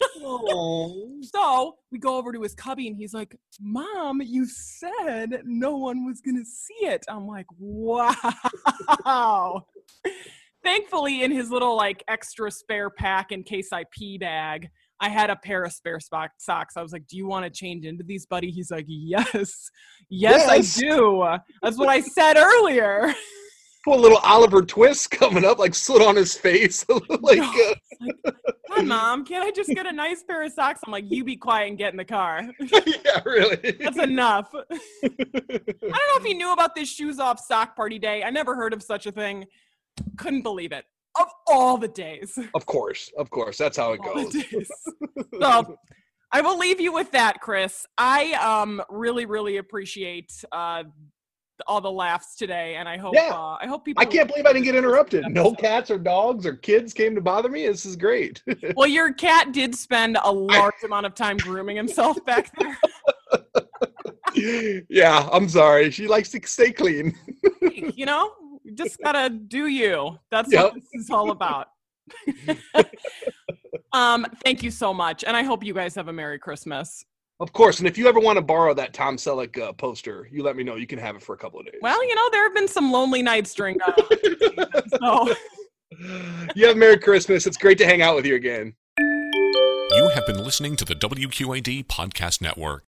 So 1.34 1.76
we 1.90 1.98
go 1.98 2.16
over 2.16 2.32
to 2.32 2.42
his 2.42 2.54
cubby 2.54 2.88
and 2.88 2.96
he's 2.96 3.14
like, 3.14 3.36
Mom, 3.60 4.20
you 4.22 4.46
said 4.46 5.42
no 5.44 5.76
one 5.76 6.06
was 6.06 6.20
going 6.20 6.36
to 6.36 6.44
see 6.44 6.86
it. 6.86 7.04
I'm 7.08 7.26
like, 7.26 7.46
wow. 7.58 9.64
Thankfully, 10.64 11.22
in 11.22 11.30
his 11.30 11.50
little 11.50 11.76
like 11.76 12.02
extra 12.08 12.50
spare 12.50 12.90
pack 12.90 13.32
in 13.32 13.42
case 13.42 13.68
I 13.72 13.84
pee 13.90 14.18
bag, 14.18 14.68
I 15.00 15.08
had 15.08 15.30
a 15.30 15.36
pair 15.36 15.62
of 15.62 15.72
spare 15.72 16.00
socks. 16.00 16.76
I 16.76 16.82
was 16.82 16.92
like, 16.92 17.06
Do 17.06 17.16
you 17.16 17.26
want 17.26 17.44
to 17.44 17.50
change 17.50 17.84
into 17.84 18.04
these, 18.04 18.26
buddy? 18.26 18.50
He's 18.50 18.70
like, 18.70 18.86
Yes. 18.88 19.34
Yes, 19.34 19.70
Yes. 20.10 20.48
I 20.48 20.80
do. 20.80 21.36
That's 21.62 21.78
what 21.78 21.88
I 21.88 22.00
said 22.00 22.36
earlier. 22.36 23.12
Put 23.86 23.98
a 23.98 24.00
little 24.00 24.18
Oliver 24.24 24.62
twist 24.62 25.10
coming 25.12 25.44
up, 25.44 25.60
like 25.60 25.72
slid 25.72 26.02
on 26.02 26.16
his 26.16 26.34
face, 26.34 26.84
like 27.20 27.38
uh, 27.38 28.32
Hi, 28.70 28.82
Mom. 28.82 29.24
Can 29.24 29.42
I 29.44 29.52
just 29.52 29.70
get 29.70 29.86
a 29.86 29.92
nice 29.92 30.24
pair 30.24 30.42
of 30.44 30.50
socks? 30.50 30.80
I'm 30.84 30.90
like, 30.90 31.04
You 31.06 31.22
be 31.22 31.36
quiet 31.36 31.68
and 31.68 31.78
get 31.78 31.92
in 31.92 31.96
the 31.96 32.04
car. 32.04 32.42
yeah, 32.58 33.22
really. 33.24 33.76
That's 33.78 33.96
enough. 33.98 34.50
I 34.52 34.68
don't 35.04 35.92
know 35.92 36.16
if 36.16 36.24
he 36.24 36.34
knew 36.34 36.52
about 36.52 36.74
this 36.74 36.88
shoes 36.92 37.20
off 37.20 37.38
sock 37.38 37.76
party 37.76 38.00
day. 38.00 38.24
I 38.24 38.30
never 38.30 38.56
heard 38.56 38.72
of 38.72 38.82
such 38.82 39.06
a 39.06 39.12
thing. 39.12 39.44
Couldn't 40.16 40.42
believe 40.42 40.72
it. 40.72 40.84
Of 41.16 41.28
all 41.46 41.78
the 41.78 41.86
days. 41.88 42.36
of 42.54 42.66
course, 42.66 43.12
of 43.16 43.30
course, 43.30 43.56
that's 43.56 43.76
how 43.76 43.92
it 43.92 44.00
All 44.00 44.14
the 44.16 44.24
goes. 44.24 44.32
days. 44.50 44.70
So 45.40 45.76
I 46.32 46.40
will 46.40 46.58
leave 46.58 46.80
you 46.80 46.92
with 46.92 47.12
that, 47.12 47.40
Chris. 47.40 47.86
I 47.96 48.32
um 48.32 48.82
really, 48.90 49.26
really 49.26 49.58
appreciate 49.58 50.32
uh 50.50 50.82
all 51.66 51.80
the 51.80 51.90
laughs 51.90 52.36
today, 52.36 52.76
and 52.76 52.88
I 52.88 52.96
hope 52.96 53.14
Yeah. 53.14 53.30
uh, 53.32 53.56
I 53.60 53.66
hope 53.66 53.84
people. 53.84 54.00
I 54.02 54.04
can't 54.04 54.28
believe 54.28 54.46
I 54.46 54.52
didn't 54.52 54.64
get 54.64 54.74
interrupted. 54.82 55.24
No 55.28 55.52
cats 55.54 55.90
or 55.90 55.98
dogs 55.98 56.44
or 56.46 56.54
kids 56.56 56.92
came 56.92 57.14
to 57.14 57.20
bother 57.20 57.48
me. 57.48 57.66
This 57.66 57.84
is 57.86 57.96
great. 57.96 58.42
Well, 58.76 58.86
your 58.88 59.12
cat 59.14 59.52
did 59.52 59.74
spend 59.74 60.18
a 60.22 60.30
large 60.32 60.82
amount 60.84 61.06
of 61.06 61.14
time 61.14 61.38
grooming 61.38 61.76
himself 61.76 62.22
back 62.24 62.50
there. 62.58 62.76
yeah, 64.88 65.28
I'm 65.32 65.48
sorry. 65.48 65.90
She 65.90 66.06
likes 66.06 66.30
to 66.30 66.40
stay 66.46 66.72
clean. 66.72 67.14
you 67.94 68.06
know, 68.06 68.32
just 68.74 68.98
gotta 69.02 69.30
do 69.30 69.66
you. 69.68 70.18
That's 70.30 70.52
Yep. 70.52 70.64
what 70.64 70.74
this 70.74 70.88
is 71.04 71.10
all 71.10 71.30
about. 71.30 71.68
um, 73.92 74.26
thank 74.44 74.62
you 74.62 74.70
so 74.70 74.92
much, 74.92 75.24
and 75.24 75.36
I 75.36 75.42
hope 75.42 75.64
you 75.64 75.72
guys 75.74 75.94
have 75.94 76.08
a 76.08 76.12
Merry 76.12 76.38
Christmas. 76.38 77.04
Of 77.38 77.52
course, 77.52 77.80
and 77.80 77.86
if 77.86 77.98
you 77.98 78.08
ever 78.08 78.18
want 78.18 78.38
to 78.38 78.42
borrow 78.42 78.72
that 78.72 78.94
Tom 78.94 79.18
Selleck 79.18 79.60
uh, 79.60 79.72
poster, 79.74 80.26
you 80.32 80.42
let 80.42 80.56
me 80.56 80.64
know. 80.64 80.76
You 80.76 80.86
can 80.86 80.98
have 80.98 81.16
it 81.16 81.22
for 81.22 81.34
a 81.34 81.38
couple 81.38 81.60
of 81.60 81.66
days. 81.66 81.74
Well, 81.82 82.02
you 82.08 82.14
know, 82.14 82.28
there 82.32 82.42
have 82.44 82.54
been 82.54 82.66
some 82.66 82.90
lonely 82.90 83.20
nights 83.20 83.52
during 83.52 83.76
uh, 83.82 83.92
so 85.00 85.34
you 86.54 86.66
have 86.66 86.78
Merry 86.78 86.96
Christmas. 86.96 87.46
It's 87.46 87.58
great 87.58 87.76
to 87.78 87.84
hang 87.84 88.00
out 88.00 88.16
with 88.16 88.24
you 88.24 88.36
again. 88.36 88.72
You 88.98 90.10
have 90.14 90.26
been 90.26 90.42
listening 90.42 90.76
to 90.76 90.86
the 90.86 90.94
WQAD 90.94 91.86
Podcast 91.86 92.40
Network. 92.40 92.86